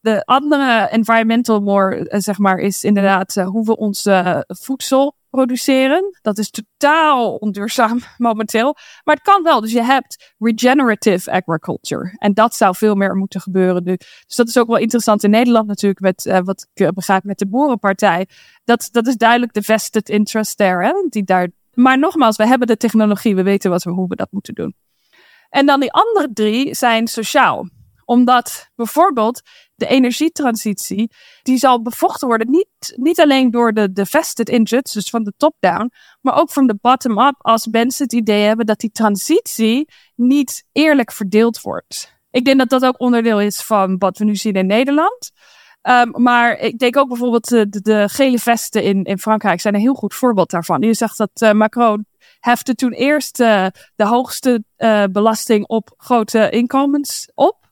De 0.00 0.24
andere 0.24 0.88
environmental 0.90 1.60
more, 1.60 2.10
uh, 2.10 2.20
zeg 2.20 2.38
maar, 2.38 2.58
is 2.58 2.84
inderdaad 2.84 3.34
hoe 3.34 3.64
we 3.64 3.76
ons 3.76 4.08
voedsel 4.46 5.16
produceren. 5.36 6.18
Dat 6.22 6.38
is 6.38 6.50
totaal 6.50 7.34
onduurzaam 7.34 7.98
momenteel. 8.28 8.76
Maar 9.04 9.14
het 9.14 9.24
kan 9.24 9.42
wel. 9.42 9.60
Dus 9.60 9.72
je 9.72 9.82
hebt 9.82 10.34
regenerative 10.38 11.30
agriculture. 11.30 12.14
En 12.18 12.34
dat 12.34 12.54
zou 12.54 12.76
veel 12.76 12.94
meer 12.94 13.14
moeten 13.14 13.40
gebeuren 13.40 13.84
nu. 13.84 13.96
Dus 14.26 14.36
dat 14.36 14.48
is 14.48 14.58
ook 14.58 14.66
wel 14.66 14.76
interessant 14.76 15.24
in 15.24 15.30
Nederland 15.30 15.66
natuurlijk. 15.66 16.00
Met 16.00 16.24
uh, 16.24 16.38
wat 16.44 16.68
ik 16.74 16.94
begrijp 16.94 17.24
met 17.24 17.38
de 17.38 17.48
Boerenpartij. 17.48 18.26
Dat, 18.64 18.88
dat 18.92 19.06
is 19.06 19.16
duidelijk 19.16 19.52
de 19.52 19.62
vested 19.62 20.08
interest 20.08 20.56
there. 20.56 20.84
Hè? 20.84 20.92
Die 21.08 21.24
daar... 21.24 21.48
Maar 21.74 21.98
nogmaals, 21.98 22.36
we 22.36 22.46
hebben 22.46 22.66
de 22.66 22.76
technologie. 22.76 23.34
We 23.34 23.42
weten 23.42 23.70
wat 23.70 23.82
we, 23.82 23.90
hoe 23.90 24.08
we 24.08 24.16
dat 24.16 24.28
moeten 24.30 24.54
doen. 24.54 24.74
En 25.48 25.66
dan 25.66 25.80
die 25.80 25.92
andere 25.92 26.28
drie 26.32 26.74
zijn 26.74 27.06
sociaal 27.06 27.68
Omdat 28.06 28.70
bijvoorbeeld 28.74 29.42
de 29.74 29.86
energietransitie, 29.86 31.10
die 31.42 31.58
zal 31.58 31.82
bevochten 31.82 32.28
worden. 32.28 32.50
Niet, 32.50 32.94
niet 32.96 33.20
alleen 33.20 33.50
door 33.50 33.72
de, 33.72 33.92
de 33.92 34.06
vested 34.06 34.48
interests, 34.48 34.92
dus 34.92 35.10
van 35.10 35.24
de 35.24 35.32
top-down, 35.36 35.92
maar 36.20 36.38
ook 36.38 36.50
van 36.50 36.66
de 36.66 36.78
bottom-up. 36.80 37.34
Als 37.38 37.66
mensen 37.66 38.04
het 38.04 38.12
idee 38.12 38.42
hebben 38.42 38.66
dat 38.66 38.80
die 38.80 38.90
transitie 38.90 39.88
niet 40.14 40.64
eerlijk 40.72 41.12
verdeeld 41.12 41.60
wordt. 41.60 42.14
Ik 42.30 42.44
denk 42.44 42.58
dat 42.58 42.68
dat 42.68 42.84
ook 42.84 43.00
onderdeel 43.00 43.40
is 43.40 43.62
van 43.62 43.98
wat 43.98 44.18
we 44.18 44.24
nu 44.24 44.36
zien 44.36 44.54
in 44.54 44.66
Nederland. 44.66 45.30
Um, 45.82 46.22
maar 46.22 46.58
ik 46.58 46.78
denk 46.78 46.96
ook 46.96 47.08
bijvoorbeeld 47.08 47.48
de, 47.48 47.68
de, 47.68 48.08
gele 48.08 48.38
vesten 48.38 48.82
in, 48.82 49.04
in 49.04 49.18
Frankrijk 49.18 49.60
zijn 49.60 49.74
een 49.74 49.80
heel 49.80 49.94
goed 49.94 50.14
voorbeeld 50.14 50.50
daarvan. 50.50 50.80
Je 50.80 50.94
zag 50.94 51.16
dat 51.16 51.30
uh, 51.38 51.52
Macron 51.52 52.06
hefte 52.40 52.74
toen 52.74 52.92
eerst 52.92 53.40
uh, 53.40 53.66
de 53.96 54.06
hoogste 54.06 54.64
belasting 55.10 55.66
op 55.66 55.94
grote 55.96 56.50
inkomens 56.50 57.30
op. 57.34 57.65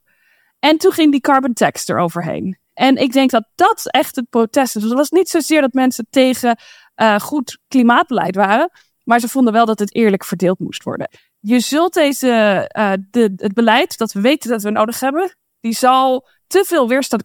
En 0.64 0.78
toen 0.78 0.92
ging 0.92 1.10
die 1.10 1.20
carbon 1.20 1.52
tax 1.52 1.88
eroverheen. 1.88 2.58
En 2.74 2.96
ik 2.96 3.12
denk 3.12 3.30
dat 3.30 3.48
dat 3.54 3.90
echt 3.90 4.16
het 4.16 4.28
protest 4.30 4.76
is. 4.76 4.80
Dus 4.80 4.90
het 4.90 4.98
was 4.98 5.10
niet 5.10 5.28
zozeer 5.28 5.60
dat 5.60 5.72
mensen 5.72 6.06
tegen 6.10 6.58
goed 7.20 7.58
klimaatbeleid 7.68 8.34
waren. 8.34 8.70
Maar 9.02 9.20
ze 9.20 9.28
vonden 9.28 9.52
wel 9.52 9.66
dat 9.66 9.78
het 9.78 9.94
eerlijk 9.94 10.24
verdeeld 10.24 10.58
moest 10.58 10.82
worden. 10.82 11.08
Je 11.40 11.60
zult 11.60 11.94
deze, 11.94 12.26
de, 13.10 13.32
het 13.36 13.54
beleid 13.54 13.98
dat 13.98 14.12
we 14.12 14.20
weten 14.20 14.50
dat 14.50 14.62
we 14.62 14.70
nodig 14.70 15.00
hebben, 15.00 15.36
die 15.60 15.74
zal 15.74 16.28
te 16.46 16.64
veel 16.66 16.88
weerstand 16.88 17.22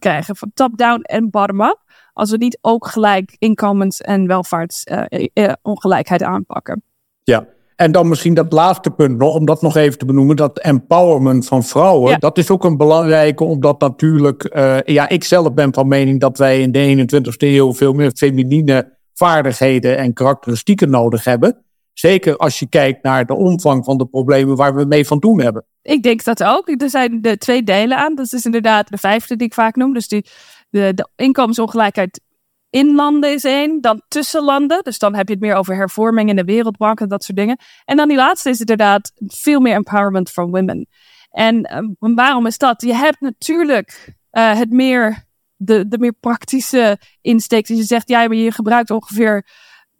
top-down 0.54 1.00
en 1.00 1.30
bottom-up. 1.30 1.82
Als 2.12 2.30
we 2.30 2.36
niet 2.36 2.58
ook 2.60 2.86
gelijk 2.86 3.36
inkomens- 3.38 4.00
en 4.00 4.26
welvaartsongelijkheid 4.26 6.20
uh, 6.20 6.28
aanpakken. 6.28 6.82
Ja, 7.22 7.46
en 7.80 7.92
dan 7.92 8.08
misschien 8.08 8.34
dat 8.34 8.52
laatste 8.52 8.90
punt 8.90 9.18
nog, 9.18 9.34
om 9.34 9.44
dat 9.44 9.62
nog 9.62 9.76
even 9.76 9.98
te 9.98 10.04
benoemen, 10.04 10.36
dat 10.36 10.58
empowerment 10.58 11.46
van 11.46 11.64
vrouwen. 11.64 12.10
Ja. 12.10 12.16
Dat 12.16 12.38
is 12.38 12.50
ook 12.50 12.64
een 12.64 12.76
belangrijke, 12.76 13.44
omdat 13.44 13.80
natuurlijk, 13.80 14.54
uh, 14.56 14.80
ja, 14.80 15.08
ik 15.08 15.24
zelf 15.24 15.54
ben 15.54 15.74
van 15.74 15.88
mening 15.88 16.20
dat 16.20 16.38
wij 16.38 16.60
in 16.60 16.72
de 16.72 17.06
21ste 17.08 17.36
eeuw 17.38 17.74
veel 17.74 17.92
meer 17.92 18.10
feminine 18.14 18.96
vaardigheden 19.14 19.96
en 19.96 20.12
karakteristieken 20.12 20.90
nodig 20.90 21.24
hebben. 21.24 21.64
Zeker 21.92 22.36
als 22.36 22.58
je 22.58 22.68
kijkt 22.68 23.02
naar 23.02 23.26
de 23.26 23.34
omvang 23.34 23.84
van 23.84 23.98
de 23.98 24.06
problemen 24.06 24.56
waar 24.56 24.74
we 24.74 24.84
mee 24.84 25.06
van 25.06 25.18
doen 25.18 25.40
hebben. 25.40 25.64
Ik 25.82 26.02
denk 26.02 26.24
dat 26.24 26.44
ook. 26.44 26.68
Er 26.68 26.90
zijn 26.90 27.20
de 27.20 27.38
twee 27.38 27.62
delen 27.62 27.96
aan. 27.96 28.14
Dat 28.14 28.32
is 28.32 28.44
inderdaad 28.44 28.90
de 28.90 28.98
vijfde 28.98 29.36
die 29.36 29.46
ik 29.46 29.54
vaak 29.54 29.76
noem. 29.76 29.92
Dus 29.92 30.08
die, 30.08 30.26
de, 30.70 30.92
de 30.94 31.08
inkomensongelijkheid 31.16 32.20
in 32.70 32.94
landen 32.94 33.32
is 33.32 33.44
één. 33.44 33.80
Dan 33.80 34.02
tussen 34.08 34.42
landen. 34.42 34.82
Dus 34.82 34.98
dan 34.98 35.14
heb 35.14 35.26
je 35.26 35.34
het 35.34 35.42
meer 35.42 35.54
over 35.54 35.76
hervorming 35.76 36.28
in 36.28 36.36
de 36.36 36.44
wereldbank 36.44 37.00
en 37.00 37.08
dat 37.08 37.24
soort 37.24 37.38
dingen. 37.38 37.58
En 37.84 37.96
dan 37.96 38.08
die 38.08 38.16
laatste 38.16 38.50
is 38.50 38.60
inderdaad 38.60 39.12
veel 39.16 39.60
meer 39.60 39.74
empowerment 39.74 40.30
van 40.30 40.50
women. 40.50 40.86
En 41.30 41.76
um, 41.76 42.14
waarom 42.14 42.46
is 42.46 42.58
dat? 42.58 42.82
Je 42.82 42.94
hebt 42.94 43.20
natuurlijk 43.20 44.14
uh, 44.32 44.58
het 44.58 44.70
meer, 44.70 45.24
de, 45.56 45.88
de 45.88 45.98
meer 45.98 46.14
praktische 46.20 46.98
insteek. 47.20 47.66
Dus 47.66 47.76
je 47.76 47.84
zegt, 47.84 48.08
ja, 48.08 48.26
maar 48.26 48.36
je 48.36 48.52
gebruikt 48.52 48.90
ongeveer 48.90 49.46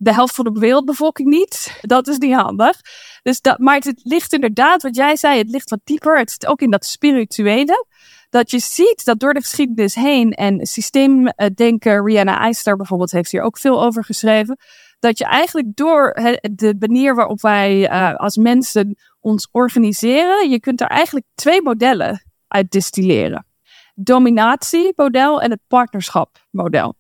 de 0.02 0.12
helft 0.14 0.34
van 0.34 0.44
de 0.44 0.60
wereldbevolking 0.60 1.28
niet. 1.28 1.78
Dat 1.80 2.08
is 2.08 2.18
niet 2.18 2.34
handig. 2.34 2.80
Dus 3.22 3.40
dat, 3.40 3.58
maar 3.58 3.74
het 3.74 4.00
ligt 4.02 4.32
inderdaad, 4.32 4.82
wat 4.82 4.96
jij 4.96 5.16
zei, 5.16 5.38
het 5.38 5.50
ligt 5.50 5.70
wat 5.70 5.80
dieper. 5.84 6.18
Het 6.18 6.30
zit 6.30 6.46
ook 6.46 6.60
in 6.60 6.70
dat 6.70 6.84
spirituele. 6.84 7.86
Dat 8.30 8.50
je 8.50 8.58
ziet 8.58 9.04
dat 9.04 9.18
door 9.18 9.34
de 9.34 9.40
geschiedenis 9.40 9.94
heen 9.94 10.32
en 10.32 10.66
systeemdenker 10.66 12.04
Rihanna 12.04 12.38
Eister 12.38 12.76
bijvoorbeeld 12.76 13.10
heeft 13.10 13.30
hier 13.30 13.42
ook 13.42 13.58
veel 13.58 13.82
over 13.82 14.04
geschreven. 14.04 14.56
Dat 14.98 15.18
je 15.18 15.24
eigenlijk 15.24 15.76
door 15.76 16.12
de 16.52 16.76
manier 16.78 17.14
waarop 17.14 17.40
wij 17.40 17.90
uh, 17.90 18.14
als 18.14 18.36
mensen 18.36 18.96
ons 19.20 19.48
organiseren, 19.52 20.50
je 20.50 20.60
kunt 20.60 20.78
daar 20.78 20.88
eigenlijk 20.88 21.26
twee 21.34 21.62
modellen 21.62 22.24
uit 22.48 22.70
distilleren. 22.70 23.46
Dominatiemodel 23.94 25.40
en 25.40 25.50
het 25.50 25.60
partnerschapmodel. 25.68 26.94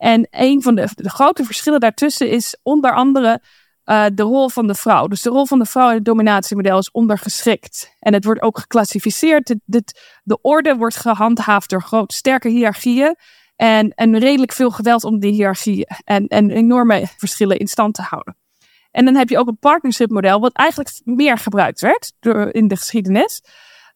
En 0.00 0.26
een 0.30 0.62
van 0.62 0.74
de, 0.74 0.88
grote 0.96 1.44
verschillen 1.44 1.80
daartussen 1.80 2.30
is 2.30 2.56
onder 2.62 2.94
andere 2.94 3.40
uh, 3.84 4.04
de 4.14 4.22
rol 4.22 4.48
van 4.48 4.66
de 4.66 4.74
vrouw. 4.74 5.06
Dus 5.06 5.22
de 5.22 5.30
rol 5.30 5.46
van 5.46 5.58
de 5.58 5.64
vrouw 5.64 5.88
in 5.88 5.94
het 5.94 6.04
dominatiemodel 6.04 6.78
is 6.78 6.90
ondergeschikt. 6.90 7.96
En 7.98 8.12
het 8.12 8.24
wordt 8.24 8.42
ook 8.42 8.58
geclassificeerd. 8.58 9.54
De 10.22 10.38
orde 10.42 10.76
wordt 10.76 10.96
gehandhaafd 10.96 11.70
door 11.70 11.82
groot 11.82 12.12
sterke 12.12 12.48
hiërarchieën. 12.48 13.16
En, 13.56 13.94
en 13.94 14.18
redelijk 14.18 14.52
veel 14.52 14.70
geweld 14.70 15.04
om 15.04 15.18
die 15.18 15.32
hiërarchieën. 15.32 15.86
En, 16.04 16.26
en 16.26 16.50
enorme 16.50 17.06
verschillen 17.16 17.58
in 17.58 17.68
stand 17.68 17.94
te 17.94 18.02
houden. 18.02 18.36
En 18.90 19.04
dan 19.04 19.14
heb 19.14 19.28
je 19.28 19.38
ook 19.38 19.48
een 19.48 19.58
partnership 19.58 20.10
model, 20.10 20.40
wat 20.40 20.52
eigenlijk 20.52 21.00
meer 21.04 21.38
gebruikt 21.38 21.80
werd 21.80 22.12
door, 22.20 22.48
in 22.52 22.68
de 22.68 22.76
geschiedenis. 22.76 23.42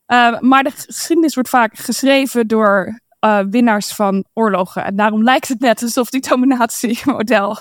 Uh, 0.06 0.40
maar 0.40 0.62
de 0.62 0.70
geschiedenis 0.70 1.34
wordt 1.34 1.48
vaak 1.48 1.78
geschreven 1.78 2.46
door 2.46 3.00
uh, 3.24 3.40
winnaars 3.50 3.94
van 3.94 4.24
oorlogen. 4.32 4.84
En 4.84 4.96
daarom 4.96 5.22
lijkt 5.22 5.48
het 5.48 5.60
net 5.60 5.82
alsof 5.82 6.10
die 6.10 6.28
dominatiemodel 6.28 7.56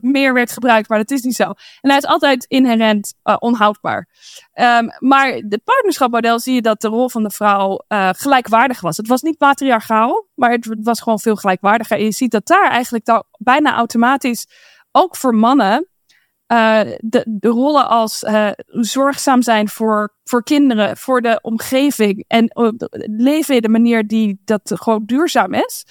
meer 0.00 0.34
werd 0.34 0.52
gebruikt, 0.52 0.88
maar 0.88 0.98
dat 0.98 1.10
is 1.10 1.22
niet 1.22 1.34
zo. 1.34 1.44
En 1.80 1.88
hij 1.90 1.96
is 1.96 2.06
altijd 2.06 2.44
inherent 2.44 3.14
uh, 3.24 3.36
onhoudbaar. 3.38 4.08
Um, 4.54 4.90
maar 4.98 5.28
het 5.28 5.64
partnerschapmodel 5.64 6.40
zie 6.40 6.54
je 6.54 6.62
dat 6.62 6.80
de 6.80 6.88
rol 6.88 7.08
van 7.08 7.22
de 7.22 7.30
vrouw 7.30 7.84
gelijkwaardig 8.12 8.80
was. 8.80 8.96
Het 8.96 9.08
was 9.08 9.22
niet 9.22 9.38
patriarchaal, 9.38 10.28
maar 10.34 10.50
het 10.50 10.68
was 10.82 11.00
gewoon 11.00 11.20
veel 11.20 11.36
gelijkwaardiger. 11.36 11.96
En 11.96 12.04
je 12.04 12.12
ziet 12.12 12.30
dat 12.30 12.46
daar 12.46 12.70
eigenlijk 12.70 13.04
dan 13.04 13.24
bijna 13.38 13.74
automatisch 13.74 14.46
ook 14.92 15.16
voor 15.16 15.34
mannen 15.34 15.88
uh, 16.52 16.80
de, 16.98 17.24
de 17.26 17.48
rollen 17.48 17.88
als 17.88 18.22
uh, 18.22 18.50
zorgzaam 18.66 19.42
zijn 19.42 19.68
voor, 19.68 20.14
voor 20.24 20.42
kinderen, 20.42 20.96
voor 20.96 21.20
de 21.20 21.38
omgeving 21.42 22.24
en 22.26 22.50
uh, 22.54 22.70
leven 23.16 23.54
in 23.54 23.62
de 23.62 23.68
manier 23.68 24.06
die 24.06 24.40
dat 24.44 24.72
gewoon 24.74 25.02
duurzaam 25.06 25.54
is, 25.54 25.86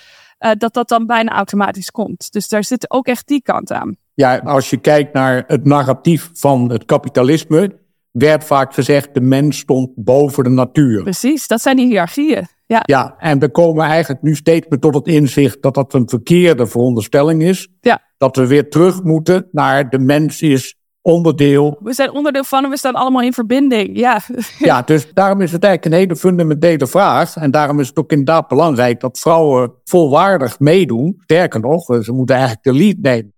dat 0.57 0.73
dat 0.73 0.89
dan 0.89 1.05
bijna 1.05 1.31
automatisch 1.31 1.91
komt. 1.91 2.31
Dus 2.31 2.47
daar 2.47 2.63
zit 2.63 2.91
ook 2.91 3.07
echt 3.07 3.27
die 3.27 3.41
kant 3.41 3.71
aan. 3.71 3.97
Ja, 4.13 4.37
als 4.37 4.69
je 4.69 4.77
kijkt 4.77 5.13
naar 5.13 5.43
het 5.47 5.65
narratief 5.65 6.29
van 6.33 6.69
het 6.71 6.85
kapitalisme, 6.85 7.79
werd 8.11 8.43
vaak 8.43 8.73
gezegd 8.73 9.13
de 9.13 9.21
mens 9.21 9.57
stond 9.57 9.91
boven 9.95 10.43
de 10.43 10.49
natuur. 10.49 11.03
Precies, 11.03 11.47
dat 11.47 11.61
zijn 11.61 11.75
die 11.75 11.85
hiërarchieën. 11.85 12.47
Ja. 12.67 12.81
ja, 12.85 13.15
en 13.17 13.39
we 13.39 13.49
komen 13.49 13.85
eigenlijk 13.85 14.21
nu 14.21 14.35
steeds 14.35 14.67
meer 14.69 14.79
tot 14.79 14.95
het 14.95 15.07
inzicht 15.07 15.61
dat 15.61 15.73
dat 15.73 15.93
een 15.93 16.09
verkeerde 16.09 16.67
veronderstelling 16.67 17.43
is. 17.43 17.67
Ja. 17.81 18.01
Dat 18.17 18.35
we 18.35 18.47
weer 18.47 18.69
terug 18.69 19.03
moeten 19.03 19.47
naar 19.51 19.89
de 19.89 19.99
mens 19.99 20.41
is 20.41 20.75
onderdeel. 21.01 21.77
We 21.79 21.93
zijn 21.93 22.11
onderdeel 22.11 22.43
van 22.43 22.63
en 22.63 22.69
we 22.69 22.77
staan 22.77 22.93
allemaal 22.93 23.21
in 23.21 23.33
verbinding. 23.33 23.97
Ja. 23.97 24.21
ja, 24.59 24.81
dus 24.81 25.13
daarom 25.13 25.41
is 25.41 25.51
het 25.51 25.63
eigenlijk 25.63 25.95
een 25.95 26.01
hele 26.01 26.19
fundamentele 26.19 26.87
vraag. 26.87 27.35
En 27.35 27.51
daarom 27.51 27.79
is 27.79 27.87
het 27.87 27.97
ook 27.97 28.11
inderdaad 28.11 28.47
belangrijk 28.47 28.99
dat 28.99 29.19
vrouwen 29.19 29.73
volwaardig 29.83 30.59
meedoen. 30.59 31.15
Sterker 31.23 31.59
nog, 31.59 31.85
ze 32.03 32.11
moeten 32.11 32.35
eigenlijk 32.35 32.65
de 32.65 32.73
lead 32.73 32.97
nemen. 33.01 33.33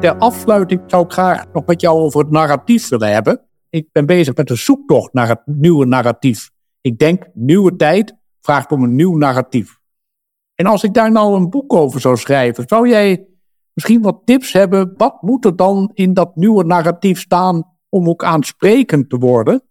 Ter 0.00 0.16
afsluiting 0.16 0.82
zou 0.86 1.04
ik 1.04 1.12
graag 1.12 1.44
nog 1.52 1.66
met 1.66 1.80
jou 1.80 1.98
over 1.98 2.20
het 2.20 2.30
narratief 2.30 2.88
willen 2.88 3.12
hebben. 3.12 3.40
Ik 3.70 3.88
ben 3.92 4.06
bezig 4.06 4.36
met 4.36 4.50
een 4.50 4.56
zoektocht 4.56 5.12
naar 5.12 5.28
het 5.28 5.40
nieuwe 5.44 5.86
narratief. 5.86 6.50
Ik 6.80 6.98
denk, 6.98 7.26
nieuwe 7.34 7.76
tijd 7.76 8.14
vraagt 8.40 8.72
om 8.72 8.82
een 8.82 8.94
nieuw 8.94 9.16
narratief. 9.16 9.78
En 10.54 10.66
als 10.66 10.82
ik 10.82 10.94
daar 10.94 11.12
nou 11.12 11.36
een 11.36 11.50
boek 11.50 11.72
over 11.72 12.00
zou 12.00 12.16
schrijven, 12.16 12.64
zou 12.66 12.88
jij 12.88 13.26
misschien 13.72 14.02
wat 14.02 14.20
tips 14.24 14.52
hebben? 14.52 14.94
Wat 14.96 15.22
moet 15.22 15.44
er 15.44 15.56
dan 15.56 15.90
in 15.94 16.14
dat 16.14 16.36
nieuwe 16.36 16.64
narratief 16.64 17.20
staan 17.20 17.76
om 17.88 18.08
ook 18.08 18.24
aansprekend 18.24 19.10
te 19.10 19.18
worden 19.18 19.62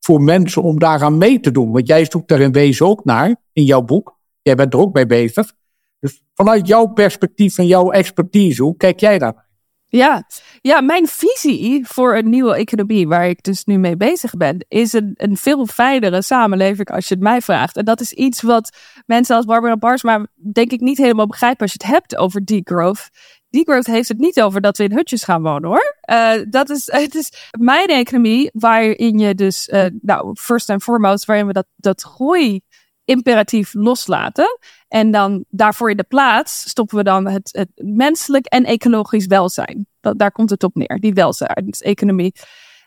voor 0.00 0.22
mensen 0.22 0.62
om 0.62 0.78
daaraan 0.78 1.18
mee 1.18 1.40
te 1.40 1.50
doen? 1.50 1.72
Want 1.72 1.86
jij 1.86 2.06
zoekt 2.10 2.30
er 2.30 2.40
in 2.40 2.52
wezen 2.52 2.86
ook 2.86 3.04
naar 3.04 3.36
in 3.52 3.64
jouw 3.64 3.82
boek. 3.82 4.18
Jij 4.42 4.54
bent 4.54 4.74
er 4.74 4.80
ook 4.80 4.94
mee 4.94 5.06
bezig. 5.06 5.52
Dus 6.00 6.22
vanuit 6.34 6.66
jouw 6.66 6.86
perspectief 6.86 7.58
en 7.58 7.66
jouw 7.66 7.90
expertise, 7.90 8.62
hoe 8.62 8.76
kijk 8.76 9.00
jij 9.00 9.18
daar? 9.18 9.47
Ja. 9.90 10.26
ja, 10.60 10.80
mijn 10.80 11.06
visie 11.06 11.86
voor 11.86 12.16
een 12.16 12.28
nieuwe 12.28 12.54
economie, 12.54 13.08
waar 13.08 13.28
ik 13.28 13.42
dus 13.42 13.64
nu 13.64 13.78
mee 13.78 13.96
bezig 13.96 14.36
ben, 14.36 14.64
is 14.68 14.92
een, 14.92 15.12
een 15.16 15.36
veel 15.36 15.66
fijnere 15.66 16.22
samenleving 16.22 16.90
als 16.90 17.08
je 17.08 17.14
het 17.14 17.22
mij 17.22 17.40
vraagt. 17.40 17.76
En 17.76 17.84
dat 17.84 18.00
is 18.00 18.12
iets 18.12 18.42
wat 18.42 18.76
mensen 19.06 19.36
als 19.36 19.44
Barbara 19.44 19.76
Barsma 19.76 20.26
denk 20.52 20.72
ik 20.72 20.80
niet 20.80 20.98
helemaal 20.98 21.26
begrijpen 21.26 21.60
als 21.60 21.72
je 21.72 21.78
het 21.82 21.92
hebt 21.92 22.16
over 22.16 22.44
degrowth. 22.44 23.08
Degrowth 23.50 23.86
heeft 23.86 24.08
het 24.08 24.18
niet 24.18 24.42
over 24.42 24.60
dat 24.60 24.76
we 24.76 24.84
in 24.84 24.92
hutjes 24.92 25.24
gaan 25.24 25.42
wonen 25.42 25.68
hoor. 25.68 25.96
Uh, 26.10 26.32
dat 26.50 26.70
is, 26.70 26.86
het 27.04 27.14
is 27.14 27.50
mijn 27.58 27.88
economie 27.88 28.50
waarin 28.52 29.18
je 29.18 29.34
dus, 29.34 29.68
uh, 29.68 29.84
nou, 30.00 30.36
first 30.36 30.70
and 30.70 30.82
foremost, 30.82 31.24
waarin 31.24 31.46
we 31.46 31.52
dat, 31.52 31.66
dat 31.76 32.02
groei 32.02 32.60
imperatief 33.08 33.74
loslaten. 33.74 34.58
En 34.88 35.10
dan 35.10 35.44
daarvoor 35.48 35.90
in 35.90 35.96
de 35.96 36.04
plaats 36.04 36.68
stoppen 36.68 36.96
we 36.96 37.02
dan 37.02 37.28
het, 37.28 37.48
het 37.52 37.70
menselijk 37.74 38.46
en 38.46 38.64
ecologisch 38.64 39.26
welzijn. 39.26 39.86
Dat, 40.00 40.18
daar 40.18 40.32
komt 40.32 40.50
het 40.50 40.64
op 40.64 40.74
neer, 40.74 40.98
die 41.00 41.12
welzijnseconomie. 41.12 42.32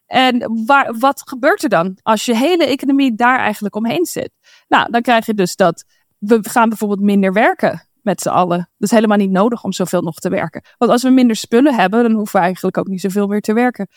En 0.05 0.63
waar, 0.65 0.95
wat 0.99 1.21
gebeurt 1.25 1.63
er 1.63 1.69
dan 1.69 1.97
als 2.01 2.25
je 2.25 2.35
hele 2.35 2.65
economie 2.65 3.15
daar 3.15 3.39
eigenlijk 3.39 3.75
omheen 3.75 4.05
zit? 4.05 4.31
Nou, 4.67 4.91
dan 4.91 5.01
krijg 5.01 5.25
je 5.25 5.33
dus 5.33 5.55
dat 5.55 5.83
we 6.17 6.39
gaan 6.41 6.69
bijvoorbeeld 6.69 7.01
minder 7.01 7.33
werken 7.33 7.87
met 8.01 8.21
z'n 8.21 8.29
allen. 8.29 8.57
Dat 8.57 8.89
is 8.89 8.91
helemaal 8.91 9.17
niet 9.17 9.31
nodig 9.31 9.63
om 9.63 9.71
zoveel 9.71 10.01
nog 10.01 10.15
te 10.15 10.29
werken. 10.29 10.63
Want 10.77 10.91
als 10.91 11.03
we 11.03 11.09
minder 11.09 11.35
spullen 11.35 11.75
hebben, 11.75 12.03
dan 12.03 12.11
hoeven 12.11 12.39
we 12.39 12.45
eigenlijk 12.45 12.77
ook 12.77 12.87
niet 12.87 13.01
zoveel 13.01 13.27
meer 13.27 13.41
te 13.41 13.53
werken. 13.53 13.87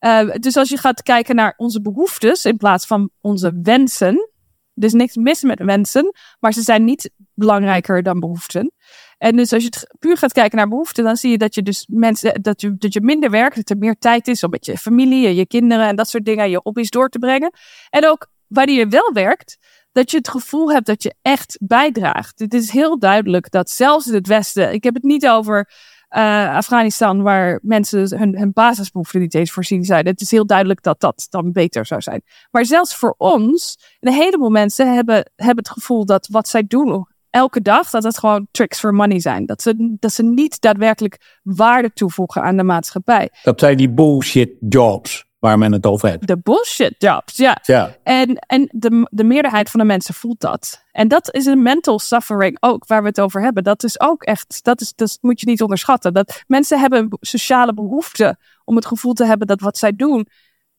Uh, 0.00 0.30
dus 0.34 0.56
als 0.56 0.68
je 0.68 0.76
gaat 0.76 1.02
kijken 1.02 1.36
naar 1.36 1.54
onze 1.56 1.80
behoeftes 1.80 2.44
in 2.44 2.56
plaats 2.56 2.86
van 2.86 3.10
onze 3.20 3.60
wensen. 3.62 4.30
Is 4.74 4.92
niks 4.92 5.16
mis 5.16 5.42
met 5.42 5.62
wensen, 5.62 6.12
maar 6.40 6.52
ze 6.52 6.62
zijn 6.62 6.84
niet 6.84 7.10
belangrijker 7.34 8.02
dan 8.02 8.20
behoeften. 8.20 8.72
En 9.18 9.36
dus 9.36 9.52
als 9.52 9.62
je 9.62 9.68
het 9.68 9.94
puur 9.98 10.16
gaat 10.16 10.32
kijken 10.32 10.56
naar 10.56 10.68
behoeften, 10.68 11.04
dan 11.04 11.16
zie 11.16 11.30
je 11.30 11.38
dat 11.38 11.54
je 11.54 11.62
dus 11.62 11.86
mensen, 11.90 12.42
dat 12.42 12.60
je, 12.60 12.76
dat 12.76 12.92
je 12.92 13.00
minder 13.00 13.30
werkt, 13.30 13.56
dat 13.56 13.70
er 13.70 13.76
meer 13.76 13.96
tijd 13.98 14.28
is 14.28 14.44
om 14.44 14.50
met 14.50 14.66
je 14.66 14.78
familie 14.78 15.26
en 15.26 15.34
je 15.34 15.46
kinderen 15.46 15.86
en 15.86 15.96
dat 15.96 16.08
soort 16.08 16.24
dingen, 16.24 16.50
je 16.50 16.60
hobby's 16.62 16.90
door 16.90 17.08
te 17.08 17.18
brengen. 17.18 17.52
En 17.90 18.06
ook 18.06 18.26
wanneer 18.46 18.78
je 18.78 18.86
wel 18.86 19.12
werkt, 19.12 19.58
dat 19.92 20.10
je 20.10 20.16
het 20.16 20.28
gevoel 20.28 20.72
hebt 20.72 20.86
dat 20.86 21.02
je 21.02 21.14
echt 21.22 21.58
bijdraagt. 21.60 22.38
Het 22.38 22.54
is 22.54 22.70
heel 22.70 22.98
duidelijk 22.98 23.50
dat 23.50 23.70
zelfs 23.70 24.06
in 24.06 24.14
het 24.14 24.26
Westen, 24.26 24.72
ik 24.72 24.84
heb 24.84 24.94
het 24.94 25.02
niet 25.02 25.28
over 25.28 25.70
uh, 26.16 26.56
Afghanistan, 26.56 27.22
waar 27.22 27.58
mensen 27.62 28.18
hun, 28.18 28.38
hun 28.38 28.52
basisbehoeften 28.52 29.20
niet 29.20 29.34
eens 29.34 29.52
voorzien 29.52 29.84
zijn. 29.84 30.06
Het 30.06 30.20
is 30.20 30.30
heel 30.30 30.46
duidelijk 30.46 30.82
dat 30.82 31.00
dat 31.00 31.26
dan 31.30 31.52
beter 31.52 31.86
zou 31.86 32.00
zijn. 32.00 32.22
Maar 32.50 32.64
zelfs 32.64 32.96
voor 32.96 33.14
ons, 33.18 33.78
een 34.00 34.12
heleboel 34.12 34.50
mensen 34.50 34.94
hebben, 34.94 35.30
hebben 35.36 35.64
het 35.64 35.72
gevoel 35.72 36.04
dat 36.04 36.28
wat 36.30 36.48
zij 36.48 36.64
doen 36.66 37.06
elke 37.30 37.62
dag, 37.62 37.90
dat 37.90 38.02
het 38.02 38.18
gewoon 38.18 38.48
tricks 38.50 38.78
for 38.78 38.94
money 38.94 39.20
zijn. 39.20 39.46
Dat 39.46 39.62
ze, 39.62 39.96
dat 40.00 40.12
ze 40.12 40.22
niet 40.22 40.60
daadwerkelijk 40.60 41.40
waarde 41.42 41.92
toevoegen 41.92 42.42
aan 42.42 42.56
de 42.56 42.62
maatschappij. 42.62 43.30
Dat 43.42 43.60
zijn 43.60 43.76
die 43.76 43.90
bullshit 43.90 44.50
jobs 44.60 45.30
waar 45.42 45.58
men 45.58 45.72
het 45.72 45.86
over 45.86 46.08
heeft. 46.08 46.26
De 46.26 46.38
bullshit 46.38 46.94
jobs, 46.98 47.36
ja. 47.36 47.58
ja. 47.62 47.96
En, 48.02 48.36
en 48.36 48.68
de, 48.70 49.08
de 49.10 49.24
meerderheid 49.24 49.70
van 49.70 49.80
de 49.80 49.86
mensen 49.86 50.14
voelt 50.14 50.40
dat. 50.40 50.84
En 50.92 51.08
dat 51.08 51.34
is 51.34 51.46
een 51.46 51.62
mental 51.62 51.98
suffering 51.98 52.56
ook, 52.60 52.86
waar 52.86 53.02
we 53.02 53.08
het 53.08 53.20
over 53.20 53.42
hebben. 53.42 53.64
Dat 53.64 53.84
is 53.84 54.00
ook 54.00 54.22
echt, 54.22 54.64
dat, 54.64 54.80
is, 54.80 54.94
dat 54.94 55.18
moet 55.20 55.40
je 55.40 55.46
niet 55.46 55.62
onderschatten. 55.62 56.14
Dat 56.14 56.42
mensen 56.46 56.80
hebben 56.80 56.98
een 56.98 57.16
sociale 57.20 57.74
behoefte 57.74 58.36
om 58.64 58.76
het 58.76 58.86
gevoel 58.86 59.12
te 59.12 59.24
hebben 59.24 59.46
dat 59.46 59.60
wat 59.60 59.78
zij 59.78 59.96
doen 59.96 60.26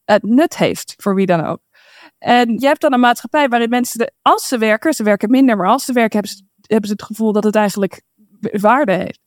het 0.05 0.24
nut 0.24 0.57
heeft 0.57 0.93
voor 0.97 1.16
wie 1.16 1.26
dan 1.26 1.45
ook. 1.45 1.59
En 2.18 2.59
je 2.59 2.66
hebt 2.66 2.82
dan 2.82 2.93
een 2.93 2.99
maatschappij 2.99 3.47
waarin 3.47 3.70
mensen, 3.70 4.14
als 4.22 4.47
ze 4.47 4.57
werken, 4.57 4.93
ze 4.93 5.03
werken 5.03 5.30
minder, 5.30 5.57
maar 5.57 5.68
als 5.68 5.86
ze 5.86 5.93
werken 5.93 6.20
hebben 6.20 6.38
ze, 6.38 6.43
hebben 6.61 6.88
ze 6.88 6.95
het 6.95 7.03
gevoel 7.03 7.32
dat 7.32 7.43
het 7.43 7.55
eigenlijk 7.55 8.01
waarde 8.51 8.93
heeft. 8.93 9.22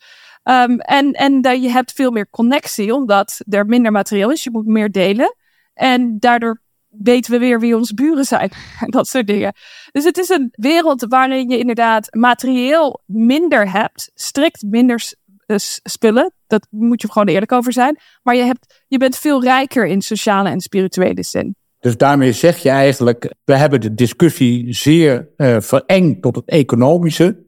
Um, 0.49 0.81
en, 0.81 1.13
en 1.13 1.41
dat 1.41 1.63
je 1.63 1.71
hebt 1.71 1.93
veel 1.93 2.11
meer 2.11 2.31
connectie, 2.31 2.95
omdat 2.95 3.41
er 3.49 3.67
minder 3.67 3.93
materieel 3.93 4.31
is. 4.31 4.45
Je 4.45 4.51
moet 4.51 4.67
meer 4.67 4.91
delen. 4.91 5.37
En 5.75 6.19
daardoor 6.19 6.61
weten 6.89 7.33
we 7.33 7.39
weer 7.39 7.61
wie 7.61 7.77
onze 7.77 7.95
buren 7.95 8.25
zijn. 8.25 8.51
En 8.81 8.91
dat 8.91 9.09
soort 9.09 9.27
dingen. 9.27 9.53
Dus 9.93 10.05
het 10.05 10.19
is 10.19 10.29
een 10.29 10.49
wereld 10.53 11.07
waarin 11.09 11.49
je 11.49 11.59
inderdaad 11.59 12.15
materieel 12.15 13.03
minder 13.07 13.71
hebt. 13.71 14.11
Strikt 14.15 14.63
minder 14.63 15.15
uh, 15.47 15.57
spullen. 15.83 16.33
Dat 16.47 16.67
moet 16.71 17.03
je 17.03 17.13
gewoon 17.13 17.29
eerlijk 17.29 17.53
over 17.53 17.73
zijn. 17.73 17.99
Maar 18.23 18.37
je, 18.37 18.43
hebt, 18.43 18.83
je 18.89 18.99
bent 18.99 19.17
veel 19.17 19.43
rijker 19.43 19.87
in 19.87 20.03
sociale 20.03 20.49
en 20.49 20.61
spirituele 20.61 21.23
zin. 21.23 21.57
Dus 21.81 21.97
daarmee 21.97 22.33
zeg 22.33 22.59
je 22.59 22.71
eigenlijk, 22.71 23.35
we 23.45 23.57
hebben 23.57 23.81
de 23.81 23.95
discussie 23.95 24.73
zeer 24.73 25.29
uh, 25.37 25.57
verengd 25.61 26.23
tot 26.23 26.37
het 26.37 26.49
economische. 26.49 27.46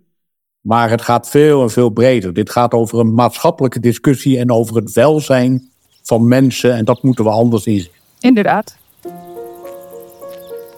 Maar 0.60 0.90
het 0.90 1.02
gaat 1.02 1.28
veel 1.28 1.62
en 1.62 1.70
veel 1.70 1.90
breder. 1.90 2.32
Dit 2.34 2.50
gaat 2.50 2.72
over 2.72 2.98
een 2.98 3.14
maatschappelijke 3.14 3.80
discussie 3.80 4.38
en 4.38 4.50
over 4.50 4.76
het 4.76 4.92
welzijn 4.92 5.70
van 6.02 6.28
mensen. 6.28 6.74
En 6.74 6.84
dat 6.84 7.02
moeten 7.02 7.24
we 7.24 7.30
anders 7.30 7.66
inzien. 7.66 7.90
Inderdaad. 8.20 8.76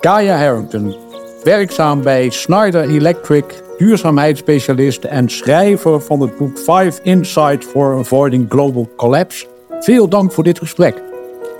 Kaya 0.00 0.36
Harrington, 0.36 0.96
werkzaam 1.44 2.02
bij 2.02 2.30
Schneider 2.30 2.88
Electric, 2.88 3.62
duurzaamheidsspecialist 3.78 5.04
en 5.04 5.28
schrijver 5.28 6.00
van 6.00 6.20
het 6.20 6.36
boek 6.36 6.58
Five 6.58 7.02
Insights 7.02 7.66
for 7.66 7.98
Avoiding 7.98 8.46
Global 8.48 8.88
Collapse. 8.96 9.46
Veel 9.80 10.08
dank 10.08 10.32
voor 10.32 10.44
dit 10.44 10.58
gesprek. 10.58 11.02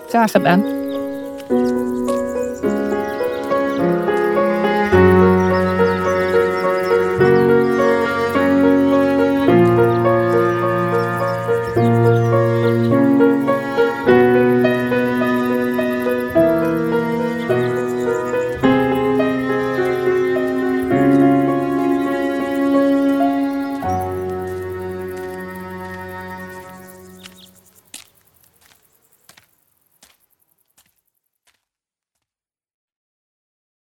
Graag 0.09 0.31
gedaan. 0.31 0.65